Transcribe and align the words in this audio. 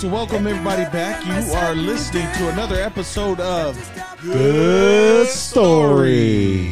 to 0.00 0.08
welcome 0.08 0.46
everybody 0.46 0.84
back. 0.84 1.22
You 1.26 1.52
are 1.52 1.74
listening 1.74 2.26
to 2.36 2.48
another 2.48 2.76
episode 2.76 3.38
of 3.38 3.76
Good 4.22 5.26
story. 5.26 6.68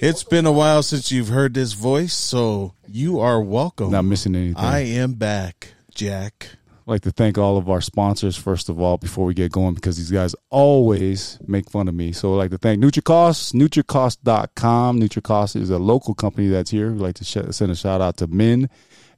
It's 0.00 0.22
been 0.22 0.46
a 0.46 0.52
while 0.52 0.84
since 0.84 1.10
you've 1.10 1.30
heard 1.30 1.54
this 1.54 1.72
voice, 1.72 2.14
so 2.14 2.74
you 2.86 3.18
are 3.18 3.42
welcome. 3.42 3.90
Not 3.90 4.04
missing 4.04 4.36
anything. 4.36 4.56
I 4.56 4.84
am 4.84 5.14
back, 5.14 5.74
Jack. 5.96 6.50
I'd 6.86 6.86
like 6.86 7.00
to 7.02 7.10
thank 7.10 7.38
all 7.38 7.56
of 7.56 7.68
our 7.68 7.80
sponsors 7.80 8.36
first 8.36 8.68
of 8.68 8.80
all 8.80 8.98
before 8.98 9.24
we 9.24 9.34
get 9.34 9.50
going 9.50 9.74
because 9.74 9.96
these 9.96 10.12
guys 10.12 10.36
always 10.48 11.40
make 11.48 11.68
fun 11.70 11.88
of 11.88 11.94
me. 11.96 12.12
So 12.12 12.34
I'd 12.34 12.36
like 12.36 12.50
to 12.52 12.58
thank 12.58 12.80
NutriCost, 12.80 13.52
NutriCost.com. 13.52 15.00
NutriCost 15.00 15.56
is 15.56 15.70
a 15.70 15.78
local 15.80 16.14
company 16.14 16.46
that's 16.46 16.70
here. 16.70 16.92
We'd 16.92 17.00
like 17.00 17.16
to 17.16 17.24
sh- 17.24 17.50
send 17.50 17.72
a 17.72 17.74
shout 17.74 18.00
out 18.00 18.16
to 18.18 18.28
Min 18.28 18.70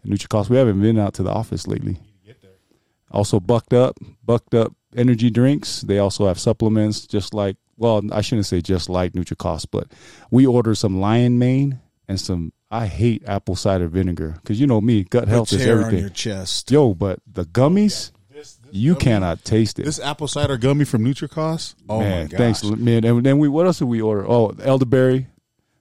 and 0.02 0.12
NutriCost. 0.12 0.48
We 0.48 0.56
haven't 0.56 0.80
been 0.80 0.98
out 0.98 1.12
to 1.14 1.22
the 1.22 1.30
office 1.30 1.66
lately. 1.66 1.98
Also, 3.14 3.40
Bucked 3.40 3.72
Up, 3.72 3.98
Bucked 4.24 4.54
Up 4.54 4.74
energy 4.96 5.30
drinks. 5.30 5.80
They 5.82 5.98
also 5.98 6.26
have 6.26 6.38
supplements, 6.38 7.06
just 7.06 7.32
like, 7.32 7.56
well, 7.76 8.02
I 8.12 8.20
shouldn't 8.20 8.46
say 8.46 8.60
just 8.60 8.88
like 8.88 9.12
NutriCost, 9.12 9.66
but 9.70 9.88
we 10.30 10.46
ordered 10.46 10.74
some 10.76 11.00
lion 11.00 11.38
mane 11.38 11.80
and 12.08 12.20
some, 12.20 12.52
I 12.70 12.86
hate 12.86 13.22
apple 13.26 13.56
cider 13.56 13.88
vinegar 13.88 14.36
because 14.42 14.60
you 14.60 14.66
know 14.66 14.80
me, 14.80 15.04
gut 15.04 15.28
health 15.28 15.48
Puts 15.50 15.54
is 15.54 15.64
hair 15.64 15.74
on 15.78 15.80
everything. 15.84 16.00
your 16.00 16.10
chest. 16.10 16.70
Yo, 16.70 16.94
but 16.94 17.20
the 17.26 17.44
gummies, 17.44 18.10
you 18.70 18.94
cannot 18.94 19.44
taste 19.44 19.78
it. 19.78 19.84
This 19.84 20.00
apple 20.00 20.28
cider 20.28 20.56
gummy 20.56 20.84
from 20.84 21.04
NutriCost. 21.04 21.74
Oh 21.88 22.00
man, 22.00 22.24
my 22.24 22.28
gosh. 22.28 22.38
thanks, 22.38 22.64
man. 22.64 23.04
And 23.04 23.24
then 23.24 23.38
we, 23.38 23.48
what 23.48 23.66
else 23.66 23.78
did 23.78 23.86
we 23.86 24.00
order? 24.00 24.28
Oh, 24.28 24.54
elderberry, 24.62 25.28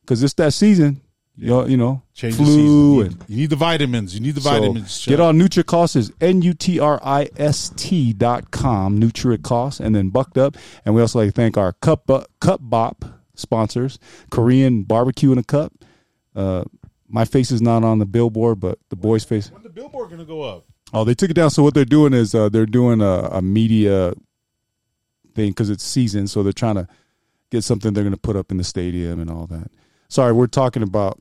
because 0.02 0.23
it's 0.23 0.34
that 0.36 0.53
season. 0.53 1.02
You 1.36 1.48
know, 1.48 1.66
you 1.66 1.78
know, 1.78 2.03
Change 2.14 2.36
flu. 2.36 2.45
You 2.45 3.02
and 3.02 3.20
need, 3.20 3.30
you 3.30 3.38
need 3.38 3.50
the 3.50 3.56
vitamins. 3.56 4.14
You 4.14 4.22
need 4.22 4.36
the 4.36 4.42
so 4.42 4.52
vitamins. 4.52 5.06
get 5.06 5.20
on 5.20 5.40
NutriCost 5.40 5.95
is 5.95 6.12
N 6.22 6.44
U 6.44 6.53
T 6.53 6.80
R 6.80 7.00
I 7.03 7.28
S 7.38 7.72
T 7.75 8.14
dot 8.14 8.52
com, 8.52 9.00
NutriCost, 9.00 9.80
and 9.80 9.95
then 9.95 10.09
Bucked 10.09 10.38
Up. 10.38 10.56
And 10.86 10.94
we 10.94 11.02
also 11.02 11.20
like 11.20 11.30
to 11.30 11.31
thank 11.31 11.58
our 11.58 11.73
Cup 11.73 12.09
uh, 12.09 12.25
Cup 12.40 12.59
Bop 12.62 13.03
sponsors, 13.34 13.98
Korean 14.30 14.84
Barbecue 14.84 15.31
in 15.31 15.40
a 15.40 15.44
Cup. 15.44 15.73
Uh, 16.36 16.66
my 17.08 17.25
face 17.25 17.52
is 17.52 17.62
not 17.62 17.84
on 17.84 17.97
the 17.97 18.06
billboard, 18.06 18.59
but 18.59 18.78
the 18.90 18.95
boys' 18.95 19.23
face. 19.23 19.52
When 19.52 19.64
the 19.64 19.70
billboard 19.70 20.12
gonna 20.12 20.25
go 20.25 20.44
up? 20.44 20.66
Oh, 20.94 21.03
they 21.03 21.16
took 21.16 21.31
it 21.31 21.34
down. 21.34 21.50
So 21.50 21.63
what 21.63 21.74
they're 21.74 21.86
doing 21.86 22.13
is 22.13 22.36
uh, 22.36 22.50
they're 22.50 22.68
doing 22.68 23.02
a, 23.02 23.30
a 23.31 23.41
media 23.41 24.13
thing 25.34 25.50
because 25.50 25.72
it's 25.72 25.84
season. 25.84 26.28
So 26.28 26.44
they're 26.44 26.53
trying 26.53 26.75
to 26.75 26.88
get 27.50 27.63
something 27.63 27.94
they're 27.94 28.03
going 28.03 28.13
to 28.13 28.19
put 28.19 28.36
up 28.36 28.52
in 28.52 28.57
the 28.57 28.63
stadium 28.63 29.19
and 29.19 29.30
all 29.30 29.47
that. 29.47 29.72
Sorry, 30.07 30.31
we're 30.31 30.46
talking 30.46 30.84
about 30.84 31.19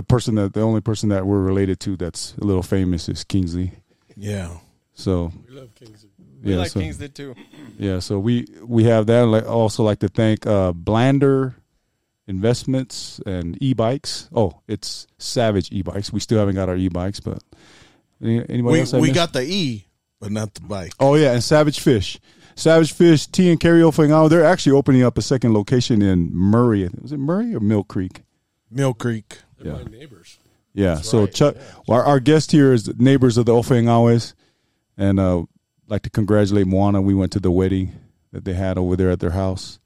the 0.00 0.06
person 0.14 0.34
that 0.36 0.54
the 0.54 0.62
only 0.62 0.80
person 0.80 1.10
that 1.10 1.26
we're 1.26 1.40
related 1.42 1.78
to 1.80 1.96
that's 1.96 2.34
a 2.40 2.44
little 2.44 2.62
famous 2.62 3.08
is 3.08 3.22
Kingsley. 3.24 3.72
Yeah. 4.16 4.56
So 4.94 5.30
We 5.48 5.54
love 5.54 5.74
Kingsley. 5.74 6.08
We 6.42 6.52
yeah, 6.52 6.58
like 6.58 6.70
so, 6.70 6.80
Kingsley 6.80 7.08
too. 7.10 7.34
yeah. 7.78 7.98
So 8.00 8.18
we 8.18 8.46
we 8.64 8.84
have 8.84 9.06
that. 9.06 9.26
Like 9.26 9.46
also 9.46 9.82
like 9.84 9.98
to 10.00 10.08
thank 10.08 10.46
uh, 10.46 10.72
Blander 10.72 11.54
Investments 12.26 13.20
and 13.26 13.58
e-bikes. 13.60 14.28
Oh, 14.32 14.60
it's 14.68 15.06
Savage 15.18 15.68
e-bikes. 15.72 16.12
We 16.12 16.20
still 16.20 16.38
haven't 16.38 16.54
got 16.54 16.68
our 16.68 16.76
e-bikes, 16.76 17.20
but 17.20 17.42
any- 18.22 18.38
anybody 18.48 18.72
We, 18.72 18.80
else? 18.80 18.94
I 18.94 18.98
we 19.00 19.08
missed? 19.08 19.14
got 19.16 19.32
the 19.32 19.42
E, 19.42 19.86
but 20.20 20.30
not 20.32 20.54
the 20.54 20.60
bike. 20.62 20.92
Oh 21.00 21.14
yeah, 21.16 21.32
and 21.32 21.42
Savage 21.44 21.80
Fish, 21.80 22.18
Savage 22.54 22.92
Fish 22.92 23.26
Tea 23.26 23.50
and 23.50 23.58
Karaoke 23.60 24.08
now 24.08 24.28
they're 24.28 24.44
actually 24.44 24.72
opening 24.76 25.02
up 25.02 25.18
a 25.18 25.22
second 25.22 25.52
location 25.52 26.00
in 26.02 26.30
Murray. 26.32 26.88
Was 27.02 27.12
it 27.12 27.18
Murray 27.18 27.54
or 27.54 27.60
Mill 27.60 27.84
Creek? 27.84 28.22
Mill 28.70 28.94
Creek. 28.94 29.38
They're 29.60 29.72
Yeah. 29.76 29.82
my 29.84 29.90
neighbors. 29.90 30.38
Yeah. 30.72 30.96
so 30.96 31.20
right, 31.24 31.34
Chuck, 31.34 31.56
our, 31.88 32.02
our 32.04 32.20
guest 32.20 32.52
here 32.52 32.72
is 32.72 32.88
neighbors 32.98 33.36
of 33.36 33.46
the 33.46 33.52
Ofengawes, 33.52 34.34
and 34.96 35.18
uh, 35.20 35.44
like 35.88 36.02
to 36.02 36.10
congratulate 36.10 36.66
Moana. 36.66 37.00
We 37.02 37.14
went 37.14 37.32
to 37.32 37.40
the 37.40 37.50
wedding 37.50 37.92
that 38.32 38.44
they 38.44 38.54
had 38.54 38.78
over 38.78 38.96
there 38.96 39.10
at 39.10 39.20
their 39.20 39.30
house, 39.32 39.78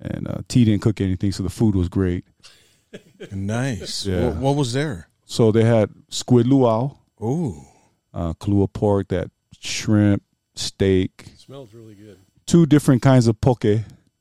and 0.00 0.26
uh, 0.28 0.38
T 0.48 0.64
didn't 0.64 0.82
cook 0.82 1.00
anything, 1.00 1.32
so 1.32 1.42
the 1.42 1.50
food 1.50 1.74
was 1.74 1.88
great. 1.88 2.24
Nice. 3.32 4.06
Yeah. 4.06 4.26
What, 4.28 4.36
what 4.36 4.56
was 4.56 4.72
there? 4.72 5.08
So 5.24 5.50
they 5.50 5.64
had 5.64 5.90
squid 6.10 6.46
luau, 6.46 6.96
Ooh. 7.22 7.62
uh, 8.14 8.32
kalua 8.34 8.72
pork, 8.72 9.08
that 9.08 9.30
shrimp, 9.60 10.22
steak, 10.54 11.26
smells 11.36 11.72
really 11.74 11.94
good. 11.94 12.18
two 12.46 12.64
different 12.66 13.02
kinds 13.02 13.26
of 13.26 13.40
poke. 13.40 13.64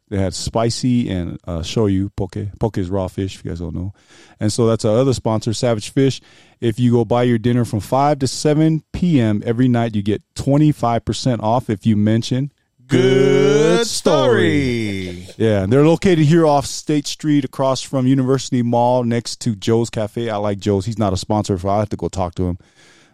They 0.09 0.17
had 0.19 0.33
spicy 0.35 1.09
and 1.09 1.39
uh, 1.47 1.59
shoyu 1.59 2.09
poke. 2.15 2.37
Poke 2.59 2.77
is 2.77 2.89
raw 2.91 3.07
fish, 3.07 3.35
if 3.35 3.43
you 3.45 3.49
guys 3.51 3.59
don't 3.59 3.73
know. 3.73 3.91
And 4.39 4.53
so 4.53 4.67
that's 4.67 4.85
our 4.85 4.97
other 4.97 5.13
sponsor, 5.13 5.51
Savage 5.53 5.89
Fish. 5.89 6.21
If 6.61 6.79
you 6.79 6.91
go 6.91 7.05
buy 7.05 7.23
your 7.23 7.39
dinner 7.39 7.65
from 7.65 7.79
5 7.79 8.19
to 8.19 8.27
7 8.27 8.83
p.m. 8.93 9.41
every 9.45 9.67
night, 9.67 9.95
you 9.95 10.03
get 10.03 10.21
25% 10.35 11.41
off 11.41 11.69
if 11.71 11.85
you 11.87 11.95
mention 11.97 12.51
Good 12.87 13.87
story. 13.87 15.27
Yeah, 15.37 15.63
and 15.63 15.73
they're 15.73 15.87
located 15.87 16.19
here 16.25 16.45
off 16.45 16.67
State 16.67 17.07
Street 17.07 17.43
across 17.43 17.81
from 17.81 18.05
University 18.05 18.61
Mall 18.61 19.03
next 19.03 19.41
to 19.41 19.55
Joe's 19.55 19.89
Cafe. 19.89 20.29
I 20.29 20.37
like 20.37 20.59
Joe's. 20.59 20.85
He's 20.85 20.99
not 20.99 21.11
a 21.11 21.17
sponsor, 21.17 21.57
so 21.57 21.67
I 21.69 21.79
have 21.79 21.89
to 21.89 21.97
go 21.97 22.09
talk 22.09 22.35
to 22.35 22.43
him. 22.47 22.59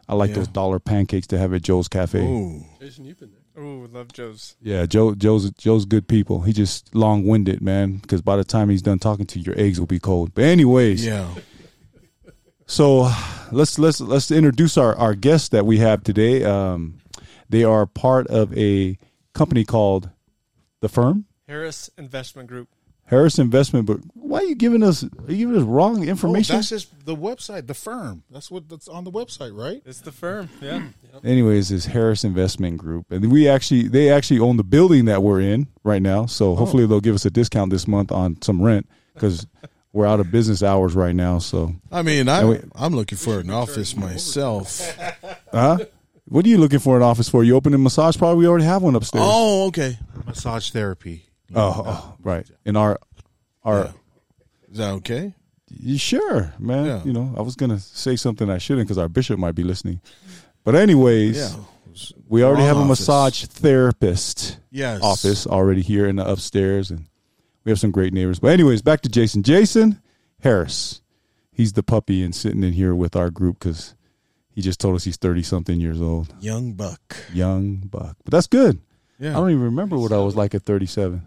I 0.10 0.16
like 0.16 0.32
Yeah. 0.32 0.36
those 0.38 0.50
dollar 0.50 0.80
pancakes 0.80 1.28
to 1.28 1.38
have 1.38 1.54
at 1.54 1.62
Joe's 1.62 1.88
Cafe. 1.88 2.20
Ooh. 2.20 2.66
Jason, 2.82 3.06
you've 3.06 3.18
been 3.20 3.32
there. 3.32 3.41
Ooh, 3.62 3.88
love 3.92 4.12
Joe's. 4.12 4.56
Yeah, 4.62 4.86
Joe, 4.88 5.14
Joe's 5.14 5.52
Joe's 5.52 5.86
good 5.86 6.08
people. 6.08 6.42
He 6.42 6.52
just 6.54 6.96
long 6.96 7.26
winded, 7.28 7.62
man. 7.62 7.98
Because 7.98 8.22
by 8.22 8.36
the 8.36 8.44
time 8.44 8.70
he's 8.70 8.82
done 8.82 8.98
talking 9.00 9.26
to 9.28 9.40
you, 9.40 9.46
your 9.46 9.60
eggs 9.60 9.80
will 9.80 9.88
be 9.88 10.00
cold. 10.00 10.34
But 10.34 10.46
anyways, 10.46 11.06
Yeah. 11.06 11.28
so 12.66 13.12
let's 13.52 13.78
let's 13.78 14.02
let's 14.02 14.32
introduce 14.32 14.78
our 14.78 14.96
our 14.98 15.14
guests 15.14 15.50
that 15.50 15.66
we 15.66 15.78
have 15.78 16.04
today. 16.04 16.44
Um, 16.44 17.00
they 17.50 17.64
are 17.64 17.86
part 17.86 18.28
of 18.28 18.58
a 18.58 18.98
company 19.34 19.64
called 19.66 20.10
the 20.80 20.90
firm 20.90 21.26
Harris 21.48 21.90
Investment 21.98 22.48
Group. 22.50 22.70
Harris 23.12 23.38
Investment. 23.38 23.86
But 23.86 24.00
why 24.16 24.40
are 24.40 24.46
you 24.46 24.56
giving 24.56 24.82
us 24.82 25.04
are 25.04 25.32
you 25.32 25.46
giving 25.46 25.58
us 25.58 25.64
wrong 25.64 26.00
Oh, 26.00 26.10
information? 26.10 26.56
that's 26.56 26.70
just 26.70 27.06
the 27.06 27.16
website, 27.16 27.68
the 27.68 27.74
firm. 27.76 28.24
That's 28.32 28.50
what 28.50 28.68
that's 28.70 28.88
on 28.88 29.04
the 29.04 29.12
website, 29.12 29.56
right? 29.56 29.84
It's 29.86 30.02
the 30.02 30.12
firm. 30.12 30.50
Yeah. 30.62 30.80
Hmm. 30.80 31.28
Anyways, 31.28 31.72
it's 31.72 31.86
Harris 31.86 32.24
Investment 32.24 32.78
Group, 32.78 33.12
and 33.12 33.32
we 33.32 33.48
actually 33.48 33.90
they 33.90 34.10
actually 34.10 34.40
own 34.40 34.58
the 34.58 34.64
building 34.64 35.06
that 35.06 35.22
we're 35.22 35.42
in 35.42 35.68
right 35.84 36.02
now. 36.02 36.26
So 36.26 36.54
oh. 36.54 36.56
hopefully 36.56 36.88
they'll 36.88 37.02
give 37.02 37.16
us 37.16 37.26
a 37.26 37.30
discount 37.30 37.70
this 37.70 37.88
month 37.88 38.12
on 38.12 38.42
some 38.42 38.62
rent 38.62 38.88
because 39.14 39.46
we're 39.94 40.08
out 40.08 40.22
of 40.22 40.32
business 40.32 40.64
hours 40.64 40.96
right 40.96 41.14
now. 41.14 41.40
So, 41.40 41.76
I 41.92 42.02
mean, 42.02 42.30
I, 42.30 42.40
And 42.40 42.50
we- 42.50 42.62
I'm 42.76 42.96
looking 42.96 43.18
for 43.18 43.40
an 43.40 43.50
office 43.50 43.96
myself. 43.96 44.82
huh? 45.52 45.80
What 46.26 46.46
are 46.46 46.48
you 46.48 46.60
looking 46.60 46.80
for 46.80 46.96
an 46.96 47.04
office 47.04 47.28
for? 47.28 47.44
You 47.44 47.58
opening 47.58 47.76
a 47.76 47.84
massage 47.84 48.18
parlor? 48.18 48.38
We 48.38 48.48
already 48.48 48.64
have 48.64 48.82
one 48.82 48.96
upstairs. 48.96 49.26
Oh, 49.28 49.68
okay. 49.68 50.00
Massage 50.26 50.72
therapy. 50.72 51.26
oh, 51.54 51.84
oh, 51.86 52.16
right. 52.24 52.50
In 52.66 52.78
our 52.78 53.00
our. 53.64 53.86
Yeah. 53.86 53.92
Is 54.72 54.78
that 54.78 54.92
okay? 54.96 55.34
You 55.70 55.98
sure, 55.98 56.54
man? 56.60 56.86
Yeah. 56.86 57.04
You 57.04 57.14
know, 57.14 57.34
I 57.38 57.42
was 57.42 57.56
gonna 57.56 57.80
say 57.80 58.16
something 58.16 58.50
I 58.50 58.58
shouldn't 58.58 58.88
because 58.88 58.98
our 58.98 59.08
bishop 59.10 59.40
might 59.40 59.56
be 59.56 59.64
listening. 59.64 60.02
But 60.64 60.76
anyways, 60.76 61.38
Yeah. 61.38 61.56
we 62.28 62.44
already 62.44 62.64
have 62.64 62.78
a 62.78 62.82
office. 62.82 63.00
massage 63.00 63.46
therapist 63.46 64.58
Yes. 64.70 65.02
office 65.02 65.48
already 65.48 65.82
here 65.82 66.08
in 66.08 66.18
the 66.18 66.30
upstairs, 66.30 66.92
and 66.92 67.06
we 67.64 67.72
have 67.72 67.80
some 67.80 67.92
great 67.92 68.14
neighbors. 68.14 68.40
But 68.40 68.50
anyways, 68.52 68.82
back 68.82 69.02
to 69.02 69.10
Jason. 69.10 69.44
Jason 69.44 70.00
Harris, 70.40 71.02
he's 71.52 71.74
the 71.74 71.84
puppy 71.84 72.24
and 72.24 72.34
sitting 72.36 72.64
in 72.64 72.74
here 72.74 72.94
with 72.96 73.16
our 73.16 73.30
group 73.30 73.60
because 73.60 73.96
he 74.50 74.62
just 74.62 74.80
told 74.80 74.96
us 74.96 75.04
he's 75.06 75.18
thirty 75.18 75.44
something 75.44 75.80
years 75.80 76.02
old, 76.02 76.34
Young 76.42 76.74
buck. 76.74 77.16
young 77.34 77.78
buck. 77.78 78.18
But 78.24 78.32
that's 78.32 78.48
good. 78.48 78.80
Yeah. 79.20 79.32
I 79.32 79.34
don't 79.34 79.52
even 79.52 79.64
remember 79.64 79.98
what 79.98 80.12
I 80.12 80.18
was 80.20 80.36
like 80.36 80.54
at 80.56 80.64
thirty 80.64 80.86
seven. 80.86 81.24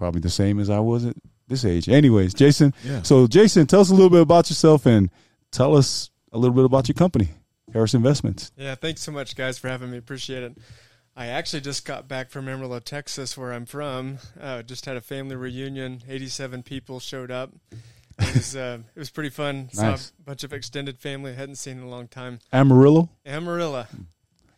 Probably 0.00 0.22
the 0.22 0.30
same 0.30 0.58
as 0.58 0.70
I 0.70 0.78
was 0.78 1.04
at 1.04 1.14
this 1.46 1.62
age. 1.62 1.86
Anyways, 1.86 2.32
Jason. 2.32 2.72
Yeah. 2.82 3.02
So 3.02 3.26
Jason, 3.26 3.66
tell 3.66 3.80
us 3.80 3.90
a 3.90 3.94
little 3.94 4.08
bit 4.08 4.22
about 4.22 4.48
yourself 4.48 4.86
and 4.86 5.10
tell 5.50 5.76
us 5.76 6.08
a 6.32 6.38
little 6.38 6.54
bit 6.56 6.64
about 6.64 6.88
your 6.88 6.94
company, 6.94 7.28
Harris 7.70 7.92
Investments. 7.92 8.50
Yeah. 8.56 8.76
Thanks 8.76 9.02
so 9.02 9.12
much, 9.12 9.36
guys, 9.36 9.58
for 9.58 9.68
having 9.68 9.90
me. 9.90 9.98
Appreciate 9.98 10.42
it. 10.42 10.56
I 11.14 11.26
actually 11.26 11.60
just 11.60 11.84
got 11.84 12.08
back 12.08 12.30
from 12.30 12.48
Amarillo, 12.48 12.78
Texas, 12.78 13.36
where 13.36 13.52
I'm 13.52 13.66
from. 13.66 14.16
Uh, 14.40 14.62
just 14.62 14.86
had 14.86 14.96
a 14.96 15.02
family 15.02 15.36
reunion. 15.36 16.00
87 16.08 16.62
people 16.62 16.98
showed 16.98 17.30
up. 17.30 17.52
It 18.18 18.34
was 18.34 18.56
uh, 18.56 18.78
it 18.96 18.98
was 18.98 19.10
pretty 19.10 19.28
fun. 19.28 19.68
Nice. 19.74 20.00
Saw 20.06 20.12
a 20.18 20.22
bunch 20.24 20.44
of 20.44 20.54
extended 20.54 20.98
family 20.98 21.32
I 21.32 21.34
hadn't 21.34 21.56
seen 21.56 21.76
in 21.76 21.82
a 21.84 21.90
long 21.90 22.08
time. 22.08 22.38
Amarillo. 22.54 23.10
Amarillo. 23.26 23.84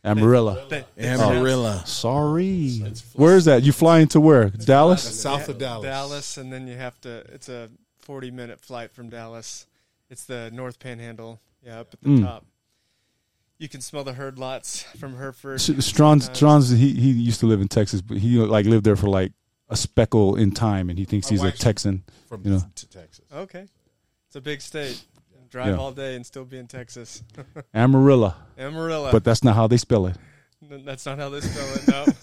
Amarillo. 0.05 0.67
They- 0.69 0.85
Amarillo. 0.99 1.83
Sorry. 1.85 2.79
Where 3.15 3.37
is 3.37 3.45
that? 3.45 3.63
You 3.63 3.73
flying 3.73 4.09
to 4.09 4.21
where? 4.21 4.51
Dallas? 4.51 5.03
South 5.21 5.49
of 5.49 5.59
Dallas. 5.59 5.85
Dallas, 5.85 6.37
and 6.37 6.53
then 6.53 6.67
you 6.67 6.77
have 6.77 7.01
to. 7.03 7.19
It's 7.33 7.49
a 7.49 7.71
40 8.01 8.31
minute 8.31 8.61
flight 8.61 8.91
from 8.93 9.09
Dallas. 9.11 9.67
It's 10.11 10.25
the 10.25 10.51
North 10.53 10.79
Panhandle. 10.79 11.41
Yeah, 11.65 11.81
up 11.81 11.95
at 11.95 12.01
the 12.01 12.09
Mm. 12.09 12.25
top. 12.25 12.45
You 13.59 13.69
can 13.69 13.81
smell 13.81 14.03
the 14.03 14.15
herd 14.15 14.39
lots 14.41 14.83
from 14.99 15.17
Hereford. 15.17 15.55
S- 15.61 15.69
Strons. 15.69 16.29
Strons, 16.31 16.77
he 16.77 16.95
he 16.95 17.13
used 17.13 17.39
to 17.41 17.47
live 17.47 17.61
in 17.61 17.69
Texas, 17.69 18.01
but 18.03 18.17
he 18.19 18.37
like 18.39 18.67
lived 18.67 18.85
there 18.85 18.97
for 18.97 19.09
like 19.09 19.33
a 19.69 19.77
speckle 19.77 20.35
in 20.35 20.51
time, 20.51 20.91
and 20.91 20.99
he 20.99 21.05
thinks 21.05 21.31
My 21.31 21.37
he's 21.37 21.45
a 21.45 21.53
Texan. 21.53 22.03
from 22.29 22.43
You 22.45 22.51
know. 22.55 22.63
to 22.75 22.87
Texas. 22.89 23.25
Okay, 23.33 23.67
it's 24.27 24.35
a 24.35 24.41
big 24.41 24.61
state. 24.61 25.01
Drive 25.53 25.69
Yeah. 25.69 25.77
all 25.77 25.93
day 25.93 26.17
and 26.17 26.27
still 26.27 26.45
be 26.45 26.59
in 26.59 26.67
Texas. 26.67 27.23
Amarillo, 27.75 28.35
Amarillo. 28.59 29.13
but 29.13 29.23
that's 29.23 29.45
not 29.45 29.55
how 29.55 29.69
they 29.69 29.77
spell 29.77 30.07
it. 30.07 30.17
That's 30.61 31.07
not 31.07 31.19
how 31.19 31.29
they 31.29 31.41
spell 31.43 31.75
it. 32.09 32.17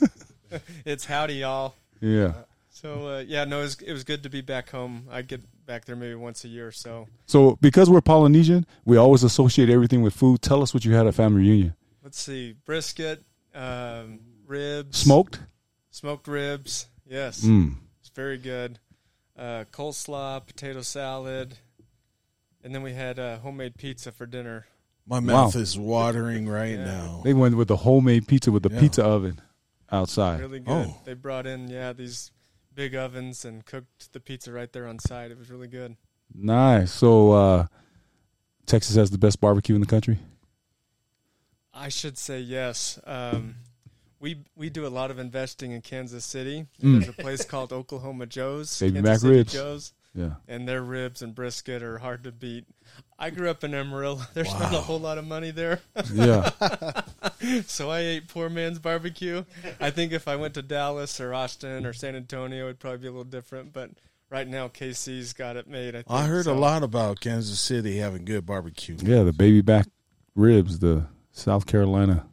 No, 0.51 0.59
it's 0.85 1.05
howdy 1.05 1.35
y'all. 1.35 1.75
Yeah. 2.01 2.33
So 2.71 3.07
uh, 3.07 3.19
yeah, 3.27 3.45
no, 3.45 3.59
it 3.59 3.63
was, 3.63 3.81
it 3.81 3.93
was 3.93 4.03
good 4.03 4.23
to 4.23 4.29
be 4.29 4.41
back 4.41 4.69
home. 4.71 5.07
I 5.11 5.21
get 5.21 5.41
back 5.65 5.85
there 5.85 5.95
maybe 5.95 6.15
once 6.15 6.43
a 6.43 6.47
year 6.47 6.67
or 6.67 6.71
so. 6.71 7.07
So 7.27 7.57
because 7.61 7.89
we're 7.89 8.01
Polynesian, 8.01 8.65
we 8.85 8.97
always 8.97 9.23
associate 9.23 9.69
everything 9.69 10.01
with 10.01 10.13
food. 10.15 10.41
Tell 10.41 10.61
us 10.63 10.73
what 10.73 10.83
you 10.85 10.93
had 10.95 11.05
at 11.07 11.13
family 11.13 11.41
reunion. 11.41 11.75
Let's 12.03 12.19
see, 12.19 12.55
brisket, 12.65 13.23
um, 13.53 14.19
ribs, 14.47 14.97
Smoked. 14.99 15.39
smoked 15.91 16.27
ribs. 16.27 16.87
Yes, 17.07 17.41
Mm. 17.43 17.75
it's 17.99 18.09
very 18.09 18.37
good. 18.37 18.79
Uh, 19.37 19.65
coleslaw, 19.71 20.45
potato 20.45 20.81
salad, 20.81 21.57
and 22.69 22.75
then 22.75 22.83
we 22.83 22.93
had 22.93 23.17
uh, 23.17 23.39
homemade 23.39 23.77
pizza 23.77 24.11
for 24.11 24.27
dinner. 24.27 24.67
My 25.07 25.15
Wow. 25.17 25.21
mouth 25.45 25.55
is 25.55 25.75
watering 25.75 26.47
right 26.47 26.77
Yeah. 26.77 26.85
now. 26.85 27.21
They 27.23 27.33
went 27.33 27.57
with 27.57 27.67
the 27.67 27.77
homemade 27.77 28.27
pizza 28.27 28.51
with 28.51 28.61
the 28.61 28.69
Yeah. 28.71 28.79
pizza 28.79 29.03
oven 29.03 29.41
outside. 29.91 30.39
Really 30.39 30.59
good. 30.59 30.87
Oh. 30.87 31.01
They 31.03 31.15
brought 31.15 31.47
in 31.47 31.67
yeah 31.67 31.93
these 31.93 32.29
big 32.75 32.93
ovens 32.93 33.43
and 33.43 33.65
cooked 33.65 34.13
the 34.13 34.19
pizza 34.19 34.51
right 34.51 34.71
there 34.71 34.85
on 34.87 34.99
site. 34.99 35.31
It 35.31 35.39
was 35.39 35.49
really 35.49 35.67
good. 35.67 35.97
Nice. 36.31 36.91
So 36.91 37.31
uh, 37.31 37.65
Texas 38.67 38.95
has 38.95 39.09
the 39.09 39.17
best 39.17 39.41
barbecue 39.41 39.73
in 39.73 39.81
the 39.81 39.87
country. 39.87 40.19
I 41.73 41.89
should 41.89 42.19
say 42.19 42.39
yes. 42.39 42.99
Um, 43.07 43.55
we 44.19 44.43
we 44.55 44.69
do 44.69 44.85
a 44.85 44.89
lot 44.89 45.09
of 45.09 45.17
investing 45.17 45.71
in 45.71 45.81
Kansas 45.81 46.23
City. 46.23 46.67
Mm. 46.83 46.99
There's 47.01 47.07
a 47.09 47.13
place 47.13 47.45
called 47.45 47.73
Oklahoma 47.73 48.27
Joe's, 48.27 48.79
Baby 48.79 48.97
Kansas 48.97 49.09
back 49.11 49.19
City 49.21 49.33
ribs. 49.37 49.53
Joe's, 49.53 49.93
Yeah. 50.15 50.35
and 50.47 50.67
their 50.67 50.81
ribs 50.81 51.21
and 51.21 51.35
brisket 51.35 51.83
are 51.83 51.99
hard 51.99 52.23
to 52.23 52.31
beat. 52.31 52.65
I 53.17 53.29
grew 53.29 53.49
up 53.49 53.63
in 53.63 53.73
Amarillo. 53.75 54.19
There's 54.33 54.51
not 54.59 54.73
a 54.73 54.77
whole 54.81 54.99
lot 54.99 55.17
of 55.17 55.25
money 55.25 55.51
there, 55.51 55.79
Yeah. 56.11 56.49
so 57.67 57.89
I 57.91 57.99
ate 57.99 58.27
poor 58.27 58.49
man's 58.49 58.79
barbecue. 58.79 59.43
I 59.79 59.91
think 59.91 60.11
if 60.11 60.27
I 60.27 60.35
went 60.35 60.55
to 60.55 60.61
Dallas 60.61 61.19
or 61.21 61.33
Austin 61.33 61.85
or 61.85 61.93
San 61.93 62.15
Antonio, 62.15 62.65
it'd 62.65 62.79
probably 62.79 62.99
be 62.99 63.07
a 63.07 63.11
little 63.11 63.23
different. 63.23 63.71
But 63.71 63.91
right 64.29 64.47
now, 64.47 64.67
KC's 64.67 65.33
got 65.33 65.55
it 65.57 65.67
made. 65.67 65.89
I, 65.89 65.99
think. 65.99 66.05
I 66.09 66.25
heard 66.25 66.45
So- 66.45 66.53
a 66.53 66.57
lot 66.59 66.81
about 66.83 67.19
Kansas 67.19 67.59
City 67.59 67.97
having 67.97 68.25
good 68.25 68.45
barbecue. 68.45 68.97
yeah. 68.99 69.23
The 69.23 69.33
baby 69.33 69.61
back 69.61 69.85
ribs, 70.35 70.79
the 70.79 71.05
South 71.31 71.65
Carolina. 71.67 72.25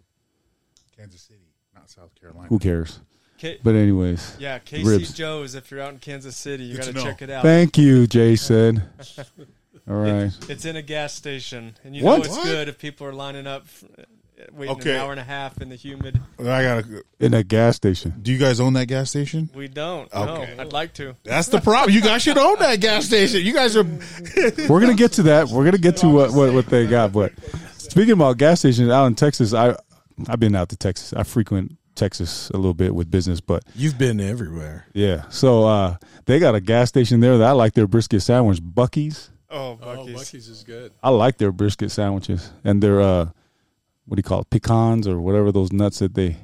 Kansas 0.96 1.20
City, 1.20 1.40
not 1.74 1.90
South 1.90 2.14
Carolina. 2.18 2.48
Who 2.48 2.58
cares? 2.58 3.00
K- 3.38 3.58
But 3.62 3.74
anyways, 3.74 4.36
yeah, 4.38 4.58
KC 4.58 4.84
Ribs. 4.86 5.12
Joe's. 5.12 5.54
If 5.54 5.70
you're 5.70 5.80
out 5.80 5.92
in 5.92 5.98
Kansas 5.98 6.36
City, 6.36 6.64
you 6.64 6.76
got 6.76 6.86
to 6.86 6.92
to 6.94 7.02
check 7.02 7.22
it 7.22 7.30
out. 7.30 7.42
thank 7.42 7.76
you, 7.78 8.06
Jason. 8.06 8.82
All 9.88 9.96
right. 9.96 10.24
It- 10.24 10.50
it's 10.50 10.64
in 10.64 10.76
a 10.76 10.82
gas 10.82 11.14
station, 11.14 11.74
and 11.84 11.94
you 11.94 12.02
What? 12.04 12.18
know 12.18 12.24
it's 12.24 12.28
What? 12.36 12.44
good 12.44 12.68
if 12.68 12.78
people 12.78 13.06
are 13.06 13.12
lining 13.12 13.46
up, 13.46 13.64
f- 13.66 13.84
waiting 14.52 14.74
Okay. 14.76 14.94
an 14.94 15.00
hour 15.00 15.10
and 15.12 15.20
a 15.20 15.24
half 15.24 15.60
in 15.60 15.68
the 15.68 15.76
humid. 15.76 16.20
I 16.40 16.44
gotta. 16.62 17.02
In 17.20 17.34
a 17.34 17.42
gas 17.44 17.76
station. 17.76 18.14
Do 18.22 18.32
you 18.32 18.38
guys 18.38 18.58
own 18.58 18.72
that 18.72 18.86
gas 18.88 19.10
station? 19.10 19.48
We 19.54 19.68
don't. 19.68 20.12
Okay. 20.12 20.54
No, 20.56 20.62
I'd 20.62 20.72
like 20.72 20.92
to. 20.94 21.14
That's 21.24 21.48
the 21.48 21.60
problem. 21.60 21.94
You 21.94 22.00
guys 22.02 22.22
should 22.22 22.38
own 22.38 22.58
that 22.58 22.80
gas 22.80 23.04
station. 23.06 23.42
You 23.44 23.52
guys 23.52 23.76
are. 23.76 23.84
We're 24.68 24.80
gonna 24.80 24.94
get 24.94 25.12
to 25.12 25.22
that. 25.24 25.48
We're 25.48 25.64
gonna 25.64 25.78
get 25.78 25.98
to 25.98 26.08
what, 26.08 26.32
what, 26.32 26.52
what 26.52 26.66
they 26.66 26.86
got. 26.86 27.12
But 27.12 27.32
speaking 27.76 28.12
about 28.12 28.38
gas 28.38 28.60
stations 28.60 28.90
out 28.90 29.06
in 29.06 29.14
Texas, 29.14 29.54
I 29.54 29.76
I've 30.28 30.40
been 30.40 30.54
out 30.56 30.70
to 30.70 30.76
Texas. 30.76 31.12
I 31.12 31.22
frequent 31.22 31.76
Texas 31.96 32.50
a 32.50 32.56
little 32.56 32.74
bit 32.74 32.94
with 32.94 33.10
business, 33.10 33.40
but 33.40 33.64
You've 33.74 33.98
been 33.98 34.20
everywhere. 34.20 34.86
yeah. 34.94 35.24
So 35.30 35.64
uh, 35.64 35.96
they 36.26 36.38
got 36.38 36.54
a 36.54 36.60
gas 36.60 36.88
station 36.88 37.20
there 37.20 37.38
that 37.38 37.46
I 37.48 37.52
like 37.52 37.72
their 37.74 37.86
brisket 37.86 38.22
sandwich. 38.22 38.60
Buc-ee's. 38.62 39.30
Oh, 39.50 39.78
Oh, 39.82 39.96
Buc-ee's. 39.96 40.14
Buc-ee's 40.20 40.48
is 40.48 40.62
good. 40.64 40.92
I 41.02 41.10
like 41.10 41.38
their 41.38 41.52
brisket 41.52 41.90
sandwiches 41.90 42.52
and 42.64 42.82
their 42.82 43.00
uh, 43.00 43.24
what 44.04 44.16
do 44.16 44.18
you 44.20 44.22
call 44.22 44.42
it? 44.42 44.50
Pecans 44.50 45.08
or 45.08 45.20
whatever 45.20 45.50
those 45.50 45.72
nuts 45.72 45.98
that 46.00 46.14
they 46.14 46.36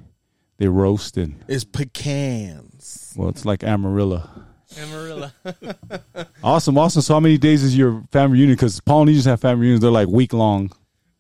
they 0.59 0.69
roast 0.69 1.17
and 1.17 1.43
It's 1.49 1.65
pecans. 1.65 3.15
well, 3.17 3.29
it's 3.29 3.45
like 3.45 3.61
amarilla. 3.61 4.29
Amarilla. 4.77 5.33
Awesome, 6.45 6.77
awesome. 6.77 7.03
So 7.03 7.15
how 7.15 7.21
many 7.21 7.39
days 7.39 7.63
is 7.63 7.77
your 7.77 8.03
family 8.11 8.39
reunion? 8.39 8.57
Because 8.57 8.81
Polynesians 8.81 9.27
have 9.27 9.41
family 9.41 9.61
reunions. 9.63 9.81
They're 9.83 9.91
like 9.93 10.09
week 10.09 10.33
long. 10.33 10.73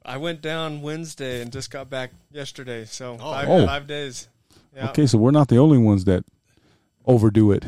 I 0.04 0.16
went 0.16 0.40
down 0.42 0.82
Wednesday 0.82 1.40
and 1.42 1.52
just 1.52 1.70
got 1.70 1.88
back 1.90 2.10
yesterday, 2.30 2.84
so 2.84 3.16
five, 3.18 3.48
Oh. 3.48 3.66
five 3.66 3.86
days. 3.86 4.28
Yeah. 4.74 4.90
Okay, 4.90 5.06
so 5.06 5.18
we're 5.18 5.30
not 5.30 5.48
the 5.48 5.58
only 5.58 5.78
ones 5.78 6.04
that 6.04 6.24
overdo 7.04 7.52
it. 7.52 7.64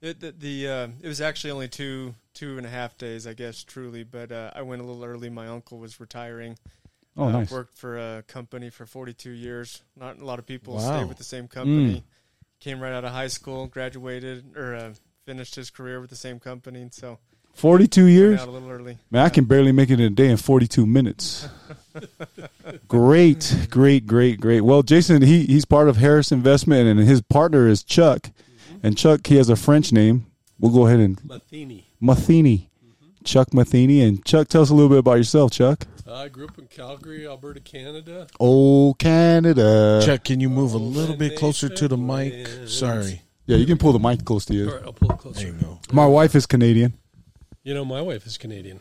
It, 0.00 0.20
the, 0.20 0.32
the 0.32 0.68
uh, 0.68 0.88
it 1.00 1.08
was 1.08 1.20
actually 1.20 1.52
only 1.52 1.68
two 1.68 2.14
two 2.34 2.56
and 2.58 2.66
a 2.66 2.70
half 2.70 2.98
days, 2.98 3.26
I 3.26 3.34
guess, 3.34 3.62
truly. 3.62 4.02
But 4.02 4.32
uh, 4.32 4.50
I 4.54 4.62
went 4.62 4.82
a 4.82 4.84
little 4.84 5.04
early. 5.04 5.30
My 5.30 5.46
uncle 5.48 5.78
was 5.78 6.00
retiring. 6.00 6.58
Oh, 7.16 7.24
uh, 7.26 7.30
nice. 7.32 7.50
Worked 7.50 7.76
for 7.76 7.98
a 7.98 8.22
company 8.26 8.70
for 8.70 8.86
42 8.86 9.30
years. 9.30 9.82
Not 9.96 10.18
a 10.18 10.24
lot 10.24 10.38
of 10.38 10.46
people 10.46 10.74
Wow. 10.74 10.80
stay 10.96 11.04
with 11.04 11.18
the 11.18 11.24
same 11.24 11.46
company. 11.46 11.96
Mm. 11.96 12.02
Came 12.60 12.80
right 12.80 12.92
out 12.92 13.04
of 13.04 13.12
high 13.12 13.26
school, 13.28 13.66
graduated 13.66 14.56
or 14.56 14.74
uh, 14.74 14.94
finished 15.26 15.54
his 15.54 15.68
career 15.70 16.00
with 16.00 16.10
the 16.10 16.16
same 16.16 16.40
company. 16.40 16.88
So 16.90 17.18
42 17.54 18.06
years? 18.06 18.40
out 18.40 18.48
a 18.48 18.50
little 18.50 18.70
early. 18.70 18.98
Man, 19.10 19.24
I 19.24 19.28
can 19.28 19.44
barely 19.44 19.72
make 19.72 19.90
it 19.90 20.00
in 20.00 20.06
a 20.06 20.10
day 20.10 20.28
in 20.28 20.36
42 20.36 20.86
minutes. 20.86 21.48
great, 22.88 23.66
great, 23.70 24.06
great, 24.06 24.40
great. 24.40 24.60
Well, 24.62 24.82
Jason, 24.82 25.22
he 25.22 25.44
he's 25.46 25.64
part 25.64 25.88
of 25.88 25.96
Harris 25.96 26.32
Investment, 26.32 26.88
and 26.88 27.00
his 27.00 27.20
partner 27.20 27.68
is 27.68 27.82
Chuck. 27.82 28.30
And 28.82 28.96
Chuck, 28.96 29.26
he 29.26 29.36
has 29.36 29.48
a 29.48 29.56
French 29.56 29.92
name. 29.92 30.26
We'll 30.58 30.72
go 30.72 30.86
ahead 30.86 31.00
and 31.00 31.20
Matheny. 31.24 31.86
Matheny. 32.00 32.68
Mm-hmm. 32.84 33.24
Chuck 33.24 33.54
Matheny. 33.54 34.00
And 34.02 34.24
Chuck, 34.24 34.48
tell 34.48 34.62
us 34.62 34.70
a 34.70 34.74
little 34.74 34.88
bit 34.88 34.98
about 34.98 35.14
yourself, 35.14 35.52
Chuck. 35.52 35.86
I 36.10 36.28
grew 36.28 36.46
up 36.46 36.58
in 36.58 36.66
Calgary, 36.66 37.26
Alberta, 37.26 37.60
Canada. 37.60 38.26
Oh, 38.40 38.94
Canada. 38.98 40.02
Chuck, 40.04 40.24
can 40.24 40.40
you 40.40 40.50
move 40.50 40.74
a 40.74 40.76
Oh, 40.76 40.80
little 40.80 41.16
bit 41.16 41.36
closer 41.38 41.68
to 41.68 41.88
the 41.88 41.96
mic? 41.96 42.46
Sorry. 42.68 43.22
Yeah, 43.46 43.56
you 43.56 43.66
can 43.66 43.78
pull 43.78 43.92
the 43.92 43.98
mic 43.98 44.24
close 44.24 44.44
to 44.46 44.54
you. 44.54 44.72
right, 44.72 44.82
I'll 44.84 44.92
pull 44.92 45.10
it 45.10 45.22
There 45.22 45.32
closer. 45.32 45.46
you 45.46 45.52
go. 45.54 45.78
My 45.92 46.06
wife 46.06 46.34
is 46.34 46.44
Canadian. 46.46 46.94
You 47.62 47.74
know, 47.74 47.84
my 47.84 48.00
wife 48.02 48.26
is 48.26 48.38
Canadian, 48.38 48.80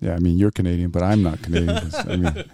Yeah, 0.00 0.14
I 0.14 0.18
mean, 0.18 0.36
you're 0.36 0.50
Canadian, 0.50 0.90
but 0.90 1.02
I'm 1.02 1.22
not 1.22 1.40
Canadian. 1.42 1.90
I 1.94 2.16
mean, 2.16 2.44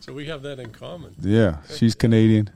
so 0.00 0.12
we 0.12 0.26
have 0.26 0.42
that 0.42 0.58
in 0.60 0.70
common. 0.72 1.14
yeah, 1.20 1.58
she's 1.74 1.94
Canadian. 1.94 2.50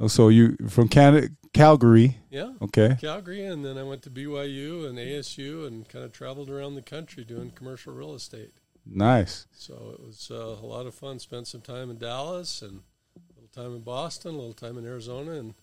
Oh, 0.00 0.08
So 0.08 0.28
you 0.28 0.56
from 0.68 0.88
Canada, 0.88 1.28
Calgary, 1.52 2.18
Yeah, 2.30 2.52
okay? 2.62 2.96
Calgary, 3.00 3.44
and 3.44 3.64
then 3.64 3.76
I 3.78 3.82
went 3.82 4.02
to 4.02 4.10
BYU 4.10 4.88
and 4.88 4.98
ASU 4.98 5.66
and 5.66 5.86
kind 5.88 6.04
of 6.04 6.12
traveled 6.12 6.48
around 6.50 6.74
the 6.76 6.82
country 6.82 7.24
doing 7.24 7.50
commercial 7.50 7.92
real 7.92 8.14
estate. 8.14 8.52
Nice. 8.86 9.46
So 9.52 9.90
it 9.94 10.00
was 10.00 10.30
uh, 10.30 10.34
a 10.34 10.66
lot 10.66 10.86
of 10.86 10.94
fun. 10.94 11.18
Spent 11.18 11.46
some 11.48 11.60
time 11.60 11.90
in 11.90 11.98
Dallas 11.98 12.62
and 12.62 12.82
a 13.16 13.34
little 13.40 13.48
time 13.64 13.74
in 13.74 13.82
Boston, 13.82 14.34
a 14.34 14.38
little 14.38 14.52
time 14.54 14.78
in 14.78 14.86
Arizona, 14.86 15.32
and 15.32 15.54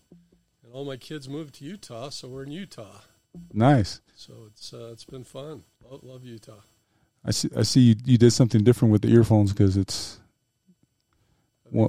and 0.64 0.72
all 0.74 0.86
my 0.86 0.98
kids 0.98 1.28
moved 1.28 1.56
to 1.56 1.66
Utah, 1.66 2.10
so 2.10 2.28
we're 2.28 2.44
in 2.44 2.52
Utah. 2.52 3.02
Nice. 3.52 4.02
So 4.16 4.34
it's 4.48 4.74
uh, 4.74 4.90
it's 4.92 5.06
been 5.06 5.24
fun. 5.24 5.64
Love, 5.90 6.04
love 6.04 6.24
Utah. 6.26 6.62
I 7.26 7.32
see. 7.32 7.50
I 7.58 7.64
see 7.64 7.82
you, 7.82 7.96
you 8.06 8.18
did 8.18 8.32
something 8.32 8.64
different 8.64 8.92
with 8.92 9.02
the 9.02 9.10
earphones 9.10 9.52
because 9.54 9.78
it's 9.78 10.20
Are 11.68 11.72
they, 11.72 11.80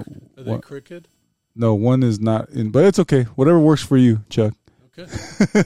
are 0.41 0.45
they 0.45 0.51
what- 0.53 0.63
cricket? 0.63 1.09
no 1.57 1.75
one 1.75 2.03
is 2.03 2.19
not 2.21 2.49
in, 2.51 2.71
but 2.71 2.85
it's 2.85 2.99
okay. 2.99 3.25
Whatever 3.37 3.59
works 3.61 3.83
for 3.83 3.97
you, 3.97 4.21
Chuck. 4.29 4.55
Okay. 4.99 5.11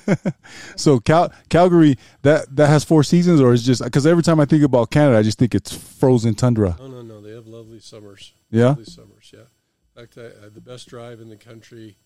So 0.76 1.00
Cal- 1.00 1.30
Calgary 1.50 1.97
that 2.23 2.54
that 2.56 2.68
has 2.68 2.82
four 2.85 3.02
seasons, 3.04 3.40
or 3.40 3.52
is 3.52 3.62
just 3.64 3.82
because 3.85 4.06
every 4.06 4.23
time 4.23 4.40
I 4.40 4.47
think 4.47 4.62
about 4.64 4.90
Canada, 4.90 5.18
I 5.18 5.23
just 5.23 5.38
think 5.38 5.54
it's 5.54 5.75
frozen 5.76 6.35
tundra. 6.35 6.76
No, 6.78 6.87
no, 6.88 7.02
no. 7.02 7.20
They 7.20 7.32
have 7.32 7.47
lovely 7.47 7.80
summers. 7.80 8.32
Yeah. 8.50 8.68
Lovely 8.68 8.85
summers. 8.85 9.30
Yeah. 9.35 9.40
In 9.40 10.06
fact, 10.06 10.16
I, 10.18 10.47
I, 10.47 10.49
the 10.49 10.61
best 10.62 10.88
drive 10.88 11.20
in 11.20 11.28
the 11.28 11.37
country 11.37 11.97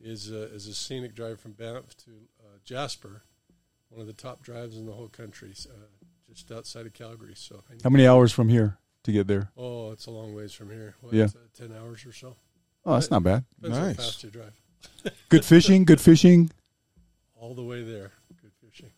is 0.00 0.32
uh, 0.32 0.48
is 0.52 0.66
a 0.66 0.74
scenic 0.74 1.14
drive 1.14 1.38
from 1.40 1.52
Banff 1.52 1.96
to 1.98 2.10
Jasper, 2.64 3.22
one 3.90 4.00
of 4.00 4.06
the 4.06 4.12
top 4.12 4.42
drives 4.42 4.76
in 4.76 4.86
the 4.86 4.92
whole 4.92 5.08
country, 5.08 5.52
uh, 5.70 6.04
just 6.32 6.50
outside 6.50 6.86
of 6.86 6.92
Calgary. 6.94 7.34
So. 7.36 7.62
How 7.82 7.90
many 7.90 8.06
hours 8.06 8.32
from 8.32 8.48
here 8.48 8.78
to 9.04 9.12
get 9.12 9.26
there? 9.26 9.50
Oh, 9.56 9.92
it's 9.92 10.06
a 10.06 10.10
long 10.10 10.34
ways 10.34 10.52
from 10.52 10.70
here. 10.70 10.94
What, 11.00 11.12
Yeah. 11.12 11.24
uh, 11.26 11.28
ten 11.56 11.72
hours 11.76 12.04
or 12.06 12.12
so. 12.12 12.36
Oh, 12.86 12.94
that's 12.94 13.10
not 13.10 13.22
bad. 13.22 13.44
Nice. 13.60 13.96
how 13.96 14.02
fast 14.02 14.24
you 14.24 14.30
drive. 14.30 14.52
Good 15.28 15.44
fishing. 15.44 15.84
Good 15.84 16.00
fishing. 16.00 16.50
All 17.34 17.54
the 17.54 17.62
way 17.62 17.82
there. 17.82 18.12
Good 18.42 18.52
fishing. 18.60 18.90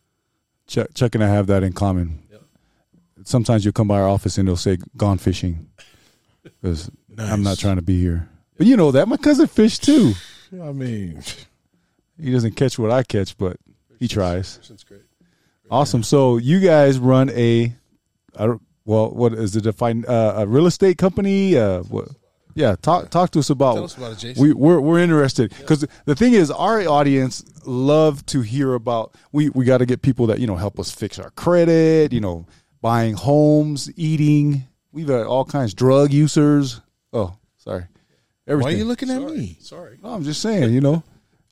Chuck, 0.67 0.89
Chuck 0.95 1.15
and 1.15 1.23
I 1.23 1.29
have 1.29 1.47
that 1.49 1.63
in 1.63 1.73
common. 1.73 2.23
Yep. 2.31 2.43
Sometimes 3.25 3.65
you'll 3.65 3.73
come 3.73 3.89
by 3.89 4.01
our 4.01 4.09
office 4.09 4.39
and 4.39 4.47
they'll 4.49 4.57
say 4.57 4.79
"gone 4.97 5.19
fishing" 5.19 5.69
because 6.43 6.91
I'm 7.19 7.43
not 7.43 7.59
trying 7.59 7.77
to 7.77 7.83
be 7.83 8.01
here. 8.01 8.29
But 8.57 8.67
you 8.67 8.77
know 8.77 8.91
that 8.93 9.07
my 9.09 9.17
cousin 9.17 9.47
fished 9.47 9.85
too. 9.85 10.15
I 10.53 10.73
mean, 10.73 11.23
He 12.21 12.31
doesn't 12.33 12.57
catch 12.57 12.79
what 12.79 12.91
I 12.91 13.03
catch, 13.03 13.37
but 13.37 13.57
he 13.99 14.09
tries. 14.09 14.57
Fishing's 14.57 14.85
great. 14.85 15.03
Awesome. 15.71 16.03
So 16.03 16.37
you 16.39 16.61
guys 16.61 16.99
run 16.99 17.31
a, 17.31 17.75
I 18.39 18.47
don't, 18.47 18.63
well, 18.85 19.11
what 19.11 19.33
is 19.35 19.57
it? 19.57 19.67
A, 19.67 19.73
fin- 19.73 20.05
uh, 20.07 20.35
a 20.37 20.47
real 20.47 20.67
estate 20.67 20.97
company? 20.99 21.57
Uh, 21.57 21.83
what? 21.83 22.09
Yeah. 22.55 22.77
Talk 22.81 23.11
talk 23.11 23.31
to 23.33 23.41
us 23.41 23.51
about. 23.51 23.75
tell 23.75 23.85
us 23.85 23.97
about 23.97 24.13
it, 24.13 24.19
Jason. 24.19 24.43
We 24.43 24.53
we're 24.55 24.81
we're 24.81 25.01
interested 25.01 25.51
because 25.59 25.85
the 26.05 26.15
thing 26.15 26.33
is, 26.33 26.51
our 26.51 26.81
audience 26.89 27.45
love 27.67 28.25
to 28.27 28.41
hear 28.43 28.75
about. 28.75 29.15
We 29.33 29.51
we 29.51 29.65
got 29.65 29.79
to 29.79 29.87
get 29.87 30.03
people 30.03 30.29
that 30.29 30.39
you 30.39 30.47
know 30.47 30.57
help 30.57 30.79
us 30.79 30.91
fix 30.91 31.19
our 31.19 31.31
credit. 31.33 32.13
You 32.13 32.21
know, 32.21 32.47
buying 32.81 33.15
homes, 33.15 33.91
eating. 33.97 34.65
We've 34.93 35.09
had 35.09 35.27
all 35.27 35.45
kinds 35.45 35.75
drug 35.75 36.13
users. 36.13 36.81
Oh, 37.13 37.37
sorry. 37.59 37.87
Everything. 38.47 38.73
Why 38.73 38.75
are 38.75 38.79
you 38.79 38.85
looking 38.87 39.11
at 39.11 39.21
Sorry, 39.21 39.37
me? 39.37 39.57
sorry. 39.61 39.99
No, 40.03 40.11
I'm 40.11 40.23
just 40.23 40.41
saying, 40.41 40.73
you 40.73 40.81
know. 40.81 41.03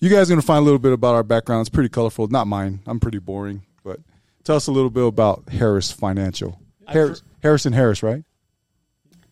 You 0.05 0.11
guys 0.11 0.29
are 0.29 0.35
going 0.35 0.41
to 0.43 0.47
find 0.47 0.59
a 0.59 0.65
little 0.65 0.79
bit 0.79 0.93
about 0.93 1.15
our 1.15 1.23
background. 1.23 1.63
It's 1.63 1.71
pretty 1.71 1.89
colorful. 1.89 2.29
Not 2.29 2.47
mine. 2.47 2.81
I'm 2.87 3.01
pretty 3.01 3.21
boring. 3.21 3.63
But 3.83 4.01
tell 4.43 4.55
us 4.55 4.67
a 4.67 4.71
little 4.71 4.91
bit 4.91 5.07
about 5.07 5.49
Harris 5.49 5.91
Financial. 5.91 6.61
Harris, 6.87 7.23
Harrison 7.43 7.73
Harris, 7.73 8.03
right? 8.03 8.23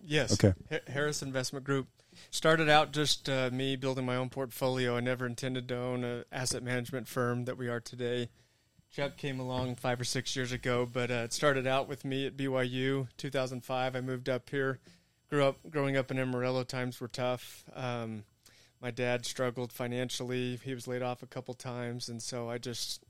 Yes. 0.02 0.32
Okay. 0.32 0.54
Harris 0.86 1.20
Investment 1.20 1.66
Group 1.66 1.88
started 2.30 2.70
out 2.70 2.90
just 2.94 3.28
uh, 3.28 3.50
me 3.52 3.76
building 3.76 4.06
my 4.06 4.16
own 4.16 4.30
portfolio. 4.30 4.96
I 4.96 5.00
never 5.00 5.26
intended 5.26 5.68
to 5.68 5.76
own 5.76 6.04
an 6.04 6.24
asset 6.32 6.62
management 6.62 7.06
firm 7.06 7.44
that 7.44 7.58
we 7.58 7.68
are 7.68 7.80
today. 7.80 8.30
Chuck 8.90 9.18
came 9.18 9.40
along 9.40 9.76
five 9.76 10.00
or 10.00 10.04
six 10.04 10.34
years 10.34 10.52
ago, 10.52 10.88
but 10.90 11.10
uh, 11.10 11.24
it 11.24 11.34
started 11.34 11.66
out 11.66 11.86
with 11.86 12.02
me 12.02 12.26
at 12.26 12.38
BYU 12.38 13.08
2005. 13.18 13.94
I 13.94 14.00
moved 14.00 14.30
up 14.30 14.48
here. 14.48 14.78
Grew 15.28 15.44
up 15.44 15.58
growing 15.68 15.98
up 15.98 16.10
in 16.10 16.18
Amarillo. 16.18 16.64
Times 16.64 16.98
were 16.98 17.08
tough. 17.08 17.62
Um, 17.74 18.24
my 18.82 18.90
dad 18.90 19.24
struggled 19.24 19.72
financially. 19.72 20.58
He 20.62 20.74
was 20.74 20.88
laid 20.88 21.02
off 21.02 21.22
a 21.22 21.26
couple 21.26 21.54
times, 21.54 22.08
and 22.08 22.20
so 22.20 22.50
I 22.50 22.58
just 22.58 23.04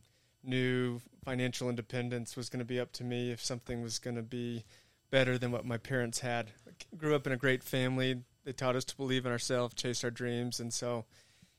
knew 0.44 1.00
financial 1.24 1.70
independence 1.70 2.36
was 2.36 2.48
going 2.48 2.58
to 2.58 2.64
be 2.64 2.78
up 2.78 2.92
to 2.92 3.04
me 3.04 3.30
if 3.30 3.42
something 3.42 3.80
was 3.80 3.98
going 3.98 4.16
to 4.16 4.22
be 4.22 4.64
better 5.10 5.38
than 5.38 5.50
what 5.50 5.64
my 5.64 5.78
parents 5.78 6.20
had. 6.20 6.50
I 6.68 6.96
grew 6.96 7.14
up 7.14 7.26
in 7.26 7.32
a 7.32 7.36
great 7.38 7.62
family. 7.62 8.22
They 8.44 8.52
taught 8.52 8.76
us 8.76 8.84
to 8.86 8.96
believe 8.96 9.24
in 9.24 9.32
ourselves, 9.32 9.74
chase 9.74 10.04
our 10.04 10.10
dreams, 10.10 10.60
and 10.60 10.72
so 10.72 11.06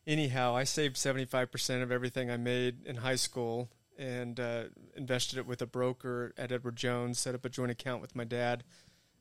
anyhow, 0.05 0.55
I 0.55 0.63
saved 0.65 0.97
seventy 0.97 1.25
five 1.25 1.51
percent 1.51 1.81
of 1.81 1.91
everything 1.91 2.29
I 2.29 2.37
made 2.37 2.85
in 2.85 2.97
high 2.97 3.15
school 3.15 3.69
and 3.97 4.39
uh, 4.39 4.63
invested 4.97 5.39
it 5.39 5.45
with 5.45 5.61
a 5.61 5.67
broker 5.67 6.33
at 6.37 6.51
Edward 6.51 6.75
Jones. 6.75 7.19
Set 7.19 7.35
up 7.35 7.45
a 7.45 7.49
joint 7.49 7.71
account 7.71 8.01
with 8.01 8.15
my 8.15 8.25
dad. 8.25 8.63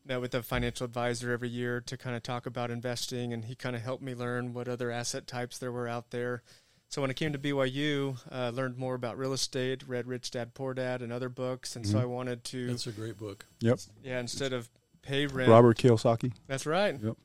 Met 0.05 0.21
with 0.21 0.35
a 0.35 0.43
financial 0.43 0.85
advisor 0.85 1.31
every 1.31 1.49
year 1.49 1.81
to 1.83 1.97
kind 1.97 2.17
of 2.17 2.23
talk 2.25 2.45
about 2.47 2.71
investing, 2.73 3.33
and 3.33 3.45
he 3.45 3.55
kind 3.55 3.77
of 3.77 3.83
helped 3.83 4.03
me 4.03 4.15
learn 4.15 4.53
what 4.53 4.67
other 4.67 4.91
asset 4.91 5.27
types 5.29 5.59
there 5.59 5.71
were 5.71 5.87
out 5.87 6.11
there. 6.11 6.43
So 6.89 7.01
when 7.01 7.11
I 7.11 7.15
came 7.15 7.33
to 7.33 7.39
BYU, 7.39 8.17
uh, 8.31 8.51
learned 8.53 8.77
more 8.77 8.95
about 8.95 9.17
real 9.17 9.33
estate, 9.33 9.83
read 9.87 10.07
Rich 10.09 10.33
Dad 10.33 10.55
Poor 10.55 10.75
Dad 10.75 11.03
and 11.03 11.13
other 11.13 11.29
books, 11.29 11.77
and 11.77 11.87
so 11.87 11.99
I 11.99 12.05
wanted 12.05 12.43
to, 12.45 12.67
That's 12.67 12.87
a 12.87 12.93
great 12.93 13.17
book. 13.17 13.47
Yep. 13.61 13.79
yeah, 14.03 14.19
instead 14.21 14.53
of 14.53 14.69
pay 15.03 15.27
rent, 15.27 15.49
Robert 15.49 15.79
Kiyosaki. 15.79 16.33
that's 16.49 16.67
right. 16.67 16.99
Yep. 17.01 17.17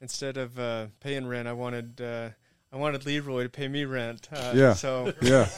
Instead 0.00 0.36
of 0.38 0.58
uh, 0.58 0.86
paying 1.00 1.26
rent, 1.26 1.46
I 1.46 1.52
wanted 1.52 2.00
uh, 2.00 2.30
I 2.76 2.78
wanted 2.78 3.06
Leroy 3.06 3.44
to 3.44 3.48
pay 3.48 3.68
me 3.68 3.86
rent. 3.86 4.28
Uh, 4.30 4.52
Yeah. 4.54 4.74
So 4.74 5.14
Yeah. 5.22 5.48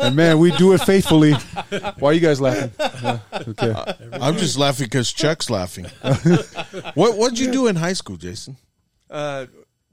and 0.00 0.16
man, 0.16 0.38
we 0.38 0.50
do 0.56 0.72
it 0.72 0.78
faithfully. 0.80 1.32
Why 1.98 2.08
are 2.10 2.12
you 2.14 2.20
guys 2.20 2.40
laughing? 2.40 2.70
Yeah, 3.02 3.18
Okay. 3.34 3.74
I'm 4.14 4.38
just 4.38 4.56
laughing 4.56 4.86
because 4.86 5.12
Chuck's 5.12 5.50
laughing. 5.50 5.84
what 6.94 7.18
What'd 7.18 7.38
you 7.38 7.52
do 7.52 7.66
in 7.66 7.76
high 7.76 7.92
school, 7.92 8.16
Jason? 8.16 8.56
uh, 9.10 9.44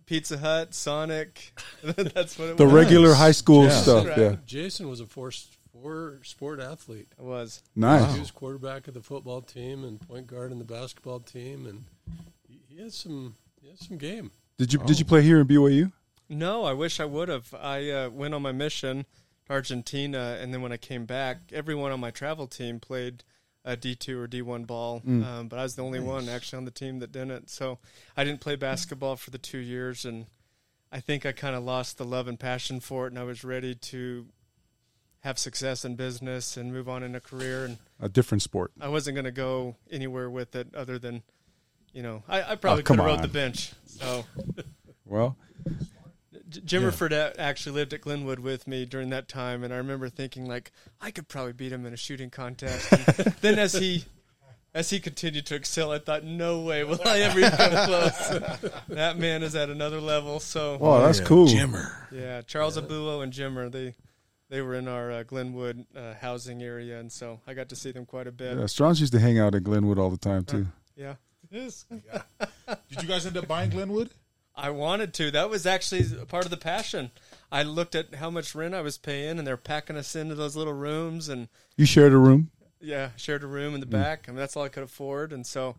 Pizza 0.06 0.38
Hut, 0.38 0.74
Sonic. 0.74 1.52
that's 1.84 2.40
what 2.40 2.50
it 2.50 2.58
The 2.58 2.64
was. 2.64 2.74
regular 2.74 3.14
high 3.16 3.32
school 3.34 3.66
Yeah. 3.66 3.70
stuff. 3.72 4.08
Right. 4.08 4.18
Yeah. 4.18 4.36
Jason 4.46 4.88
was 4.88 5.02
a 5.02 5.06
force 5.08 5.50
four 5.74 6.20
sport 6.24 6.62
athlete. 6.62 7.08
It 7.20 7.24
was. 7.24 7.64
Nice. 7.76 8.14
He 8.14 8.20
was 8.22 8.32
quarterback 8.32 8.88
of 8.88 8.94
the 8.94 9.02
football 9.02 9.42
team 9.42 9.84
and 9.84 10.00
point 10.00 10.28
guard 10.28 10.54
in 10.54 10.60
the 10.60 10.64
basketball 10.64 11.20
team, 11.20 11.66
and 11.66 11.84
he, 12.48 12.62
he 12.70 12.82
had 12.82 12.94
some 12.94 13.36
he 13.62 13.68
had 13.68 13.80
some 13.80 13.98
game. 13.98 14.32
Did 14.58 14.72
you 14.72 14.80
Did 14.80 15.00
you 15.00 15.06
play 15.06 15.22
here 15.22 15.42
in 15.42 15.48
BYU? 15.48 15.92
No, 16.30 16.64
I 16.64 16.74
wish 16.74 17.00
I 17.00 17.06
would 17.06 17.30
have. 17.30 17.54
I 17.54 17.90
uh, 17.90 18.10
went 18.10 18.34
on 18.34 18.42
my 18.42 18.52
mission 18.52 19.06
to 19.48 19.54
Argentina, 19.54 20.38
and 20.42 20.54
then 20.54 20.62
when 20.62 20.72
I 20.72 20.78
came 20.78 21.06
back, 21.06 21.38
everyone 21.54 21.92
on 21.92 22.00
my 22.00 22.12
travel 22.12 22.48
team 22.48 22.80
played 22.80 23.24
a 23.64 23.76
D 23.76 23.96
two 23.96 24.20
or 24.20 24.28
D 24.28 24.42
one 24.42 24.64
ball, 24.66 25.02
um, 25.08 25.48
but 25.48 25.58
I 25.58 25.64
was 25.64 25.76
the 25.76 25.84
only 25.84 26.00
one 26.00 26.30
actually 26.30 26.58
on 26.58 26.66
the 26.66 26.72
team 26.72 27.00
that 27.00 27.12
didn't. 27.12 27.50
So 27.50 27.80
I 28.16 28.24
didn't 28.24 28.42
play 28.42 28.56
basketball 28.56 29.16
for 29.16 29.32
the 29.32 29.38
two 29.40 29.58
years, 29.58 30.06
and 30.06 30.28
I 30.92 31.00
think 31.00 31.26
I 31.26 31.32
kind 31.32 31.56
of 31.56 31.64
lost 31.64 31.98
the 31.98 32.06
love 32.06 32.28
and 32.28 32.40
passion 32.40 32.80
for 32.80 33.06
it, 33.08 33.12
and 33.12 33.20
I 33.20 33.24
was 33.24 33.44
ready 33.44 33.74
to 33.76 34.28
have 35.22 35.40
success 35.40 35.84
in 35.84 35.96
business 35.96 36.56
and 36.58 36.72
move 36.72 36.88
on 36.88 37.02
in 37.02 37.16
a 37.16 37.20
career, 37.20 37.66
and 37.66 37.78
A 38.00 38.08
different 38.08 38.44
sport. 38.44 38.72
I 38.80 38.88
wasn't 38.88 39.16
going 39.16 39.26
to 39.26 39.32
go 39.32 39.76
anywhere 39.90 40.30
with 40.30 40.56
it 40.56 40.68
other 40.76 41.00
than, 41.00 41.24
you 41.92 42.04
know, 42.04 42.22
I, 42.28 42.52
I 42.52 42.56
probably 42.56 42.82
Oh, 42.82 42.86
could 42.86 42.98
have 42.98 43.06
rode 43.06 43.22
the 43.24 43.28
bench. 43.28 43.74
So. 43.88 44.26
Well, 45.06 45.36
J- 46.64 46.78
Jimmer 46.78 46.92
Fredette 46.92 47.36
a- 47.36 47.40
actually 47.42 47.76
lived 47.76 47.94
at 47.94 48.02
Glenwood 48.02 48.40
with 48.40 48.68
me 48.68 48.86
during 48.86 49.10
that 49.10 49.28
time, 49.28 49.64
and 49.64 49.74
I 49.74 49.78
remember 49.78 50.10
thinking 50.10 50.48
like 50.48 50.72
I 51.02 51.12
could 51.12 51.28
probably 51.28 51.54
beat 51.54 51.72
him 51.72 51.86
in 51.86 51.94
a 51.94 51.98
shooting 51.98 52.30
contest. 52.30 52.92
And 52.92 53.02
then 53.42 53.60
as 53.60 53.74
he 53.74 54.06
as 54.74 54.90
he 54.90 55.00
continued 55.00 55.46
to 55.48 55.56
excel, 55.56 55.92
I 55.92 56.00
thought, 56.00 56.24
no 56.26 56.60
way 56.62 56.84
will 56.84 57.00
I 57.06 57.20
ever 57.20 57.40
even 57.40 57.52
come 57.52 57.86
close. 57.86 58.30
that 58.90 59.18
man 59.18 59.42
is 59.42 59.56
at 59.56 59.70
another 59.70 60.02
level. 60.02 60.40
So 60.40 60.78
wow, 60.78 61.02
that's 61.02 61.20
Yeah, 61.20 61.26
cool. 61.26 61.48
Jimmer. 61.48 61.92
yeah, 62.12 62.42
Charles 62.42 62.78
Abouo 62.78 63.24
and 63.24 63.32
Jimmer 63.32 63.72
they 63.72 63.96
they 64.50 64.62
were 64.62 64.76
in 64.76 64.88
our 64.88 65.12
uh, 65.12 65.24
Glenwood 65.24 65.86
uh, 65.96 66.14
housing 66.16 66.62
area, 66.62 67.00
and 67.00 67.12
so 67.12 67.40
I 67.48 67.54
got 67.54 67.70
to 67.70 67.76
see 67.76 67.92
them 67.92 68.06
quite 68.06 68.28
a 68.28 68.32
bit. 68.32 68.58
Yeah, 68.58 68.66
Strong's 68.68 69.00
used 69.02 69.14
to 69.14 69.20
hang 69.20 69.40
out 69.40 69.56
at 69.56 69.64
Glenwood 69.64 69.98
all 69.98 70.10
the 70.10 70.18
time 70.18 70.44
too. 70.44 70.68
Yeah. 70.96 71.16
Yes. 71.52 71.86
Did 71.90 73.02
you 73.02 73.08
guys 73.08 73.26
end 73.26 73.38
up 73.38 73.48
buying 73.48 73.70
Glenwood? 73.70 74.10
I 74.58 74.70
wanted 74.70 75.14
to. 75.16 75.32
That 75.32 75.50
was 75.50 75.66
actually 75.66 76.04
part 76.28 76.46
of 76.46 76.52
the 76.52 76.58
passion. 76.58 77.12
I 77.52 77.64
looked 77.64 77.94
at 77.96 78.16
how 78.16 78.30
much 78.30 78.56
rent 78.56 78.74
I 78.74 78.82
was 78.82 78.98
paying, 78.98 79.38
and 79.38 79.46
they're 79.46 79.58
packing 79.58 79.98
us 79.98 80.16
into 80.16 80.36
those 80.36 80.56
little 80.56 80.74
rooms, 80.74 81.28
and 81.30 81.50
You 81.76 81.86
shared 81.86 82.14
a 82.14 82.18
room. 82.18 82.52
yeah, 82.80 83.10
shared 83.18 83.44
a 83.44 83.48
room 83.48 83.74
in 83.76 83.82
Mm. 83.82 83.84
the 83.84 83.88
back. 83.92 84.26
I 84.28 84.32
mean, 84.32 84.38
that's 84.40 84.56
all 84.56 84.64
I 84.64 84.70
could 84.70 84.84
afford. 84.84 85.34
And 85.34 85.46
so, 85.46 85.76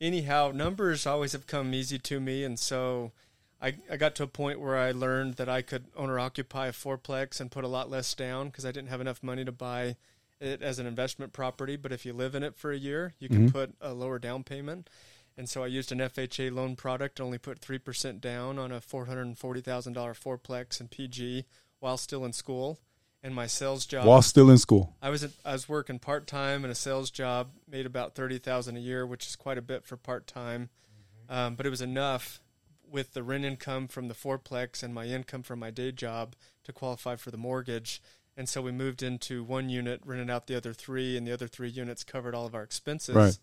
anyhow, 0.00 0.52
numbers 0.54 1.06
always 1.06 1.32
have 1.32 1.46
come 1.46 1.72
easy 1.74 1.98
to 1.98 2.20
me. 2.20 2.44
And 2.44 2.58
so, 2.58 3.12
I, 3.60 3.76
I 3.90 3.96
got 3.96 4.14
to 4.16 4.22
a 4.22 4.28
point 4.28 4.60
where 4.60 4.76
I 4.76 4.92
learned 4.92 5.34
that 5.34 5.48
I 5.48 5.62
could 5.62 5.86
owner 5.96 6.18
occupy 6.18 6.68
a 6.68 6.72
fourplex 6.72 7.40
and 7.40 7.50
put 7.50 7.64
a 7.64 7.68
lot 7.68 7.90
less 7.90 8.12
down 8.14 8.48
because 8.48 8.64
I 8.64 8.70
didn't 8.72 8.88
have 8.90 9.00
enough 9.00 9.22
money 9.22 9.44
to 9.44 9.50
buy 9.52 9.96
it 10.40 10.62
as 10.62 10.78
an 10.78 10.86
investment 10.86 11.32
property. 11.32 11.74
But 11.76 11.90
if 11.92 12.06
you 12.06 12.12
live 12.12 12.34
in 12.36 12.44
it 12.44 12.54
for 12.56 12.70
a 12.70 12.78
year, 12.78 13.14
you 13.18 13.28
can 13.28 13.50
put 13.50 13.74
a 13.80 13.92
lower 13.94 14.18
down 14.20 14.44
payment. 14.44 14.88
And 15.38 15.48
so 15.48 15.62
I 15.62 15.68
used 15.68 15.92
an 15.92 15.98
FHA 16.00 16.52
loan 16.52 16.74
product, 16.74 17.20
only 17.20 17.38
put 17.38 17.60
3% 17.60 18.20
down 18.20 18.58
on 18.58 18.72
a 18.72 18.80
$440,000 18.80 19.36
fourplex 19.94 20.80
in 20.80 20.88
PG 20.88 21.44
while 21.78 21.96
still 21.96 22.24
in 22.24 22.32
school. 22.32 22.80
And 23.22 23.34
my 23.34 23.46
sales 23.46 23.86
job 23.86 24.06
While 24.06 24.22
still 24.22 24.50
in 24.50 24.58
school. 24.58 24.96
I 25.02 25.10
was 25.10 25.26
I 25.44 25.52
was 25.52 25.68
working 25.68 25.98
part 25.98 26.28
time 26.28 26.64
in 26.64 26.70
a 26.70 26.74
sales 26.74 27.10
job, 27.10 27.50
made 27.68 27.84
about 27.84 28.14
thirty 28.14 28.38
thousand 28.38 28.76
a 28.76 28.80
year, 28.80 29.04
which 29.04 29.26
is 29.26 29.34
quite 29.34 29.58
a 29.58 29.62
bit 29.62 29.84
for 29.84 29.96
part 29.96 30.28
time, 30.28 30.70
um, 31.28 31.56
but 31.56 31.66
it 31.66 31.70
was 31.70 31.82
enough 31.82 32.40
with 32.88 33.14
the 33.14 33.24
rent 33.24 33.44
income 33.44 33.88
from 33.88 34.06
the 34.06 34.14
fourplex 34.14 34.84
and 34.84 34.94
my 34.94 35.06
income 35.06 35.42
from 35.42 35.58
my 35.58 35.72
day 35.72 35.90
job 35.90 36.36
to 36.62 36.72
qualify 36.72 37.16
for 37.16 37.32
the 37.32 37.36
mortgage. 37.36 38.00
And 38.36 38.48
so 38.48 38.62
we 38.62 38.70
moved 38.70 39.02
into 39.02 39.42
one 39.42 39.68
unit, 39.68 40.00
rented 40.04 40.30
out 40.30 40.46
the 40.46 40.54
other 40.56 40.72
three, 40.72 41.16
and 41.16 41.26
the 41.26 41.32
other 41.32 41.48
three 41.48 41.68
units 41.68 42.04
covered 42.04 42.36
all 42.36 42.46
of 42.46 42.54
our 42.54 42.62
expenses. 42.62 43.16
Right. 43.16 43.36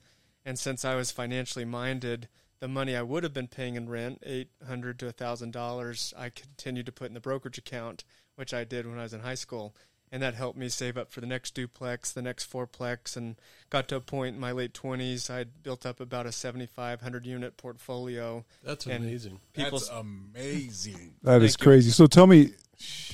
And 0.45 0.59
since 0.59 0.85
I 0.85 0.95
was 0.95 1.11
financially 1.11 1.65
minded, 1.65 2.27
the 2.59 2.67
money 2.67 2.95
I 2.95 3.01
would 3.01 3.23
have 3.23 3.33
been 3.33 3.47
paying 3.47 3.75
in 3.75 3.89
rent, 3.89 4.19
eight 4.23 4.49
hundred 4.65 4.99
to 4.99 5.11
thousand 5.11 5.51
dollars, 5.51 6.13
I 6.15 6.29
continued 6.29 6.85
to 6.85 6.91
put 6.91 7.07
in 7.07 7.13
the 7.13 7.19
brokerage 7.19 7.57
account, 7.57 8.03
which 8.35 8.53
I 8.53 8.63
did 8.63 8.87
when 8.87 8.99
I 8.99 9.03
was 9.03 9.13
in 9.13 9.21
high 9.21 9.35
school. 9.35 9.75
And 10.11 10.21
that 10.21 10.35
helped 10.35 10.57
me 10.57 10.69
save 10.69 10.97
up 10.97 11.11
for 11.11 11.19
the 11.19 11.27
next 11.27 11.55
duplex, 11.55 12.11
the 12.11 12.21
next 12.21 12.49
fourplex, 12.49 13.17
and 13.17 13.35
got 13.71 13.87
to 13.89 13.95
a 13.95 13.99
point 14.01 14.35
in 14.35 14.39
my 14.39 14.51
late 14.51 14.73
twenties. 14.73 15.29
I'd 15.31 15.63
built 15.63 15.83
up 15.85 15.99
about 15.99 16.27
a 16.27 16.31
seventy-five 16.31 17.01
hundred 17.01 17.25
unit 17.25 17.57
portfolio. 17.57 18.45
That's 18.63 18.85
amazing. 18.85 19.39
People, 19.53 19.79
That's 19.79 19.89
amazing. 19.89 21.15
That 21.23 21.41
is 21.41 21.53
Thank 21.53 21.61
you. 21.61 21.63
crazy. 21.63 21.89
So 21.89 22.05
tell 22.05 22.27
me, 22.27 22.51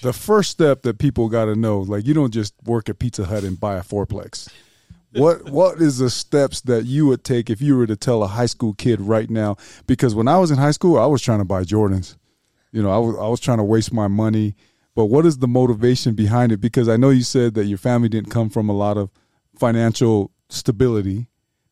the 0.02 0.14
first 0.14 0.52
step 0.52 0.82
that 0.84 0.98
people 1.00 1.30
got 1.30 1.46
to 1.46 1.56
know, 1.56 1.80
like 1.80 2.06
you 2.06 2.14
don't 2.14 2.34
just 2.34 2.54
work 2.66 2.90
at 2.90 3.00
Pizza 3.00 3.24
Hut 3.26 3.44
and 3.44 3.58
buy 3.60 3.78
a 3.78 3.82
fourplex. 3.84 4.50
What 5.14 5.50
what 5.50 5.82
is 5.82 5.98
the 5.98 6.10
steps 6.10 6.62
that 6.62 6.86
you 6.86 7.06
would 7.08 7.24
take 7.24 7.50
if 7.50 7.62
you 7.62 7.76
were 7.76 7.88
to 7.88 7.96
tell 7.96 8.24
a 8.24 8.28
high 8.28 8.46
school 8.46 8.74
kid 8.74 9.02
right 9.02 9.30
now? 9.30 9.58
Because 9.86 10.16
when 10.16 10.28
I 10.28 10.38
was 10.38 10.52
in 10.52 10.58
high 10.58 10.72
school, 10.72 10.98
I 10.98 11.06
was 11.06 11.22
trying 11.22 11.40
to 11.40 11.46
buy 11.46 11.64
Jordans. 11.64 12.16
You 12.72 12.82
know, 12.82 12.92
I 12.92 12.98
was 12.98 13.16
I 13.18 13.28
was 13.28 13.40
trying 13.40 13.58
to 13.58 13.64
waste 13.64 13.92
my 13.92 14.08
money. 14.08 14.56
But 14.96 15.06
what 15.06 15.26
is 15.26 15.38
the 15.38 15.48
motivation 15.48 16.16
behind 16.16 16.52
it? 16.52 16.58
Because 16.58 16.90
I 16.90 16.98
know 16.98 17.10
you 17.10 17.24
said 17.24 17.54
that 17.54 17.66
your 17.66 17.78
family 17.78 18.10
didn't 18.10 18.30
come 18.30 18.50
from 18.50 18.70
a 18.70 18.74
lot 18.74 18.98
of 18.98 19.10
financial 19.58 20.32
stability. 20.50 21.28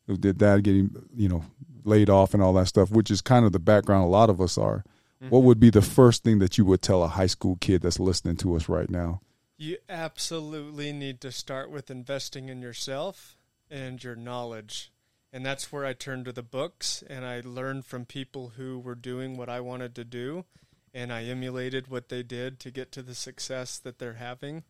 Did 0.07 0.39
dad 0.39 0.63
getting 0.63 0.89
you 1.15 1.29
know 1.29 1.43
laid 1.83 2.09
off 2.09 2.33
and 2.33 2.43
all 2.43 2.53
that 2.53 2.67
stuff, 2.67 2.91
which 2.91 3.11
is 3.11 3.21
kind 3.21 3.45
of 3.45 3.51
the 3.51 3.59
background 3.59 4.03
a 4.03 4.07
lot 4.07 4.29
of 4.29 4.41
us 4.41 4.57
are. 4.57 4.83
What 5.19 5.39
mm-hmm. 5.39 5.47
would 5.47 5.59
be 5.59 5.69
the 5.69 5.81
first 5.81 6.23
thing 6.23 6.39
that 6.39 6.57
you 6.57 6.65
would 6.65 6.81
tell 6.81 7.03
a 7.03 7.07
high 7.07 7.27
school 7.27 7.57
kid 7.59 7.81
that's 7.81 7.99
listening 7.99 8.37
to 8.37 8.55
us 8.55 8.69
right 8.69 8.89
now? 8.89 9.21
You 9.59 9.77
absolutely 9.89 10.91
need 10.93 11.19
to 11.21 11.31
start 11.31 11.69
with 11.69 11.91
investing 11.91 12.47
in 12.49 12.61
yourself 12.61 13.35
and 13.69 14.01
your 14.03 14.15
knowledge. 14.15 14.91
And 15.33 15.45
that's 15.45 15.71
where 15.71 15.85
I 15.85 15.93
turned 15.93 16.25
to 16.25 16.31
the 16.31 16.41
books 16.41 17.03
and 17.07 17.25
I 17.25 17.41
learned 17.43 17.85
from 17.85 18.05
people 18.05 18.53
who 18.55 18.79
were 18.79 18.95
doing 18.95 19.37
what 19.37 19.49
I 19.49 19.59
wanted 19.59 19.93
to 19.95 20.03
do 20.05 20.45
and 20.93 21.11
I 21.13 21.23
emulated 21.25 21.87
what 21.89 22.09
they 22.09 22.23
did 22.23 22.59
to 22.61 22.71
get 22.71 22.91
to 22.93 23.03
the 23.03 23.13
success 23.13 23.77
that 23.79 23.99
they're 23.99 24.13
having. 24.13 24.63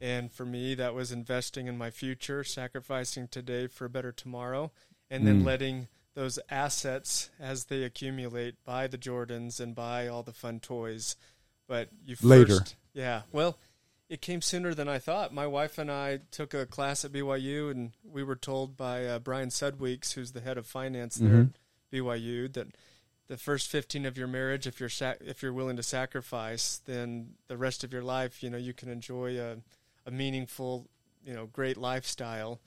And 0.00 0.32
for 0.32 0.46
me, 0.46 0.74
that 0.76 0.94
was 0.94 1.10
investing 1.12 1.66
in 1.66 1.76
my 1.76 1.90
future, 1.90 2.44
sacrificing 2.44 3.26
today 3.28 3.66
for 3.66 3.86
a 3.86 3.90
better 3.90 4.12
tomorrow, 4.12 4.70
and 5.10 5.26
then 5.26 5.42
Mm. 5.42 5.46
letting 5.46 5.88
those 6.14 6.38
assets 6.48 7.28
as 7.40 7.64
they 7.64 7.82
accumulate 7.82 8.64
buy 8.64 8.86
the 8.86 8.96
Jordans 8.98 9.58
and 9.60 9.74
buy 9.74 10.06
all 10.06 10.22
the 10.22 10.32
fun 10.32 10.60
toys. 10.60 11.16
But 11.66 11.90
you 12.06 12.14
first, 12.16 12.24
Later. 12.28 12.58
yeah. 12.94 13.22
Well, 13.32 13.58
it 14.08 14.20
came 14.22 14.40
sooner 14.40 14.72
than 14.74 14.88
I 14.88 14.98
thought. 14.98 15.32
My 15.34 15.46
wife 15.46 15.76
and 15.78 15.90
I 15.90 16.20
took 16.30 16.54
a 16.54 16.64
class 16.66 17.04
at 17.04 17.12
BYU, 17.12 17.70
and 17.70 17.92
we 18.02 18.22
were 18.22 18.36
told 18.36 18.76
by 18.76 19.04
uh, 19.04 19.18
Bryan 19.18 19.48
Sudweeks, 19.50 20.12
who's 20.14 20.32
the 20.32 20.40
head 20.40 20.56
of 20.58 20.66
finance 20.66 21.16
there 21.16 21.30
Mhm. 21.30 21.50
at 21.54 21.60
BYU, 21.92 22.48
that 22.54 22.68
the 23.28 23.36
first 23.36 23.68
15 23.68 24.06
of 24.06 24.16
your 24.16 24.26
marriage, 24.28 24.66
if 24.66 24.80
you're 24.80 24.88
sac- 24.88 25.18
if 25.20 25.42
you're 25.42 25.52
willing 25.52 25.76
to 25.76 25.82
sacrifice, 25.82 26.78
then 26.86 27.34
the 27.48 27.58
rest 27.58 27.84
of 27.84 27.92
your 27.92 28.02
life, 28.02 28.42
you 28.42 28.48
know, 28.48 28.56
you 28.56 28.72
can 28.72 28.88
enjoy 28.88 29.38
a, 29.38 29.58
a 30.06 30.10
meaningful, 30.10 30.88
you 31.22 31.34
know, 31.34 31.44
great 31.46 31.76
lifestyle. 31.76 32.60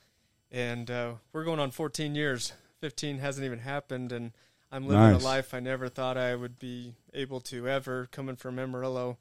And 0.52 0.92
uh, 0.92 1.14
we're 1.34 1.44
going 1.46 1.60
on 1.60 1.72
14 1.72 2.14
years. 2.14 2.54
15 2.82 3.18
hasn't 3.20 3.46
even 3.46 3.60
happened, 3.60 4.12
and 4.12 4.32
I'm 4.72 4.86
living 4.88 5.14
Nice. 5.14 5.22
a 5.22 5.26
life 5.26 5.54
I 5.54 5.60
never 5.60 5.90
thought 5.90 6.18
I 6.18 6.36
would 6.36 6.60
be 6.60 6.94
able 7.14 7.40
to 7.42 7.68
ever. 7.68 8.08
Coming 8.12 8.36
from 8.36 8.60
Amarillo, 8.60 9.18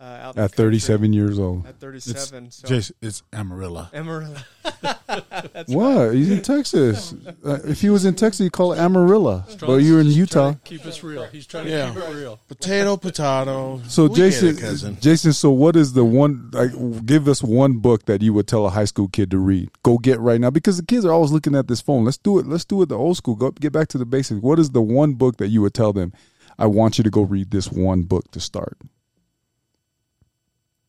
uh, 0.00 0.04
out 0.04 0.38
At 0.38 0.52
37 0.52 1.12
years 1.12 1.38
old. 1.38 1.66
At 1.66 1.80
37, 1.80 2.50
so 2.50 2.68
Jason, 2.68 2.96
it's 3.02 3.22
Amarillo. 3.32 3.88
Amarillo. 3.92 4.36
That's 5.08 5.70
What? 5.72 6.14
He's 6.14 6.30
in 6.30 6.42
Texas. 6.42 7.14
Uh, 7.44 7.58
if 7.64 7.80
he 7.80 7.88
was 7.88 8.04
in 8.04 8.14
Texas, 8.14 8.40
he'd 8.40 8.52
call 8.52 8.72
it 8.72 8.78
Amarilla. 8.78 9.44
But 9.60 9.76
you're 9.76 10.00
in 10.00 10.08
Utah. 10.08 10.54
Keep 10.64 10.84
us 10.86 11.02
real. 11.02 11.24
He's 11.26 11.46
trying 11.46 11.64
to 11.66 11.70
Yeah. 11.70 11.94
keep 11.94 12.02
it 12.02 12.14
real. 12.14 12.38
Potato, 12.48 12.96
potato. 12.96 13.80
So 13.86 14.06
We 14.06 14.16
get 14.16 14.42
it, 14.42 14.58
Jason. 14.58 14.98
Jason, 15.00 15.32
so 15.32 15.50
what 15.50 15.76
is 15.76 15.92
the 15.94 16.04
one? 16.04 16.50
Like, 16.52 16.72
give 17.06 17.26
us 17.28 17.42
one 17.42 17.78
book 17.78 18.04
that 18.06 18.20
you 18.20 18.32
would 18.34 18.46
tell 18.48 18.66
a 18.66 18.70
high 18.70 18.84
school 18.86 19.08
kid 19.08 19.30
to 19.30 19.38
read. 19.38 19.70
Go 19.82 19.98
get 19.98 20.18
right 20.20 20.40
now 20.40 20.50
because 20.50 20.76
the 20.78 20.84
kids 20.84 21.04
are 21.04 21.12
always 21.12 21.30
looking 21.30 21.54
at 21.54 21.68
this 21.68 21.80
phone. 21.80 22.04
Let's 22.04 22.18
do 22.18 22.38
it. 22.38 22.46
Let's 22.46 22.64
do 22.64 22.82
it 22.82 22.88
the 22.90 22.98
old 22.98 23.16
school. 23.16 23.34
Go 23.36 23.50
get 23.52 23.72
back 23.72 23.88
to 23.88 23.98
the 23.98 24.06
basics. 24.06 24.42
What 24.42 24.58
is 24.58 24.70
the 24.70 24.82
one 24.82 25.14
book 25.14 25.36
that 25.38 25.48
you 25.48 25.62
would 25.62 25.74
tell 25.74 25.92
them? 25.92 26.12
I 26.58 26.66
want 26.66 26.98
you 26.98 27.04
to 27.04 27.10
go 27.10 27.22
read 27.22 27.50
this 27.50 27.70
one 27.70 28.02
book 28.02 28.30
to 28.32 28.40
start. 28.40 28.76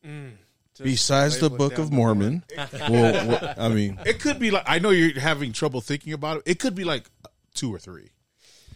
Mm, 0.06 0.32
Besides 0.82 1.38
the 1.40 1.50
Book 1.50 1.76
of 1.78 1.92
Mormon, 1.92 2.42
well, 2.56 3.26
well, 3.28 3.54
I 3.58 3.68
mean, 3.68 3.98
It 4.06 4.18
could 4.20 4.38
be 4.38 4.50
like 4.50 4.64
I 4.66 4.78
know 4.78 4.90
you're 4.90 5.18
having 5.20 5.52
trouble 5.52 5.80
thinking 5.80 6.12
about 6.14 6.38
it. 6.38 6.42
It 6.46 6.58
could 6.58 6.74
be 6.74 6.84
like 6.84 7.10
two 7.54 7.74
or 7.74 7.78
three, 7.78 8.08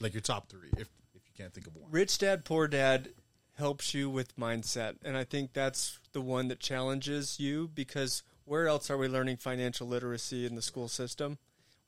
like 0.01 0.13
your 0.13 0.21
top 0.21 0.49
three, 0.51 0.69
if 0.77 0.89
if 1.15 1.23
you 1.27 1.33
can't 1.37 1.53
think 1.55 1.67
of 1.67 1.75
one. 1.77 1.91
Rich 1.91 2.19
Dad 2.19 2.45
Poor 2.45 2.69
Dad 2.69 3.09
helps 3.57 3.95
you 3.95 4.11
with 4.11 4.37
mindset, 4.37 4.97
and 5.05 5.17
I 5.17 5.25
think 5.25 5.53
that's 5.55 5.99
the 6.13 6.21
one 6.21 6.49
that 6.49 6.61
challenges 6.61 7.41
you 7.41 7.71
because 7.75 8.23
where 8.45 8.69
else 8.69 8.91
are 8.91 8.99
we 8.99 9.09
learning 9.09 9.39
financial 9.39 9.87
literacy 9.87 10.45
in 10.45 10.57
the 10.57 10.63
school 10.63 10.89
system? 10.89 11.39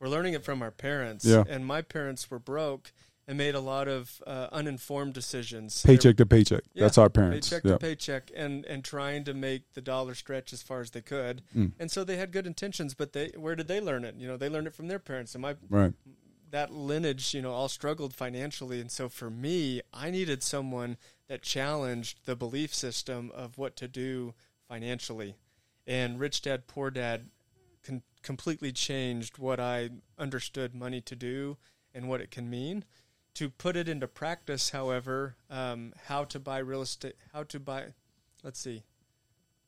We're 0.00 0.08
learning 0.08 0.32
it 0.34 0.44
from 0.44 0.62
our 0.62 0.70
parents, 0.70 1.24
Yeah. 1.26 1.44
and 1.48 1.66
my 1.66 1.82
parents 1.82 2.30
were 2.30 2.38
broke 2.38 2.92
and 3.28 3.36
made 3.36 3.54
a 3.54 3.60
lot 3.60 3.88
of 3.88 4.22
uh, 4.26 4.48
uninformed 4.52 5.12
decisions. 5.12 5.82
Paycheck 5.82 6.16
to 6.16 6.26
paycheck. 6.26 6.62
Yeah, 6.74 6.84
That's 6.84 6.98
our 6.98 7.10
parents. 7.10 7.48
Paycheck 7.48 7.62
to 7.64 7.78
paycheck, 7.78 8.30
and 8.34 8.64
and 8.66 8.84
trying 8.84 9.24
to 9.24 9.34
make 9.34 9.72
the 9.74 9.80
dollar 9.80 10.14
stretch 10.14 10.52
as 10.52 10.62
far 10.62 10.80
as 10.80 10.90
they 10.92 11.00
could. 11.02 11.42
Mm. 11.54 11.72
And 11.78 11.90
so 11.90 12.04
they 12.04 12.16
had 12.16 12.30
good 12.32 12.46
intentions, 12.46 12.94
but 12.94 13.12
they 13.12 13.32
where 13.36 13.56
did 13.56 13.68
they 13.68 13.80
learn 13.80 14.04
it? 14.04 14.14
You 14.16 14.28
know, 14.28 14.36
they 14.36 14.48
learned 14.48 14.68
it 14.68 14.74
from 14.74 14.88
their 14.88 14.98
parents. 14.98 15.34
And 15.34 15.42
my 15.42 15.56
Right. 15.68 15.92
that 16.50 16.72
lineage, 16.72 17.34
you 17.34 17.42
know, 17.42 17.52
all 17.52 17.68
struggled 17.68 18.14
financially, 18.14 18.80
and 18.80 18.90
so 18.90 19.08
for 19.08 19.28
me, 19.30 19.82
I 19.92 20.10
needed 20.10 20.42
someone 20.42 20.96
that 21.28 21.42
challenged 21.42 22.20
the 22.24 22.36
belief 22.36 22.72
system 22.72 23.32
of 23.34 23.58
what 23.58 23.74
to 23.76 23.88
do 23.88 24.34
financially. 24.68 25.34
And 25.86 26.20
Rich 26.20 26.42
Dad 26.42 26.68
Poor 26.68 26.90
Dad 26.90 27.30
con- 27.84 28.02
completely 28.22 28.70
changed 28.72 29.38
what 29.38 29.58
I 29.58 29.90
understood 30.18 30.74
money 30.74 31.00
to 31.00 31.16
do 31.16 31.56
and 31.92 32.08
what 32.08 32.20
it 32.20 32.30
can 32.30 32.48
mean. 32.48 32.84
To 33.36 33.50
put 33.50 33.76
it 33.76 33.86
into 33.88 34.08
practice, 34.08 34.70
however, 34.70 35.36
um, 35.50 35.92
how 36.06 36.24
to 36.24 36.40
buy 36.40 36.58
real 36.58 36.80
estate, 36.80 37.16
how 37.32 37.42
to 37.44 37.60
buy, 37.60 37.92
let's 38.42 38.58
see, 38.58 38.82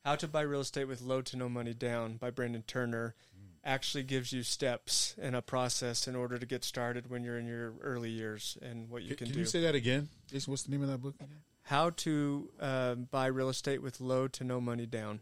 how 0.03 0.15
to 0.15 0.27
buy 0.27 0.41
real 0.41 0.61
estate 0.61 0.85
with 0.85 1.01
low 1.01 1.21
to 1.21 1.37
no 1.37 1.47
money 1.47 1.75
down 1.75 2.17
by 2.17 2.31
Brandon 2.31 2.63
Turner 2.65 3.13
actually 3.63 4.03
gives 4.03 4.33
you 4.33 4.41
steps 4.41 5.15
and 5.21 5.35
a 5.35 5.41
process 5.41 6.07
in 6.07 6.15
order 6.15 6.39
to 6.39 6.45
get 6.45 6.63
started 6.63 7.09
when 7.09 7.23
you're 7.23 7.37
in 7.37 7.45
your 7.45 7.73
early 7.81 8.09
years 8.09 8.57
and 8.61 8.89
what 8.89 9.03
you 9.03 9.09
Can, 9.09 9.17
can, 9.17 9.27
can 9.27 9.33
do. 9.35 9.39
you 9.41 9.45
say 9.45 9.61
that 9.61 9.75
again, 9.75 10.09
Jason? 10.27 10.49
What's 10.51 10.63
the 10.63 10.71
name 10.71 10.81
of 10.81 10.87
that 10.87 10.99
book 10.99 11.15
again? 11.19 11.41
How 11.63 11.91
to 11.91 12.49
um, 12.59 13.07
buy 13.11 13.27
real 13.27 13.49
estate 13.49 13.83
with 13.83 14.01
low 14.01 14.27
to 14.29 14.43
no 14.43 14.59
money 14.59 14.87
down 14.87 15.19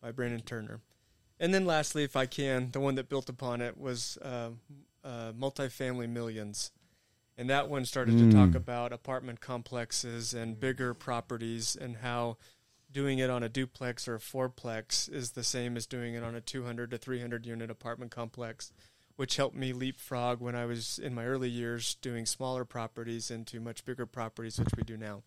by 0.00 0.10
Brandon 0.12 0.40
Turner. 0.40 0.80
And 1.38 1.52
then 1.52 1.66
lastly, 1.66 2.04
if 2.04 2.16
I 2.16 2.24
can, 2.24 2.70
the 2.70 2.80
one 2.80 2.94
that 2.94 3.10
built 3.10 3.28
upon 3.28 3.60
it 3.60 3.76
was 3.76 4.16
uh, 4.22 4.50
uh, 5.04 5.32
Multifamily 5.32 6.08
Millions. 6.08 6.70
And 7.36 7.50
that 7.50 7.68
one 7.68 7.84
started 7.84 8.16
to 8.18 8.30
talk 8.32 8.50
Mm. 8.50 8.54
about 8.56 8.92
apartment 8.92 9.40
complexes 9.40 10.32
and 10.34 10.58
bigger 10.60 10.94
properties 10.94 11.74
and 11.74 11.96
how 11.96 12.36
doing 12.92 13.18
it 13.18 13.28
on 13.28 13.42
a 13.42 13.48
duplex 13.48 14.06
or 14.06 14.14
a 14.14 14.20
fourplex 14.20 15.12
is 15.12 15.32
the 15.32 15.42
same 15.42 15.76
as 15.76 15.84
doing 15.84 16.14
it 16.14 16.22
on 16.22 16.36
a 16.36 16.40
200 16.40 16.90
to 16.92 16.98
300 16.98 17.44
unit 17.44 17.70
apartment 17.70 18.12
complex, 18.12 18.72
which 19.16 19.34
helped 19.34 19.56
me 19.56 19.72
leapfrog 19.72 20.40
when 20.40 20.54
I 20.54 20.64
was 20.64 21.00
in 21.00 21.12
my 21.12 21.24
early 21.24 21.48
years 21.50 21.96
doing 21.96 22.24
smaller 22.24 22.64
properties 22.64 23.32
into 23.32 23.58
much 23.58 23.84
bigger 23.84 24.06
properties, 24.06 24.60
which 24.60 24.68
we 24.76 24.84
do 24.84 24.96
now. 24.96 25.22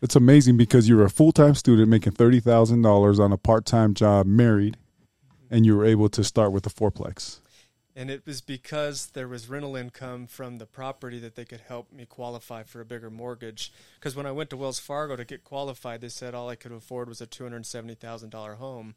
It's 0.00 0.16
amazing 0.16 0.56
because 0.56 0.88
you're 0.88 1.04
a 1.04 1.10
full 1.10 1.32
time 1.32 1.54
student 1.54 1.88
making 1.90 2.12
thirty 2.12 2.40
thousand 2.40 2.80
dollars 2.80 3.20
on 3.20 3.32
a 3.32 3.36
part 3.36 3.66
time 3.66 3.92
job, 3.92 4.24
married, 4.26 4.78
and 5.50 5.66
you 5.66 5.76
were 5.76 5.84
able 5.84 6.08
to 6.08 6.24
start 6.24 6.52
with 6.52 6.64
a 6.66 6.70
fourplex. 6.70 7.40
And 7.98 8.12
it 8.12 8.24
was 8.24 8.40
because 8.40 9.06
there 9.06 9.26
was 9.26 9.48
rental 9.48 9.74
income 9.74 10.28
from 10.28 10.58
the 10.58 10.66
property 10.66 11.18
that 11.18 11.34
they 11.34 11.44
could 11.44 11.62
help 11.66 11.90
me 11.92 12.06
qualify 12.06 12.62
for 12.62 12.80
a 12.80 12.84
bigger 12.84 13.10
mortgage. 13.10 13.72
Because 13.98 14.14
when 14.14 14.24
I 14.24 14.30
went 14.30 14.50
to 14.50 14.56
Wells 14.56 14.78
Fargo 14.78 15.16
to 15.16 15.24
get 15.24 15.42
qualified, 15.42 16.00
they 16.00 16.08
said 16.08 16.32
all 16.32 16.48
I 16.48 16.54
could 16.54 16.70
afford 16.70 17.08
was 17.08 17.20
a 17.20 17.26
two 17.26 17.42
hundred 17.42 17.66
seventy 17.66 17.96
thousand 17.96 18.30
dollar 18.30 18.54
home, 18.54 18.94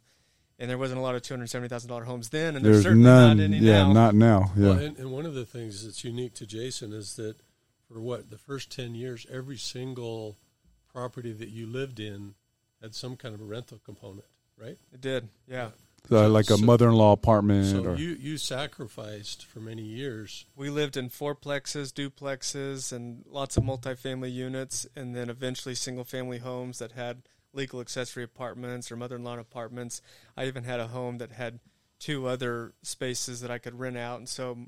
and 0.59 0.69
there 0.69 0.77
wasn't 0.77 0.99
a 0.99 1.01
lot 1.01 1.15
of 1.15 1.23
two 1.23 1.33
hundred 1.33 1.49
seventy 1.49 1.67
thousand 1.67 1.89
dollar 1.89 2.03
homes 2.03 2.29
then, 2.29 2.55
and 2.55 2.63
there's, 2.63 2.75
There's 2.75 2.83
certainly 2.83 3.05
none. 3.05 3.37
not 3.37 3.43
any 3.43 3.57
yeah, 3.57 3.87
now. 3.87 3.91
not 3.93 4.13
now. 4.13 4.51
Yeah. 4.55 4.67
Well, 4.69 4.77
and, 4.77 4.97
and 4.99 5.11
one 5.11 5.25
of 5.25 5.33
the 5.33 5.47
things 5.47 5.83
that's 5.83 6.03
unique 6.03 6.35
to 6.35 6.45
Jason 6.45 6.93
is 6.93 7.15
that 7.15 7.37
for 7.91 7.99
what 7.99 8.29
the 8.29 8.37
first 8.37 8.71
ten 8.71 8.93
years, 8.93 9.25
every 9.31 9.57
single 9.57 10.37
property 10.93 11.33
that 11.33 11.49
you 11.49 11.65
lived 11.65 11.99
in 11.99 12.35
had 12.83 12.93
some 12.93 13.15
kind 13.15 13.33
of 13.33 13.41
a 13.41 13.45
rental 13.45 13.79
component, 13.83 14.25
right? 14.59 14.77
it 14.93 15.01
did, 15.01 15.27
yeah. 15.47 15.69
So, 16.09 16.27
like 16.27 16.49
a 16.49 16.57
so- 16.57 16.65
mother 16.65 16.89
in 16.89 16.95
law 16.95 17.13
apartment 17.13 17.65
So 17.67 17.91
or 17.91 17.95
you 17.95 18.17
you 18.19 18.37
sacrificed 18.37 19.45
for 19.45 19.59
many 19.59 19.83
years. 19.83 20.45
We 20.55 20.69
lived 20.69 20.97
in 20.97 21.09
fourplexes, 21.09 21.93
duplexes, 21.93 22.91
and 22.91 23.23
lots 23.29 23.55
of 23.57 23.63
multifamily 23.63 24.33
units, 24.33 24.85
and 24.95 25.15
then 25.15 25.29
eventually 25.29 25.75
single 25.75 26.03
family 26.03 26.39
homes 26.39 26.79
that 26.79 26.93
had 26.93 27.23
legal 27.53 27.81
accessory 27.81 28.23
apartments 28.23 28.91
or 28.91 28.95
mother 28.95 29.15
in 29.15 29.23
law 29.23 29.37
apartments. 29.37 30.01
I 30.35 30.45
even 30.45 30.63
had 30.63 30.79
a 30.79 30.87
home 30.87 31.17
that 31.19 31.31
had 31.31 31.59
two 31.99 32.27
other 32.27 32.73
spaces 32.81 33.41
that 33.41 33.51
I 33.51 33.59
could 33.59 33.79
rent 33.79 33.97
out. 33.97 34.17
And 34.19 34.27
so 34.27 34.67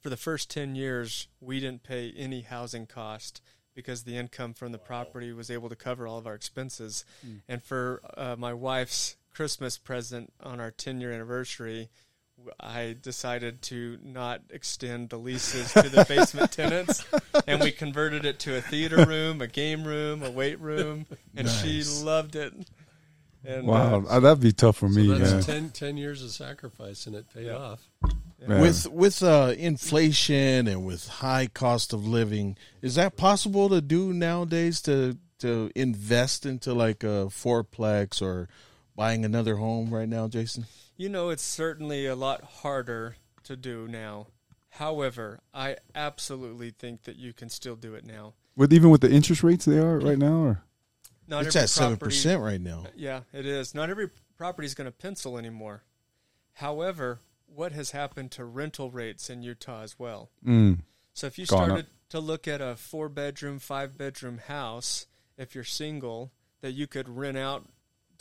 for 0.00 0.10
the 0.10 0.16
first 0.16 0.50
10 0.50 0.74
years, 0.74 1.28
we 1.40 1.58
didn't 1.60 1.82
pay 1.82 2.12
any 2.16 2.42
housing 2.42 2.86
cost 2.86 3.42
because 3.74 4.04
the 4.04 4.16
income 4.16 4.52
from 4.54 4.72
the 4.72 4.78
property 4.78 5.32
was 5.32 5.50
able 5.50 5.68
to 5.68 5.76
cover 5.76 6.06
all 6.06 6.18
of 6.18 6.26
our 6.26 6.34
expenses. 6.34 7.04
And 7.48 7.62
for 7.62 8.02
uh, 8.16 8.36
my 8.38 8.52
wife's 8.52 9.16
Christmas 9.34 9.78
present 9.78 10.32
on 10.42 10.60
our 10.60 10.70
10 10.70 11.00
year 11.00 11.12
anniversary, 11.12 11.88
I 12.58 12.96
decided 13.00 13.62
to 13.62 13.98
not 14.02 14.40
extend 14.50 15.10
the 15.10 15.18
leases 15.18 15.72
to 15.74 15.88
the 15.88 16.04
basement 16.08 16.50
tenants, 16.52 17.04
and 17.46 17.60
we 17.60 17.70
converted 17.70 18.24
it 18.24 18.38
to 18.40 18.56
a 18.56 18.60
theater 18.60 19.04
room, 19.06 19.40
a 19.40 19.46
game 19.46 19.84
room, 19.84 20.22
a 20.22 20.30
weight 20.30 20.58
room, 20.60 21.06
and 21.36 21.48
she 21.48 21.84
loved 21.84 22.34
it. 22.36 22.52
And, 23.44 23.66
wow, 23.66 23.96
uh, 23.96 24.04
uh, 24.08 24.20
that'd 24.20 24.40
be 24.40 24.52
tough 24.52 24.76
for 24.78 24.88
So 24.88 24.94
me. 24.94 25.08
that's 25.18 25.32
man. 25.32 25.42
10, 25.42 25.70
10 25.70 25.96
years 25.96 26.22
of 26.22 26.30
sacrifice, 26.30 27.06
and 27.06 27.14
it 27.16 27.26
paid 27.32 27.46
Yeah. 27.46 27.56
off. 27.56 27.88
Man. 28.46 28.60
with 28.60 28.88
with 28.88 29.22
uh, 29.22 29.54
inflation 29.56 30.66
and 30.66 30.84
with 30.84 31.06
high 31.06 31.46
cost 31.46 31.92
of 31.92 32.04
living, 32.04 32.56
is 32.80 32.96
that 32.96 33.16
possible 33.16 33.68
to 33.68 33.80
do 33.80 34.12
nowadays? 34.12 34.80
To 34.82 35.16
to 35.40 35.70
invest 35.76 36.44
into 36.44 36.74
like 36.74 37.04
a 37.04 37.26
fourplex 37.30 38.20
or 38.20 38.48
buying 38.96 39.24
another 39.24 39.56
home 39.56 39.92
right 39.92 40.08
now, 40.08 40.28
Jason? 40.28 40.66
You 40.96 41.08
know, 41.08 41.30
it's 41.30 41.42
certainly 41.42 42.06
a 42.06 42.14
lot 42.14 42.42
harder 42.42 43.16
to 43.44 43.56
do 43.56 43.88
now. 43.88 44.28
However, 44.70 45.40
I 45.52 45.76
absolutely 45.94 46.70
think 46.70 47.02
that 47.04 47.16
you 47.16 47.32
can 47.32 47.48
still 47.48 47.76
do 47.76 47.94
it 47.94 48.04
now. 48.06 48.34
with 48.56 48.72
even 48.72 48.90
with 48.90 49.00
the 49.02 49.10
interest 49.10 49.42
rates 49.42 49.64
they 49.64 49.78
are 49.78 49.98
right 49.98 50.18
now, 50.18 50.36
or 50.42 50.62
Not 51.28 51.46
it's 51.46 51.56
every 51.56 51.64
at 51.64 51.68
seven 51.70 51.96
percent 51.98 52.40
right 52.42 52.60
now. 52.60 52.84
Yeah, 52.96 53.20
it 53.32 53.44
is. 53.46 53.74
Not 53.74 53.90
every 53.90 54.08
property 54.38 54.66
is 54.66 54.74
going 54.74 54.86
to 54.86 54.92
pencil 54.92 55.36
anymore. 55.38 55.82
However, 56.54 57.20
what 57.46 57.72
has 57.72 57.90
happened 57.90 58.30
to 58.32 58.44
rental 58.44 58.90
rates 58.90 59.28
in 59.30 59.42
Utah 59.42 59.82
as 59.82 59.98
well? 59.98 60.30
mm, 60.46 60.78
So 61.14 61.26
if 61.26 61.38
you 61.38 61.46
Gone 61.46 61.66
started 61.66 61.86
to 62.10 62.20
look 62.20 62.46
at 62.48 62.60
a 62.60 62.76
four 62.76 63.08
bedroom, 63.08 63.58
five 63.58 63.96
bedroom 63.98 64.38
house, 64.38 65.06
if 65.36 65.54
you're 65.54 65.64
single, 65.64 66.32
that 66.60 66.72
you 66.72 66.86
could 66.86 67.08
rent 67.08 67.36
out 67.36 67.66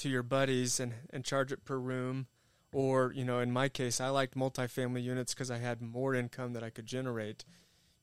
to 0.01 0.09
your 0.09 0.23
buddies 0.23 0.79
and 0.79 0.93
and 1.11 1.23
charge 1.23 1.51
it 1.51 1.63
per 1.63 1.77
room, 1.77 2.27
or 2.73 3.13
you 3.15 3.23
know, 3.23 3.39
in 3.39 3.51
my 3.51 3.69
case, 3.69 4.01
I 4.01 4.09
liked 4.09 4.35
multifamily 4.35 5.03
units 5.03 5.33
because 5.33 5.51
I 5.51 5.59
had 5.59 5.81
more 5.81 6.15
income 6.15 6.53
that 6.53 6.63
I 6.63 6.69
could 6.69 6.85
generate. 6.85 7.45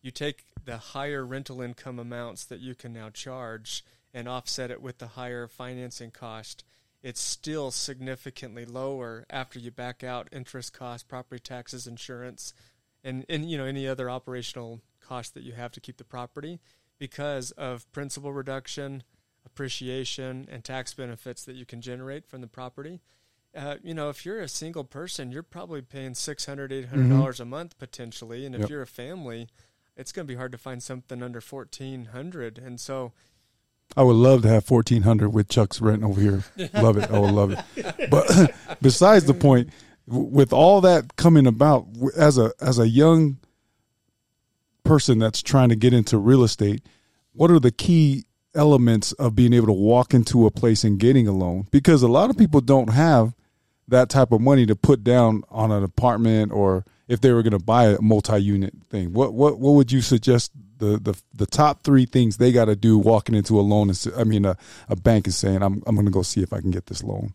You 0.00 0.10
take 0.12 0.44
the 0.64 0.78
higher 0.78 1.26
rental 1.26 1.60
income 1.60 1.98
amounts 1.98 2.44
that 2.44 2.60
you 2.60 2.74
can 2.74 2.92
now 2.92 3.10
charge 3.10 3.84
and 4.14 4.28
offset 4.28 4.70
it 4.70 4.80
with 4.80 4.98
the 4.98 5.08
higher 5.08 5.48
financing 5.48 6.12
cost. 6.12 6.64
It's 7.02 7.20
still 7.20 7.70
significantly 7.70 8.64
lower 8.64 9.26
after 9.28 9.58
you 9.58 9.70
back 9.70 10.04
out 10.04 10.28
interest 10.32 10.72
costs, 10.72 11.02
property 11.02 11.40
taxes, 11.40 11.86
insurance, 11.86 12.54
and, 13.02 13.24
and 13.28 13.50
you 13.50 13.58
know 13.58 13.64
any 13.64 13.88
other 13.88 14.08
operational 14.08 14.80
cost 15.00 15.34
that 15.34 15.42
you 15.42 15.52
have 15.52 15.72
to 15.72 15.80
keep 15.80 15.96
the 15.96 16.04
property 16.04 16.60
because 16.98 17.50
of 17.52 17.90
principal 17.92 18.32
reduction, 18.32 19.02
appreciation, 19.58 20.46
and 20.52 20.62
tax 20.62 20.94
benefits 20.94 21.44
that 21.44 21.56
you 21.56 21.66
can 21.66 21.80
generate 21.80 22.24
from 22.24 22.40
the 22.40 22.46
property. 22.46 23.00
Uh, 23.56 23.74
you 23.82 23.92
know, 23.92 24.08
if 24.08 24.24
you're 24.24 24.38
a 24.38 24.46
single 24.46 24.84
person, 24.84 25.32
you're 25.32 25.42
probably 25.42 25.82
paying 25.82 26.14
six 26.14 26.46
hundred, 26.46 26.70
eight 26.72 26.86
hundred 26.86 27.08
dollars 27.10 27.40
a 27.40 27.44
month 27.44 27.76
potentially, 27.76 28.46
and 28.46 28.54
if 28.54 28.62
Yep. 28.62 28.70
you're 28.70 28.82
a 28.82 28.86
family, 28.86 29.48
it's 29.96 30.12
going 30.12 30.28
to 30.28 30.32
be 30.32 30.36
hard 30.36 30.52
to 30.52 30.58
find 30.58 30.80
something 30.80 31.24
under 31.24 31.40
fourteen 31.40 32.04
hundred. 32.12 32.56
And 32.56 32.78
so, 32.78 33.12
I 33.96 34.04
would 34.04 34.14
love 34.14 34.42
to 34.42 34.48
have 34.48 34.64
fourteen 34.64 35.02
hundred 35.02 35.30
with 35.30 35.48
Chuck's 35.48 35.80
rent 35.80 36.04
over 36.04 36.20
here. 36.20 36.44
love 36.74 36.96
it. 36.96 37.10
I 37.10 37.18
would 37.18 37.32
love 37.32 37.50
it. 37.50 38.10
But 38.10 38.54
besides 38.80 39.24
the 39.24 39.34
point, 39.34 39.70
with 40.06 40.52
all 40.52 40.80
that 40.82 41.16
coming 41.16 41.48
about, 41.48 41.88
as 42.16 42.38
a 42.38 42.52
as 42.60 42.78
a 42.78 42.86
young 42.86 43.38
person 44.84 45.18
that's 45.18 45.42
trying 45.42 45.70
to 45.70 45.76
get 45.76 45.92
into 45.92 46.16
real 46.16 46.44
estate, 46.44 46.86
what 47.32 47.50
are 47.50 47.58
the 47.58 47.72
key 47.72 48.24
elements 48.58 49.12
of 49.12 49.34
being 49.34 49.52
able 49.54 49.68
to 49.68 49.72
walk 49.72 50.12
into 50.12 50.44
a 50.46 50.50
place 50.50 50.84
and 50.84 50.98
getting 50.98 51.26
a 51.26 51.32
loan? 51.32 51.66
Because 51.70 52.02
a 52.02 52.08
lot 52.08 52.28
of 52.28 52.36
people 52.36 52.60
don't 52.60 52.90
have 52.90 53.34
that 53.86 54.10
type 54.10 54.32
of 54.32 54.40
money 54.40 54.66
to 54.66 54.76
put 54.76 55.02
down 55.02 55.42
on 55.48 55.70
an 55.70 55.82
apartment 55.82 56.52
or 56.52 56.84
if 57.06 57.22
they 57.22 57.32
were 57.32 57.42
going 57.42 57.58
to 57.58 57.64
buy 57.64 57.86
a 57.86 58.00
multi-unit 58.02 58.74
thing. 58.90 59.12
What 59.14 59.32
what 59.32 59.58
what 59.58 59.72
would 59.72 59.90
you 59.90 60.02
suggest 60.02 60.52
the 60.76 60.98
the, 60.98 61.20
the 61.32 61.46
top 61.46 61.82
3 61.82 62.04
things 62.04 62.36
they 62.36 62.52
got 62.52 62.66
to 62.66 62.76
do 62.76 62.98
walking 62.98 63.34
into 63.34 63.58
a 63.58 63.62
loan 63.62 63.88
and 63.88 64.06
I 64.16 64.24
mean 64.24 64.44
a, 64.44 64.56
a 64.88 64.96
bank 64.96 65.26
is 65.26 65.36
saying 65.36 65.62
I'm 65.62 65.82
I'm 65.86 65.94
going 65.94 66.06
to 66.06 66.12
go 66.12 66.22
see 66.22 66.42
if 66.42 66.52
I 66.52 66.60
can 66.60 66.70
get 66.70 66.86
this 66.86 67.02
loan. 67.02 67.32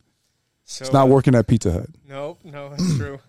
so 0.66 0.84
It's 0.84 0.94
not 0.94 1.06
uh, 1.06 1.08
working 1.08 1.34
at 1.34 1.48
Pizza 1.48 1.72
Hut. 1.72 1.90
No, 2.08 2.38
no, 2.44 2.70
that's 2.70 2.96
true. 2.98 3.20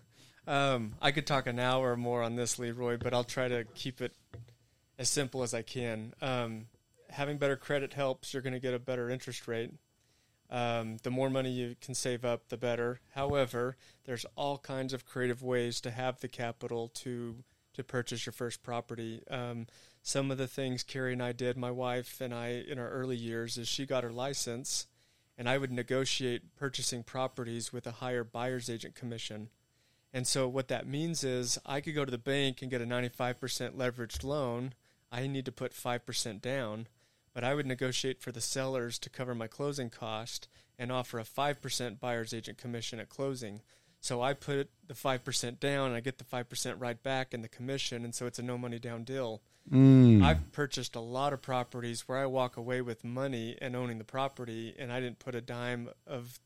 Um, 0.46 0.94
I 1.00 1.10
could 1.10 1.26
talk 1.26 1.46
an 1.46 1.58
hour 1.58 1.92
or 1.92 1.96
more 1.96 2.22
on 2.22 2.36
this, 2.36 2.58
Leroy, 2.58 2.98
but 2.98 3.14
I'll 3.14 3.24
try 3.24 3.48
to 3.48 3.64
keep 3.74 4.02
it 4.02 4.12
as 4.98 5.08
simple 5.08 5.42
as 5.42 5.54
I 5.54 5.62
can. 5.62 6.12
Um, 6.20 6.66
having 7.14 7.38
better 7.38 7.56
credit 7.56 7.94
helps. 7.94 8.32
You're 8.32 8.42
going 8.42 8.54
to 8.54 8.60
get 8.60 8.74
a 8.74 8.78
better 8.78 9.08
interest 9.08 9.48
rate. 9.48 9.72
Um, 10.50 10.98
the 11.02 11.10
more 11.10 11.30
money 11.30 11.50
you 11.50 11.74
can 11.80 11.94
save 11.94 12.24
up, 12.24 12.48
the 12.48 12.56
better. 12.56 13.00
However, 13.14 13.76
there's 14.04 14.26
all 14.36 14.58
kinds 14.58 14.92
of 14.92 15.06
creative 15.06 15.42
ways 15.42 15.80
to 15.80 15.90
have 15.90 16.20
the 16.20 16.28
capital 16.28 16.88
to 16.88 17.42
to 17.74 17.82
purchase 17.82 18.24
your 18.24 18.32
first 18.32 18.62
property. 18.62 19.20
Um, 19.28 19.66
some 20.00 20.30
of 20.30 20.38
the 20.38 20.46
things 20.46 20.84
Carrie 20.84 21.12
and 21.12 21.22
I 21.22 21.32
did, 21.32 21.56
my 21.56 21.72
wife 21.72 22.20
and 22.20 22.32
I, 22.32 22.62
in 22.68 22.78
our 22.78 22.88
early 22.88 23.16
years, 23.16 23.58
is 23.58 23.66
she 23.66 23.84
got 23.84 24.04
her 24.04 24.12
license, 24.12 24.86
and 25.36 25.48
I 25.48 25.58
would 25.58 25.72
negotiate 25.72 26.54
purchasing 26.56 27.02
properties 27.02 27.72
with 27.72 27.86
a 27.86 27.92
higher 27.92 28.22
buyer's 28.22 28.70
agent 28.70 28.94
commission. 28.94 29.48
And 30.12 30.24
so 30.24 30.46
what 30.46 30.68
that 30.68 30.86
means 30.86 31.24
is 31.24 31.58
I 31.66 31.80
could 31.80 31.96
go 31.96 32.04
to 32.04 32.10
the 32.10 32.18
bank 32.18 32.62
and 32.62 32.70
get 32.70 32.80
a 32.80 32.86
95% 32.86 33.74
leveraged 33.74 34.22
loan. 34.22 34.74
I 35.10 35.26
need 35.26 35.44
to 35.46 35.52
put 35.52 35.72
5% 35.72 36.40
down, 36.40 36.86
but 37.34 37.44
I 37.44 37.54
would 37.54 37.66
negotiate 37.66 38.20
for 38.20 38.32
the 38.32 38.40
sellers 38.40 38.98
to 39.00 39.10
cover 39.10 39.34
my 39.34 39.46
closing 39.48 39.90
cost 39.90 40.48
and 40.78 40.90
offer 40.90 41.18
a 41.18 41.24
5% 41.24 42.00
buyer's 42.00 42.32
agent 42.32 42.58
commission 42.58 42.98
at 42.98 43.08
closing. 43.08 43.60
So 44.00 44.22
I 44.22 44.34
put 44.34 44.70
the 44.86 44.94
5% 44.94 45.60
down 45.60 45.88
and 45.88 45.96
I 45.96 46.00
get 46.00 46.18
the 46.18 46.24
5% 46.24 46.74
right 46.78 47.02
back 47.02 47.34
in 47.34 47.42
the 47.42 47.48
commission 47.48 48.04
and 48.04 48.14
so 48.14 48.26
it's 48.26 48.38
a 48.38 48.42
no 48.42 48.56
money 48.56 48.78
down 48.78 49.04
deal. 49.04 49.42
Mm. 49.70 50.22
I've 50.22 50.52
purchased 50.52 50.94
a 50.94 51.00
lot 51.00 51.32
of 51.32 51.40
properties 51.40 52.06
where 52.06 52.18
I 52.18 52.26
walk 52.26 52.56
away 52.56 52.82
with 52.82 53.02
money 53.02 53.56
and 53.60 53.74
owning 53.74 53.98
the 53.98 54.04
property, 54.04 54.74
and 54.78 54.92
I 54.92 55.00
didn't 55.00 55.18
put 55.18 55.34
a 55.34 55.40
dime 55.40 55.88
of 56.06 56.38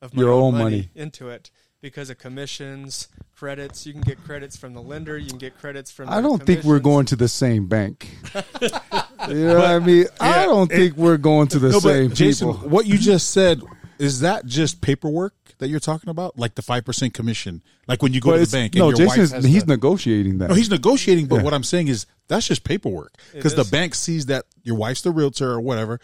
of 0.00 0.14
my 0.14 0.22
Your 0.22 0.30
own 0.30 0.42
own 0.42 0.52
money, 0.54 0.64
money. 0.64 0.90
into 0.94 1.28
it 1.28 1.50
because 1.80 2.10
of 2.10 2.18
commissions, 2.18 3.08
credits. 3.36 3.86
You 3.86 3.92
can 3.92 4.02
get 4.02 4.22
credits 4.24 4.56
from 4.56 4.74
the 4.74 4.82
lender. 4.82 5.18
You 5.18 5.28
can 5.28 5.38
get 5.38 5.58
credits 5.58 5.90
from. 5.90 6.08
I 6.08 6.20
don't 6.20 6.44
think 6.44 6.62
we're 6.64 6.78
going 6.78 7.06
to 7.06 7.16
the 7.16 7.28
same 7.28 7.66
bank. 7.66 8.10
you 9.28 9.46
know 9.46 9.54
what 9.56 9.64
I 9.64 9.78
mean? 9.78 10.06
I 10.20 10.46
don't 10.46 10.70
think 10.70 10.96
we're 10.96 11.16
going 11.16 11.48
to 11.48 11.58
the 11.58 11.70
No, 11.70 11.78
same 11.80 12.12
Jason, 12.12 12.52
people. 12.52 12.68
what 12.68 12.86
you 12.86 12.98
just 12.98 13.30
said 13.30 13.60
is 13.98 14.20
that 14.20 14.46
just 14.46 14.80
paperwork 14.80 15.34
that 15.58 15.68
you're 15.68 15.80
talking 15.80 16.08
about, 16.10 16.38
like 16.38 16.54
the 16.56 16.62
five 16.62 16.84
percent 16.84 17.14
commission, 17.14 17.62
like 17.86 18.02
when 18.02 18.12
you 18.12 18.20
go 18.20 18.30
But 18.30 18.32
to 18.32 18.38
the 18.38 18.42
it's- 18.42 18.52
bank. 18.52 18.74
And 18.74 18.80
no, 18.80 18.88
your 18.88 18.96
Jason, 18.96 19.20
wife 19.20 19.44
is, 19.44 19.44
he's 19.44 19.64
the- 19.64 19.68
negotiating 19.72 20.38
that. 20.38 20.48
No, 20.48 20.54
he's 20.54 20.70
negotiating, 20.70 21.26
but 21.26 21.36
Yeah. 21.36 21.42
what 21.42 21.54
I'm 21.54 21.62
saying 21.64 21.88
is 21.88 22.06
that's 22.28 22.46
just 22.48 22.64
paperwork 22.64 23.12
because 23.32 23.54
the 23.54 23.64
bank 23.64 23.94
sees 23.94 24.26
that 24.26 24.44
your 24.62 24.76
wife's 24.76 25.02
the 25.02 25.10
realtor 25.12 25.50
or 25.52 25.60
whatever, 25.60 26.00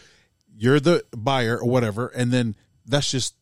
you're 0.57 0.79
the 0.81 1.05
buyer 1.17 1.59
or 1.59 1.69
whatever, 1.69 2.09
and 2.09 2.31
then 2.33 2.55
that's 2.87 3.11
just 3.11 3.35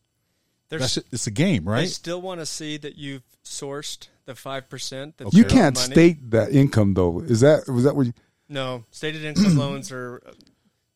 There's, 0.69 0.81
that's 0.81 0.95
just, 0.95 1.07
it's 1.13 1.27
a 1.27 1.31
game, 1.31 1.65
right? 1.67 1.81
They 1.81 1.87
still 1.87 2.21
want 2.21 2.39
to 2.39 2.45
see 2.45 2.77
that 2.77 2.97
you've 2.97 3.23
sourced 3.45 4.07
the 4.25 4.35
five 4.35 4.69
percent. 4.69 5.15
you 5.31 5.45
can't 5.45 5.77
state 5.77 6.31
that 6.31 6.51
income 6.51 6.93
though. 6.95 7.19
Is 7.21 7.41
that 7.41 7.67
was 7.69 7.83
that 7.83 7.95
what? 7.95 8.07
You, 8.07 8.13
No, 8.49 8.85
stated 8.91 9.23
income 9.23 9.57
loans 9.65 9.91
are 9.91 10.21
uh, 10.25 10.31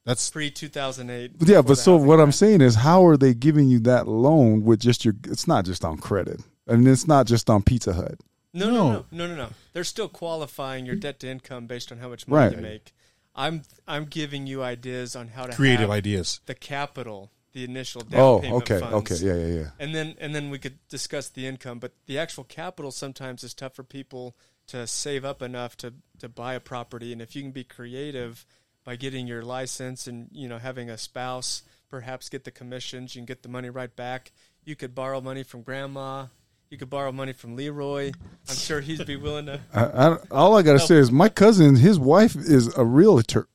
That's 0.06 0.30
pre 0.30 0.50
two 0.52 0.70
thousand 0.70 1.10
eight. 1.10 1.32
yeah, 1.40 1.62
but 1.62 1.76
so 1.78 1.96
what 1.98 2.20
I'm 2.20 2.32
saying 2.32 2.62
is, 2.62 2.76
how 2.76 3.06
are 3.06 3.18
they 3.18 3.34
giving 3.34 3.68
you 3.68 3.80
that 3.82 4.08
loan 4.08 4.64
with 4.64 4.80
just 4.80 5.04
your? 5.06 5.16
It's 5.26 5.48
not 5.48 5.66
just 5.66 5.84
on 5.86 5.98
credit, 5.98 6.42
and 6.68 6.88
it's 6.88 7.08
not 7.08 7.28
just 7.28 7.50
on 7.50 7.62
Pizza 7.64 7.94
Hut. 7.94 8.16
No, 8.54 8.70
no, 8.70 8.92
no, 8.92 9.06
no, 9.12 9.28
no, 9.28 9.36
no. 9.36 9.50
They're 9.74 9.84
still 9.86 10.10
qualifying 10.10 10.86
your 10.86 10.96
debt 10.96 11.20
to 11.22 11.28
income 11.30 11.68
based 11.68 11.92
on 11.92 12.00
how 12.00 12.10
much 12.10 12.28
money 12.28 12.48
Right. 12.48 12.56
you 12.56 12.62
make. 12.62 12.94
I'm 13.36 13.62
I'm 13.88 14.06
giving 14.06 14.46
you 14.48 14.62
ideas 14.62 15.16
on 15.16 15.30
how 15.30 15.46
to 15.46 15.54
creative 15.54 15.82
have 15.82 15.92
ideas. 15.92 16.42
the 16.48 16.56
capital, 16.56 17.32
the 17.54 17.64
initial 17.64 18.02
down 18.02 18.20
Oh, 18.20 18.40
payment 18.40 18.64
okay, 18.64 18.80
funds. 18.82 19.12
okay, 19.12 19.26
yeah, 19.26 19.36
yeah, 19.36 19.60
yeah. 19.62 19.70
And 19.80 19.96
then 19.96 20.16
and 20.20 20.36
then 20.36 20.50
we 20.50 20.60
could 20.60 20.80
discuss 20.90 21.30
the 21.30 21.48
income, 21.48 21.80
but 21.80 21.94
the 22.08 22.18
actual 22.20 22.44
capital 22.44 22.92
sometimes 22.92 23.44
is 23.46 23.54
tough 23.54 23.74
for 23.76 23.84
people 23.84 24.36
to 24.72 24.88
save 24.88 25.26
up 25.26 25.42
enough 25.42 25.76
to 25.78 25.94
to 26.20 26.30
buy 26.30 26.54
a 26.54 26.60
property. 26.60 27.12
And 27.12 27.22
if 27.22 27.36
you 27.36 27.42
can 27.42 27.52
be 27.52 27.64
creative 27.64 28.46
by 28.86 28.96
getting 28.96 29.28
your 29.28 29.44
license 29.44 30.08
and 30.08 30.30
you 30.32 30.48
know 30.48 30.58
having 30.58 30.90
a 30.90 30.98
spouse, 30.98 31.64
perhaps 31.90 32.30
get 32.30 32.46
the 32.46 32.52
commissions, 32.52 33.16
you 33.16 33.20
can 33.20 33.26
get 33.26 33.44
the 33.44 33.50
money 33.50 33.70
right 33.70 33.94
back. 33.94 34.32
You 34.64 34.76
could 34.76 34.96
borrow 34.96 35.20
money 35.22 35.44
from 35.44 35.62
grandma. 35.62 36.28
You 36.70 36.78
could 36.78 36.90
borrow 36.90 37.12
money 37.12 37.34
from 37.34 37.58
Leroy. 37.58 38.14
I'm 38.48 38.56
sure 38.56 38.80
he'd 38.80 39.06
be 39.06 39.18
willing 39.18 39.48
to. 39.48 39.60
I, 39.74 39.84
I, 39.84 40.18
all 40.32 40.58
I 40.58 40.62
gotta 40.62 40.80
say 40.80 40.96
is, 40.96 41.12
my 41.12 41.28
cousin, 41.28 41.76
his 41.76 42.00
wife 42.00 42.36
is 42.36 42.74
a 42.78 42.86
realtor. 42.86 43.48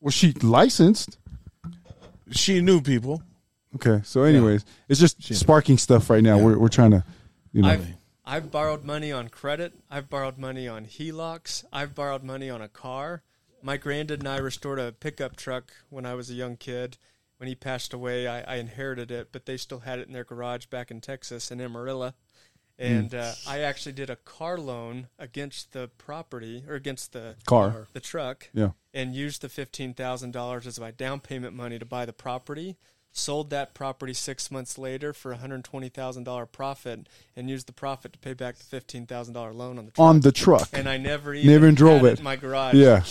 Was 0.00 0.14
she 0.14 0.32
licensed? 0.32 1.18
She 2.30 2.62
knew 2.62 2.80
people. 2.80 3.22
Okay, 3.74 4.00
so 4.04 4.22
anyways, 4.22 4.64
it's 4.88 5.00
just 5.00 5.22
sparking 5.34 5.76
stuff 5.76 6.08
right 6.08 6.22
now. 6.22 6.38
We're 6.38 6.58
we're 6.58 6.68
trying 6.68 6.92
to, 6.92 7.04
you 7.52 7.60
know, 7.60 7.68
I've 7.68 7.95
I've 8.26 8.50
borrowed 8.50 8.84
money 8.84 9.12
on 9.12 9.28
credit. 9.28 9.74
I've 9.88 10.10
borrowed 10.10 10.36
money 10.36 10.66
on 10.66 10.84
HELOCs. 10.84 11.64
I've 11.72 11.94
borrowed 11.94 12.24
money 12.24 12.50
on 12.50 12.60
a 12.60 12.68
car. 12.68 13.22
My 13.62 13.76
granddad 13.76 14.20
and 14.20 14.28
I 14.28 14.38
restored 14.38 14.80
a 14.80 14.92
pickup 14.92 15.36
truck 15.36 15.72
when 15.90 16.04
I 16.04 16.14
was 16.14 16.28
a 16.28 16.34
young 16.34 16.56
kid. 16.56 16.98
When 17.38 17.48
he 17.48 17.54
passed 17.54 17.92
away, 17.92 18.26
I, 18.26 18.54
I 18.54 18.56
inherited 18.56 19.10
it, 19.10 19.28
but 19.30 19.46
they 19.46 19.56
still 19.56 19.80
had 19.80 19.98
it 19.98 20.08
in 20.08 20.12
their 20.12 20.24
garage 20.24 20.66
back 20.66 20.90
in 20.90 21.00
Texas 21.00 21.50
in 21.50 21.60
Amarillo. 21.60 22.14
And 22.78 23.14
uh, 23.14 23.32
I 23.46 23.60
actually 23.60 23.92
did 23.92 24.10
a 24.10 24.16
car 24.16 24.58
loan 24.58 25.08
against 25.18 25.72
the 25.72 25.88
property 25.96 26.64
or 26.68 26.74
against 26.74 27.12
the 27.12 27.36
Car. 27.46 27.86
the 27.92 28.00
truck, 28.00 28.50
yeah. 28.52 28.70
and 28.92 29.14
used 29.14 29.40
the 29.40 29.48
fifteen 29.48 29.94
thousand 29.94 30.32
dollars 30.32 30.66
as 30.66 30.78
my 30.78 30.90
down 30.90 31.20
payment 31.20 31.54
money 31.54 31.78
to 31.78 31.86
buy 31.86 32.04
the 32.04 32.12
property. 32.12 32.76
Sold 33.18 33.48
that 33.48 33.72
property 33.72 34.12
six 34.12 34.50
months 34.50 34.76
later 34.76 35.14
for 35.14 35.32
a 35.32 35.38
hundred 35.38 35.64
twenty 35.64 35.88
thousand 35.88 36.24
dollar 36.24 36.44
profit, 36.44 37.08
and 37.34 37.48
used 37.48 37.66
the 37.66 37.72
profit 37.72 38.12
to 38.12 38.18
pay 38.18 38.34
back 38.34 38.56
the 38.56 38.64
fifteen 38.64 39.06
thousand 39.06 39.32
dollar 39.32 39.54
loan 39.54 39.78
on 39.78 39.86
the 39.86 39.90
truck. 39.92 40.06
on 40.06 40.20
the 40.20 40.32
truck. 40.32 40.68
and 40.74 40.86
I 40.86 40.98
never 40.98 41.32
even 41.32 41.50
Never 41.50 41.72
drove 41.72 42.02
had 42.02 42.12
it. 42.12 42.18
in 42.18 42.24
my 42.24 42.36
garage. 42.36 42.74
Yeah, 42.74 43.02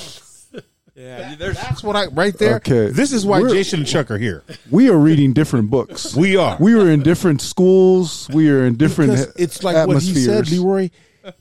yeah. 0.95 1.33
There's 1.35 1.55
That's 1.55 1.83
what 1.83 1.95
I 1.95 2.05
right 2.07 2.37
there. 2.37 2.57
Okay. 2.57 2.89
This 2.89 3.11
is 3.11 3.25
why 3.25 3.39
We're- 3.41 3.51
Jason 3.53 3.79
and 3.79 3.87
Chuck 3.87 4.11
are 4.11 4.19
here. 4.19 4.43
we 4.69 4.89
are 4.91 4.97
reading 4.97 5.33
different 5.33 5.71
books. 5.71 6.15
We 6.25 6.37
are. 6.37 6.55
We 6.59 6.75
were 6.75 6.89
in 6.91 7.01
different 7.01 7.41
schools. 7.41 8.29
We 8.31 8.49
are 8.51 8.63
in 8.63 8.75
different. 8.75 9.11
Because 9.11 9.33
it's 9.37 9.63
like 9.63 9.87
what 9.87 10.03
he 10.03 10.13
said. 10.13 10.49
Leroy. 10.51 10.91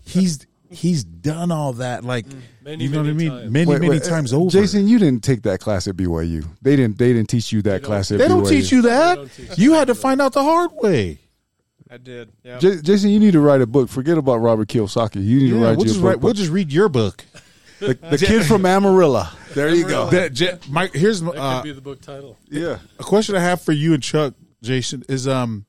He's 0.06 0.46
he's 0.74 1.04
done 1.04 1.50
all 1.52 1.74
that. 1.74 2.04
Like 2.04 2.26
Many, 2.62 2.84
you 2.84 2.90
know 2.90 2.98
what 2.98 3.08
I 3.08 3.12
many 3.12 3.18
mean? 3.28 3.38
times. 3.38 3.50
Many 3.52 3.66
Wait, 3.70 3.80
many 3.80 3.90
wait, 3.90 4.02
times 4.04 4.32
uh, 4.32 4.38
over. 4.38 4.50
Jason, 4.50 4.88
you 4.88 4.98
didn't 4.98 5.22
take 5.24 5.42
that 5.42 5.60
class 5.60 5.86
at 5.88 5.96
BYU. 5.96 6.46
They 6.62 6.76
didn't. 6.76 6.98
They 6.98 7.12
didn't 7.12 7.28
teach 7.28 7.52
you 7.52 7.62
that 7.62 7.82
don't- 7.82 7.86
class 7.88 8.10
at 8.12 8.18
they 8.18 8.24
BYU. 8.24 8.28
don't 8.28 8.48
teach 8.48 8.72
you 8.72 8.82
that. 8.82 9.14
don't 9.16 9.32
teach 9.32 9.58
You 9.58 9.64
you 9.64 9.72
had 9.74 9.86
to 9.88 9.94
find 9.94 10.20
out 10.20 10.32
the 10.32 10.42
hard 10.42 10.70
way. 10.72 11.18
I 11.90 11.96
did. 11.98 12.32
Yeah. 12.42 12.58
J- 12.58 12.80
Jason, 12.82 13.10
you 13.10 13.20
need 13.20 13.32
to 13.32 13.40
write 13.40 13.60
a 13.60 13.66
book. 13.66 13.88
Forget 13.88 14.18
about 14.18 14.38
Robert 14.38 14.68
Kiyosaki. 14.68 15.24
You 15.24 15.38
need 15.40 15.50
to 15.50 15.56
write 15.56 15.76
we'll 15.76 15.78
your 15.78 15.84
just 15.86 16.00
book. 16.00 16.08
write, 16.08 16.20
we'll 16.20 16.32
just 16.32 16.50
read 16.50 16.72
your 16.72 16.88
book. 16.88 17.24
the, 17.78 17.94
the 17.94 18.18
kid 18.18 18.44
from 18.46 18.66
Amarillo. 18.66 19.26
There 19.54 19.72
you 19.72 19.86
go. 19.86 20.10
That, 20.10 20.32
J- 20.32 20.58
Mike, 20.68 20.92
here's 20.94 21.20
That 21.20 21.36
uh, 21.36 21.60
could 21.60 21.68
be 21.68 21.72
the 21.72 21.80
book 21.80 22.00
title. 22.00 22.36
Yeah. 22.50 22.78
a 22.98 23.02
question 23.04 23.36
I 23.36 23.40
have 23.40 23.60
for 23.62 23.70
you 23.72 23.94
and 23.94 24.02
Chuck, 24.02 24.34
Jason, 24.62 25.04
is 25.08 25.28
um, 25.28 25.66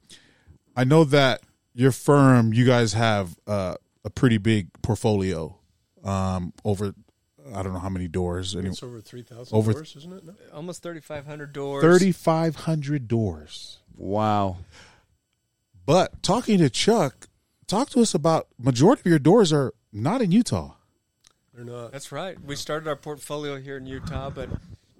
I 0.75 0.83
know 0.85 1.03
that 1.03 1.41
your 1.75 1.91
firm, 1.91 2.53
you 2.53 2.65
guys 2.65 2.93
have 2.93 3.37
uh, 3.45 3.75
a 4.05 4.09
pretty 4.09 4.37
big 4.37 4.69
portfolio, 4.81 5.57
um, 6.05 6.53
over 6.63 6.93
I 7.53 7.61
don't 7.61 7.73
know 7.73 7.79
how 7.79 7.89
many 7.89 8.07
doors, 8.07 8.55
any 8.55 8.69
It's 8.69 8.81
over 8.81 9.01
three 9.01 9.21
thousand 9.23 9.55
Over- 9.57 9.73
doors, 9.73 9.95
isn't 9.97 10.13
it? 10.13 10.23
No? 10.25 10.33
Almost 10.53 10.81
3,500 10.83 11.51
doors. 11.51 11.81
thirty 11.83 12.11
five 12.13 12.55
hundred 12.55 13.07
doors. 13.07 13.79
Wow. 13.95 14.57
But 15.85 16.23
talking 16.23 16.57
to 16.59 16.69
Chuck, 16.69 17.27
talk 17.67 17.89
to 17.91 18.01
us 18.01 18.13
about 18.15 18.47
majority 18.57 19.01
of 19.01 19.07
your 19.07 19.19
doors 19.19 19.51
are 19.53 19.73
not 19.91 20.21
in 20.21 20.31
Utah. 20.31 20.75
They're 21.53 21.63
not. 21.65 21.91
That's 21.91 22.11
right. 22.11 22.37
We 22.43 22.55
started 22.55 22.87
our 22.87 22.95
portfolio 22.95 23.57
here 23.59 23.77
in 23.77 23.85
Utah, 23.85 24.29
but 24.29 24.49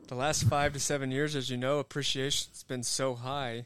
the 0.08 0.16
last 0.16 0.44
five 0.44 0.74
to 0.74 0.80
seven 0.80 1.10
years, 1.12 1.36
as 1.36 1.50
you 1.50 1.58
know, 1.58 1.80
appreciation's 1.80 2.64
been 2.64 2.84
so 2.84 3.16
high. 3.16 3.66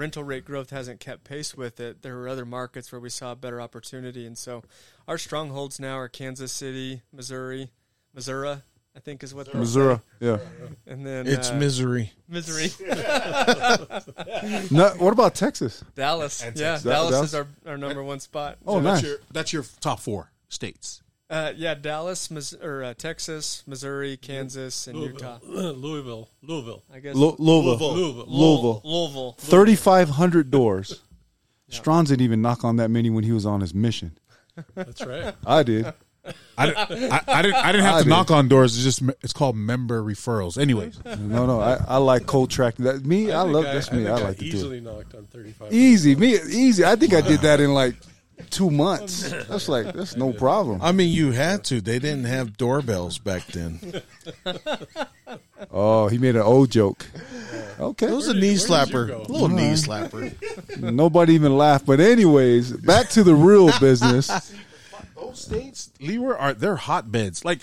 Rental 0.00 0.24
rate 0.24 0.46
growth 0.46 0.70
hasn't 0.70 0.98
kept 0.98 1.24
pace 1.24 1.54
with 1.54 1.78
it. 1.78 2.00
There 2.00 2.16
were 2.16 2.26
other 2.26 2.46
markets 2.46 2.90
where 2.90 3.02
we 3.02 3.10
saw 3.10 3.32
a 3.32 3.36
better 3.36 3.60
opportunity, 3.60 4.24
and 4.26 4.38
so 4.38 4.62
our 5.06 5.18
strongholds 5.18 5.78
now 5.78 5.98
are 5.98 6.08
Kansas 6.08 6.52
City, 6.52 7.02
Missouri, 7.12 7.70
Missouri, 8.14 8.62
I 8.96 9.00
think 9.00 9.22
is 9.22 9.34
what 9.34 9.52
they're 9.52 9.60
Missouri. 9.60 10.00
Yeah. 10.18 10.38
and 10.86 11.04
then 11.06 11.26
It's 11.26 11.50
uh, 11.50 11.54
misery. 11.56 12.14
Missouri, 12.26 12.70
No, 14.70 14.88
what 14.96 15.12
about 15.12 15.34
Texas? 15.34 15.84
Dallas. 15.94 16.42
And 16.42 16.56
Yeah, 16.58 16.70
Texas. 16.70 16.90
Dallas, 16.90 17.10
Dallas? 17.10 17.28
is 17.28 17.34
our, 17.34 17.46
our 17.66 17.76
number 17.76 18.02
one 18.02 18.20
spot. 18.20 18.56
Oh, 18.66 18.80
that's 18.80 19.02
nice. 19.02 19.10
your 19.10 19.18
that's 19.30 19.52
your 19.52 19.64
top 19.80 20.00
four 20.00 20.32
states. 20.48 21.02
Uh, 21.30 21.52
yeah, 21.56 21.74
Dallas, 21.74 22.28
Mis- 22.28 22.54
or 22.54 22.82
uh, 22.82 22.92
Texas, 22.94 23.62
Missouri, 23.64 24.16
Kansas, 24.16 24.88
and 24.88 24.98
Louisville. 24.98 25.40
Utah. 25.46 25.70
Louisville. 25.72 26.28
Louisville. 26.42 26.82
I 26.92 26.98
guess 26.98 27.14
Lo- 27.14 27.36
Louisville. 27.38 27.94
Louisville. 27.94 28.26
Louisville. 28.26 28.80
Louisville. 28.84 29.36
3,500 29.38 30.50
doors. 30.50 31.00
Strons 31.70 32.08
didn't 32.08 32.22
even 32.22 32.42
knock 32.42 32.64
on 32.64 32.76
that 32.76 32.90
many 32.90 33.10
when 33.10 33.22
he 33.22 33.30
was 33.30 33.46
on 33.46 33.60
his 33.60 33.72
mission. 33.72 34.18
That's 34.74 35.06
right. 35.06 35.32
I 35.46 35.62
did. 35.62 35.92
I, 36.58 36.66
didn't- 36.66 37.12
I, 37.12 37.20
I 37.28 37.42
didn't 37.42 37.54
I 37.56 37.72
didn't 37.72 37.84
have 37.86 37.94
I 37.94 37.98
to 37.98 38.04
did. 38.04 38.10
knock 38.10 38.30
on 38.32 38.48
doors. 38.48 38.74
It's 38.74 38.82
just 38.98 39.08
it's 39.22 39.32
called 39.32 39.54
member 39.56 40.02
referrals. 40.02 40.58
Anyways, 40.58 41.02
No, 41.04 41.46
no. 41.46 41.60
I, 41.60 41.78
I 41.86 41.96
like 41.98 42.26
cold 42.26 42.50
tracking. 42.50 42.84
That 42.86 43.06
me. 43.06 43.30
I, 43.32 43.42
think 43.44 43.54
love 43.54 43.64
that's 43.64 43.90
me. 43.92 43.98
think 44.04 44.08
I 44.10 44.22
like 44.24 44.36
to 44.38 44.42
do 44.42 44.50
it. 44.50 44.54
easily 44.54 44.80
knocked 44.80 45.14
on 45.14 45.26
thirty-five. 45.26 45.72
Easy, 45.72 46.16
me 46.16 46.34
easy. 46.34 46.84
I 46.84 46.96
think 46.96 47.14
I 47.14 47.20
did 47.20 47.40
that 47.40 47.60
in 47.60 47.72
like 47.72 47.94
two 48.50 48.70
months. 48.70 49.30
That's 49.30 49.68
like 49.68 49.92
that's 49.94 50.16
no 50.16 50.32
problem. 50.32 50.80
I 50.82 50.92
mean, 50.92 51.12
you 51.12 51.32
had 51.32 51.64
to. 51.64 51.80
They 51.80 51.98
didn't 51.98 52.24
have 52.24 52.56
doorbells 52.56 53.18
back 53.18 53.46
then. 53.46 54.02
Oh, 55.70 56.08
he 56.08 56.18
made 56.18 56.36
an 56.36 56.42
old 56.42 56.70
joke. 56.70 57.06
Okay, 57.78 58.06
It 58.08 58.12
was 58.12 58.28
a 58.28 58.34
knee 58.34 58.40
where 58.40 58.50
did 58.56 58.60
you 58.60 58.66
slapper. 58.66 59.06
go? 59.08 59.22
little 59.28 59.48
knee 59.48 59.72
slapper. 59.72 60.80
nobody 60.80 61.34
even 61.34 61.56
laughed. 61.56 61.86
But 61.86 62.00
anyways, 62.00 62.72
back 62.72 63.08
to 63.10 63.22
the 63.22 63.34
real 63.34 63.70
business. 63.78 64.52
those 65.16 65.40
states, 65.44 65.90
Leroy, 66.00 66.34
are 66.36 66.54
they're 66.54 66.76
hotbeds. 66.76 67.44
Like 67.44 67.60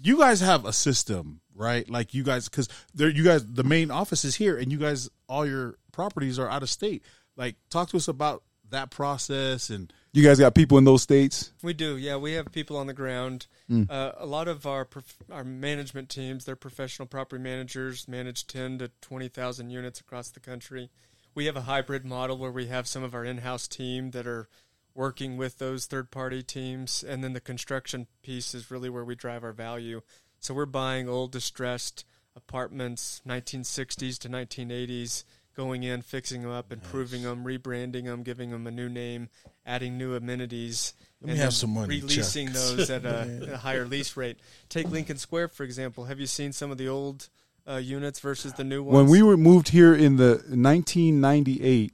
you 0.00 0.18
guys 0.18 0.40
have 0.40 0.64
a 0.64 0.72
system, 0.72 1.40
right? 1.54 1.88
Like 1.88 2.14
you 2.14 2.22
guys, 2.24 2.48
because 2.48 2.68
they're 2.94 3.08
you 3.10 3.24
guys, 3.24 3.46
the 3.46 3.64
main 3.64 3.90
office 3.90 4.24
is 4.24 4.34
here, 4.34 4.56
and 4.58 4.70
you 4.72 4.78
guys, 4.78 5.08
all 5.28 5.46
your 5.46 5.76
properties 5.92 6.38
are 6.38 6.48
out 6.48 6.62
of 6.62 6.70
state. 6.70 7.02
Like, 7.36 7.54
talk 7.70 7.90
to 7.90 7.96
us 7.96 8.08
about 8.08 8.42
that 8.70 8.90
process 8.90 9.70
and 9.70 9.92
You 10.12 10.24
guys 10.24 10.38
got 10.38 10.54
people 10.54 10.78
in 10.78 10.84
those 10.84 11.02
states. 11.02 11.52
We 11.62 11.74
do, 11.74 11.96
yeah. 11.96 12.16
We 12.16 12.32
have 12.32 12.50
people 12.50 12.76
on 12.76 12.86
the 12.86 12.94
ground. 12.94 13.46
Mm. 13.70 13.90
Uh, 13.90 14.12
a 14.18 14.26
lot 14.26 14.48
of 14.48 14.66
our 14.66 14.84
prof- 14.84 15.22
our 15.30 15.44
management 15.44 16.08
teams, 16.08 16.44
they're 16.44 16.56
professional 16.56 17.06
property 17.06 17.42
managers, 17.42 18.08
manage 18.08 18.46
ten 18.46 18.78
to 18.78 18.90
twenty 19.00 19.28
thousand 19.28 19.70
units 19.70 20.00
across 20.00 20.30
the 20.30 20.40
country. 20.40 20.90
We 21.34 21.44
have 21.44 21.56
a 21.56 21.62
hybrid 21.62 22.04
model 22.04 22.38
where 22.38 22.50
we 22.50 22.66
have 22.66 22.88
some 22.88 23.02
of 23.02 23.14
our 23.14 23.24
in-house 23.24 23.68
team 23.68 24.10
that 24.12 24.26
are 24.26 24.48
working 24.94 25.36
with 25.36 25.58
those 25.58 25.86
third-party 25.86 26.42
teams, 26.42 27.04
and 27.04 27.22
then 27.22 27.32
the 27.32 27.40
construction 27.40 28.08
piece 28.22 28.54
is 28.54 28.70
really 28.70 28.88
where 28.88 29.04
we 29.04 29.14
drive 29.14 29.44
our 29.44 29.52
value. 29.52 30.00
So 30.40 30.54
we're 30.54 30.66
buying 30.66 31.08
old, 31.08 31.30
distressed 31.30 32.04
apartments, 32.34 33.22
1960s 33.26 34.18
to 34.18 34.28
1980s, 34.28 35.24
going 35.58 35.82
in, 35.82 36.02
fixing 36.02 36.42
them 36.42 36.50
up, 36.50 36.72
improving 36.72 37.22
them, 37.22 37.44
rebranding 37.44 38.04
them, 38.04 38.22
giving 38.22 38.50
them 38.50 38.66
a 38.66 38.70
new 38.70 38.88
name, 38.88 39.28
adding 39.68 39.98
new 39.98 40.14
amenities. 40.14 40.94
Let 41.20 41.26
me 41.26 41.32
and 41.32 41.42
have 41.42 41.52
some 41.52 41.74
money, 41.74 42.00
Releasing 42.00 42.46
Chuck. 42.48 42.56
those 42.56 42.90
at 42.90 43.04
a, 43.04 43.50
a 43.54 43.56
higher 43.58 43.84
lease 43.84 44.16
rate. 44.16 44.38
Take 44.68 44.88
Lincoln 44.90 45.18
Square 45.18 45.48
for 45.48 45.64
example. 45.64 46.04
Have 46.04 46.18
you 46.18 46.26
seen 46.26 46.52
some 46.52 46.70
of 46.70 46.78
the 46.78 46.88
old 46.88 47.28
uh, 47.68 47.76
units 47.76 48.20
versus 48.20 48.52
the 48.54 48.64
new 48.64 48.82
ones? 48.82 48.94
When 48.94 49.06
we 49.06 49.22
were 49.22 49.36
moved 49.36 49.68
here 49.68 49.94
in 49.94 50.16
the 50.16 50.42
1998, 50.48 51.92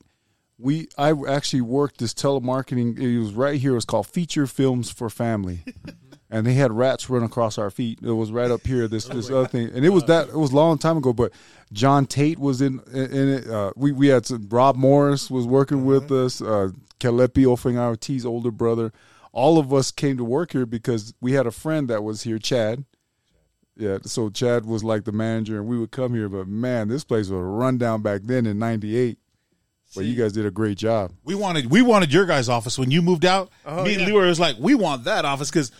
we 0.59 0.89
I 0.97 1.13
actually 1.29 1.63
worked 1.63 1.99
this 1.99 2.15
telemarketing. 2.15 2.99
It 2.99 3.19
was 3.19 3.33
right 3.33 3.61
here. 3.61 3.73
It 3.73 3.77
was 3.77 3.85
called 3.85 4.07
Feature 4.07 4.47
Films 4.47 4.91
for 4.91 5.11
Family, 5.11 5.65
and 6.31 6.47
they 6.47 6.55
had 6.55 6.71
rats 6.71 7.11
run 7.11 7.23
across 7.23 7.59
our 7.59 7.71
feet. 7.71 7.99
It 8.03 8.13
was 8.13 8.31
right 8.31 8.51
up 8.51 8.67
here. 8.67 8.87
This 8.87 9.07
this 9.07 9.31
other 9.31 9.49
thing, 9.49 9.71
and 9.75 9.85
it 9.85 9.91
was 9.91 10.05
that 10.05 10.29
it 10.29 10.37
was 10.37 10.53
a 10.53 10.57
long 10.57 10.79
time 10.79 10.97
ago. 10.99 11.13
But 11.13 11.33
John 11.73 12.07
Tate 12.07 12.39
was 12.39 12.61
in 12.61 12.81
in 12.93 13.29
it. 13.29 13.49
Uh, 13.49 13.73
we 13.75 13.91
we 13.91 14.09
had 14.09 14.27
some, 14.27 14.47
Rob 14.49 14.77
Morris 14.77 15.29
was 15.29 15.47
working 15.47 15.85
with 15.85 16.13
us. 16.13 16.41
Uh, 16.41 16.71
Kalepi 17.05 17.45
Ofing 17.45 18.01
T's 18.01 18.25
older 18.25 18.51
brother. 18.51 18.93
All 19.33 19.59
of 19.59 19.73
us 19.75 19.91
came 19.91 20.17
to 20.17 20.25
work 20.25 20.53
here 20.53 20.65
because 20.65 21.13
we 21.21 21.33
had 21.33 21.47
a 21.47 21.51
friend 21.51 21.89
that 21.89 22.03
was 22.03 22.23
here, 22.23 22.39
Chad. 22.39 22.85
Yeah, 23.77 23.99
so 24.05 24.31
Chad 24.31 24.65
was 24.65 24.85
like 24.85 25.05
the 25.05 25.13
manager, 25.13 25.59
and 25.59 25.67
we 25.67 25.79
would 25.79 25.91
come 25.91 26.15
here. 26.15 26.29
But 26.29 26.47
man, 26.47 26.89
this 26.89 27.03
place 27.05 27.29
was 27.29 27.33
a 27.33 27.43
rundown 27.43 28.03
back 28.03 28.23
then 28.23 28.47
in 28.47 28.59
'98. 28.59 29.19
But 29.97 30.07
you 30.07 30.15
guys 30.17 30.33
did 30.33 30.47
a 30.47 30.51
great 30.51 30.79
job. 30.79 31.13
we 31.25 31.35
wanted 31.35 31.71
we 31.71 31.83
wanted 31.83 32.13
your 32.13 32.27
guys' 32.27 32.49
office 32.49 32.79
when 32.79 32.91
you 32.91 33.03
moved 33.03 33.25
out. 33.25 33.51
Oh, 33.65 33.85
Me 33.85 33.93
and 33.93 34.01
yeah. 34.03 34.07
Leroy 34.09 34.27
was 34.27 34.41
like, 34.41 34.57
we 34.59 34.75
want 34.75 35.05
that 35.05 35.25
office 35.25 35.51
because 35.51 35.71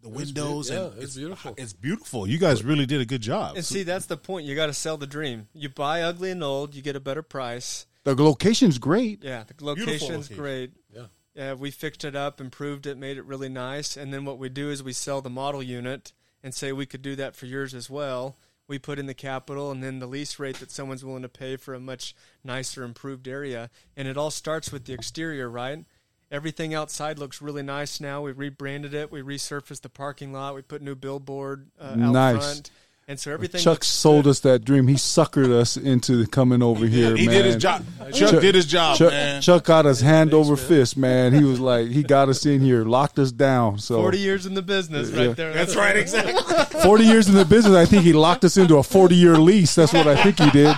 the 0.00 0.08
windows 0.08 0.70
yeah, 0.70 0.86
and 0.86 1.02
it's 1.02 1.16
beautiful. 1.16 1.54
It's 1.56 1.72
beautiful. 1.72 2.28
You 2.28 2.38
guys 2.38 2.62
really 2.62 2.86
did 2.86 3.00
a 3.00 3.04
good 3.04 3.22
job. 3.22 3.56
and 3.56 3.64
see, 3.64 3.82
that's 3.82 4.06
the 4.06 4.16
point. 4.16 4.46
You 4.46 4.54
got 4.54 4.66
to 4.66 4.72
sell 4.74 4.96
the 4.96 5.06
dream. 5.08 5.48
You 5.54 5.68
buy 5.68 6.02
ugly 6.02 6.30
and 6.30 6.42
old, 6.44 6.74
you 6.74 6.82
get 6.82 6.94
a 6.94 7.00
better 7.00 7.22
price. 7.22 7.86
The 8.14 8.22
location's 8.22 8.78
great. 8.78 9.22
Yeah, 9.24 9.44
the 9.46 9.64
location's 9.64 10.30
location. 10.30 10.36
great. 10.36 10.70
Yeah. 10.94 11.06
Yeah, 11.34 11.52
we 11.52 11.70
fixed 11.70 12.04
it 12.04 12.16
up, 12.16 12.40
improved 12.40 12.86
it, 12.86 12.96
made 12.96 13.18
it 13.18 13.24
really 13.26 13.50
nice, 13.50 13.96
and 13.96 14.12
then 14.12 14.24
what 14.24 14.38
we 14.38 14.48
do 14.48 14.70
is 14.70 14.82
we 14.82 14.94
sell 14.94 15.20
the 15.20 15.28
model 15.28 15.62
unit 15.62 16.12
and 16.42 16.54
say 16.54 16.72
we 16.72 16.86
could 16.86 17.02
do 17.02 17.14
that 17.16 17.36
for 17.36 17.44
yours 17.46 17.74
as 17.74 17.90
well. 17.90 18.38
We 18.68 18.78
put 18.78 18.98
in 18.98 19.04
the 19.06 19.14
capital 19.14 19.70
and 19.70 19.82
then 19.82 19.98
the 19.98 20.06
lease 20.06 20.38
rate 20.38 20.56
that 20.60 20.70
someone's 20.70 21.04
willing 21.04 21.22
to 21.22 21.28
pay 21.28 21.56
for 21.56 21.74
a 21.74 21.78
much 21.80 22.14
nicer, 22.42 22.82
improved 22.84 23.28
area, 23.28 23.68
and 23.96 24.08
it 24.08 24.16
all 24.16 24.30
starts 24.30 24.72
with 24.72 24.86
the 24.86 24.94
exterior, 24.94 25.50
right? 25.50 25.84
Everything 26.30 26.74
outside 26.74 27.18
looks 27.18 27.40
really 27.42 27.62
nice 27.62 28.00
now. 28.00 28.22
We 28.22 28.32
rebranded 28.32 28.94
it. 28.94 29.12
We 29.12 29.20
resurfaced 29.22 29.82
the 29.82 29.88
parking 29.88 30.32
lot. 30.32 30.54
We 30.56 30.62
put 30.62 30.82
new 30.82 30.94
billboard 30.96 31.70
uh, 31.78 31.90
out 32.00 32.12
Nice. 32.12 32.36
front, 32.44 32.70
and 33.08 33.20
so 33.20 33.32
everything. 33.32 33.60
Chuck 33.60 33.84
sold 33.84 34.24
good. 34.24 34.30
us 34.30 34.40
that 34.40 34.64
dream. 34.64 34.88
He 34.88 34.94
suckered 34.96 35.50
us 35.52 35.76
into 35.76 36.26
coming 36.26 36.60
over 36.60 36.86
here. 36.86 37.16
he 37.16 37.26
man. 37.26 37.36
did 37.36 37.44
his 37.44 37.56
job. 37.56 37.84
Chuck, 38.12 38.40
did 38.40 38.54
his 38.56 38.66
job, 38.66 38.96
Chuck, 38.98 39.10
man. 39.12 39.40
Chuck 39.42 39.64
got 39.64 39.86
us 39.86 40.00
hand 40.00 40.34
over 40.34 40.56
fist, 40.56 40.96
man. 40.96 41.32
He 41.32 41.44
was 41.44 41.60
like, 41.60 41.88
he 41.88 42.02
got 42.02 42.28
us 42.28 42.44
in 42.46 42.60
here, 42.60 42.84
locked 42.84 43.18
us 43.20 43.30
down. 43.30 43.78
So 43.78 44.00
Forty 44.00 44.18
years 44.18 44.44
in 44.46 44.54
the 44.54 44.62
business, 44.62 45.10
Yeah. 45.10 45.26
right 45.28 45.36
there. 45.36 45.52
That's 45.52 45.76
right, 45.76 45.96
exactly. 45.96 46.80
40 46.80 47.04
years 47.04 47.28
in 47.28 47.34
the 47.34 47.44
business, 47.44 47.74
I 47.74 47.84
think 47.84 48.02
he 48.02 48.12
locked 48.12 48.44
us 48.44 48.56
into 48.56 48.76
a 48.76 48.82
40 48.82 49.14
year 49.14 49.36
lease. 49.36 49.74
That's 49.76 49.92
what 49.92 50.06
I 50.06 50.20
think 50.22 50.38
he 50.40 50.50
did. 50.50 50.76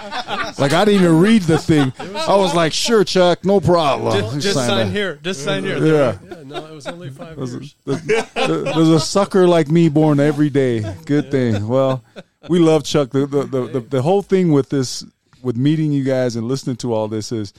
Like, 0.59 0.73
I 0.73 0.85
didn't 0.85 1.03
even 1.03 1.19
read 1.21 1.43
the 1.43 1.59
thing. 1.59 1.93
I 1.99 2.37
was 2.37 2.55
like, 2.55 2.73
sure, 2.73 3.05
Chuck, 3.05 3.45
no 3.45 3.61
problem. 3.61 4.13
Just, 4.35 4.41
just 4.41 4.55
Sign 4.55 4.69
sign 4.69 4.91
here. 4.91 5.19
Just 5.23 5.45
sign 5.45 5.65
here. 5.65 5.79
Yeah. 5.85 6.19
Yeah, 6.29 6.43
no, 6.45 6.67
it 6.67 6.73
was 6.75 6.87
only 6.87 7.11
five 7.11 7.37
There's 7.37 7.53
years. 7.53 7.75
a, 7.87 7.95
there's 8.37 8.89
a 8.89 9.01
sucker 9.01 9.47
like 9.47 9.69
me 9.69 9.89
born 9.89 10.21
every 10.21 10.51
day. 10.51 10.85
Good 11.05 11.31
thing. 11.31 11.69
Well, 11.69 12.03
we 12.49 12.59
love 12.59 12.85
Chuck. 12.85 13.11
The 13.11 13.27
the, 13.27 13.43
the, 13.45 13.67
the 13.67 13.81
the 13.81 14.03
whole 14.03 14.23
thing 14.23 14.53
with 14.53 14.69
this, 14.69 15.05
with 15.43 15.57
meeting 15.57 15.93
you 15.93 16.05
guys 16.05 16.37
and 16.37 16.47
listening 16.47 16.77
to 16.77 16.93
all 16.93 17.09
this 17.09 17.33
is, 17.33 17.53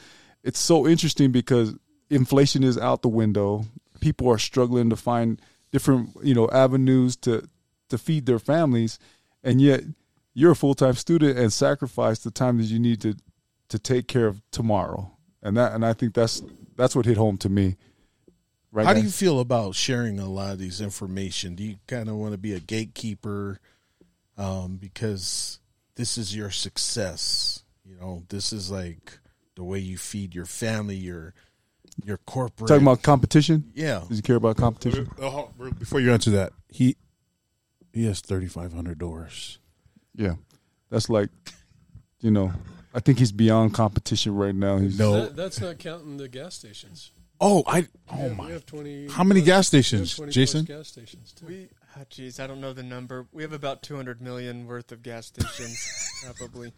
it's 0.44 0.60
so 0.60 0.88
interesting 0.88 1.32
because 1.32 1.74
inflation 2.10 2.64
is 2.64 2.78
out 2.78 3.02
the 3.02 3.10
window. 3.10 3.66
People 4.00 4.30
are 4.30 4.38
struggling 4.38 4.90
to 4.90 4.96
find 4.96 5.42
different 5.72 6.12
you 6.24 6.34
know 6.34 6.50
avenues 6.52 7.16
to 7.18 7.48
to 7.90 7.98
feed 7.98 8.26
their 8.26 8.40
families, 8.40 9.00
and 9.44 9.60
yet 9.60 9.82
you're 10.34 10.52
a 10.52 10.56
full 10.56 10.76
time 10.76 10.94
student 10.94 11.38
and 11.38 11.52
sacrifice 11.52 12.20
the 12.20 12.32
time 12.32 12.58
that 12.58 12.66
you 12.66 12.80
need 12.80 13.02
to 13.02 13.16
to 13.70 13.80
take 13.80 14.08
care 14.08 14.28
of 14.28 14.42
tomorrow. 14.52 15.12
And 15.42 15.58
that 15.58 15.74
and 15.74 15.86
I 15.86 15.94
think 15.94 16.14
that's 16.14 16.42
that's 16.76 16.96
what 16.96 17.06
hit 17.06 17.18
home 17.18 17.38
to 17.40 17.50
me. 17.50 17.76
Right 18.72 18.86
How 18.86 18.94
do 18.94 19.02
you 19.02 19.10
feel 19.10 19.40
about 19.40 19.74
sharing 19.74 20.20
a 20.20 20.30
lot 20.30 20.54
of 20.54 20.60
these 20.60 20.80
information? 20.80 21.56
Do 21.56 21.64
you 21.64 21.78
kind 21.88 22.08
of 22.08 22.16
want 22.16 22.34
to 22.34 22.38
be 22.38 22.54
a 22.54 22.60
gatekeeper 22.60 23.60
um, 24.40 24.78
because 24.78 25.60
this 25.96 26.18
is 26.18 26.36
your 26.36 26.50
success? 26.50 27.64
You 27.86 27.96
know, 28.00 28.24
this 28.30 28.54
is 28.54 28.72
like 28.72 29.20
the 29.56 29.64
way 29.64 29.80
you 29.80 29.98
feed 29.98 30.34
your 30.34 30.46
family, 30.46 30.96
your 30.96 31.34
your 32.04 32.18
corporate. 32.18 32.68
Talking 32.70 32.84
about 32.84 33.02
competition? 33.02 33.72
yeah, 33.76 34.04
Does 34.08 34.18
he 34.18 34.22
care 34.22 34.38
about 34.38 34.58
competition? 34.58 35.10
Uh, 35.22 35.44
Before 35.78 36.00
you 36.00 36.12
answer 36.14 36.32
that, 36.32 36.54
he 36.70 36.96
He 37.94 38.06
has 38.06 38.22
thirty 38.22 38.48
five 38.48 38.74
hundred 38.74 38.98
doors. 39.00 39.60
Yeah, 40.16 40.36
that's 40.90 41.10
like, 41.10 41.30
you 42.22 42.32
know, 42.32 42.52
I 42.94 43.00
think 43.00 43.20
he's 43.20 43.32
beyond 43.32 43.74
competition 43.74 44.36
right 44.36 44.56
now. 44.56 44.78
He's 44.78 44.98
No. 44.98 45.14
That, 45.14 45.36
that's 45.36 45.60
not 45.62 45.78
counting 45.80 46.18
the 46.18 46.28
gas 46.28 46.56
stations. 46.56 47.12
Oh, 47.42 47.64
I. 47.68 47.88
Oh 48.12 48.16
have- 48.16 48.38
my. 48.38 48.46
We 48.48 48.52
have 48.54 48.66
twenty. 48.66 49.08
How 49.08 49.24
many 49.24 49.42
gas 49.42 49.72
we 49.72 49.78
have 49.78 49.86
stations, 49.86 50.16
20 50.16 50.28
plus 50.28 50.36
Jason? 50.36 50.66
Gas 50.66 50.88
stations. 50.88 51.34
Too. 51.34 51.46
We, 51.46 51.70
Ah, 51.96 52.00
oh, 52.02 52.06
geez, 52.10 52.40
I 52.40 52.48
don't 52.48 52.62
know 52.62 52.74
the 52.74 52.84
number. 52.84 53.28
We 53.32 53.44
have 53.44 53.54
about 53.54 53.82
200 53.82 54.22
million 54.22 54.68
worth 54.68 54.92
of 54.92 55.02
gas 55.02 55.28
stations, 55.28 56.12
probably. 56.38 56.72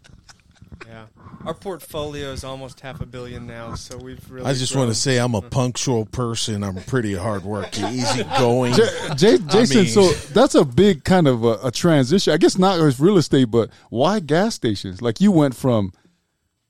Yeah, 0.88 1.06
our 1.46 1.54
portfolio 1.54 2.32
is 2.32 2.44
almost 2.44 2.80
half 2.80 3.02
a 3.02 3.06
billion 3.06 3.46
now, 3.46 3.76
so 3.76 3.98
we've 3.98 4.32
really. 4.32 4.48
I 4.48 4.54
just 4.54 4.74
grown. 4.74 4.86
want 4.86 4.96
to 4.96 5.00
say 5.00 5.18
I'm 5.18 5.36
a 5.36 5.42
punctual 5.42 6.06
person. 6.06 6.64
I'm 6.64 6.76
pretty 6.76 7.14
hardworking, 7.14 7.86
easygoing. 7.90 8.74
J- 8.74 8.88
J- 9.16 9.38
Jason, 9.48 9.78
mean- 9.84 9.88
so 9.88 10.10
that's 10.34 10.56
a 10.56 10.64
big 10.66 11.04
kind 11.04 11.28
of 11.28 11.44
a, 11.44 11.60
a 11.66 11.72
transition. 11.72 12.34
I 12.34 12.38
guess 12.38 12.58
not 12.58 12.80
as 12.80 13.00
real 13.00 13.18
estate, 13.18 13.52
but 13.52 13.70
why 13.90 14.22
gas 14.22 14.56
stations? 14.56 15.02
Like 15.02 15.22
you 15.22 15.32
went 15.32 15.56
from, 15.56 15.92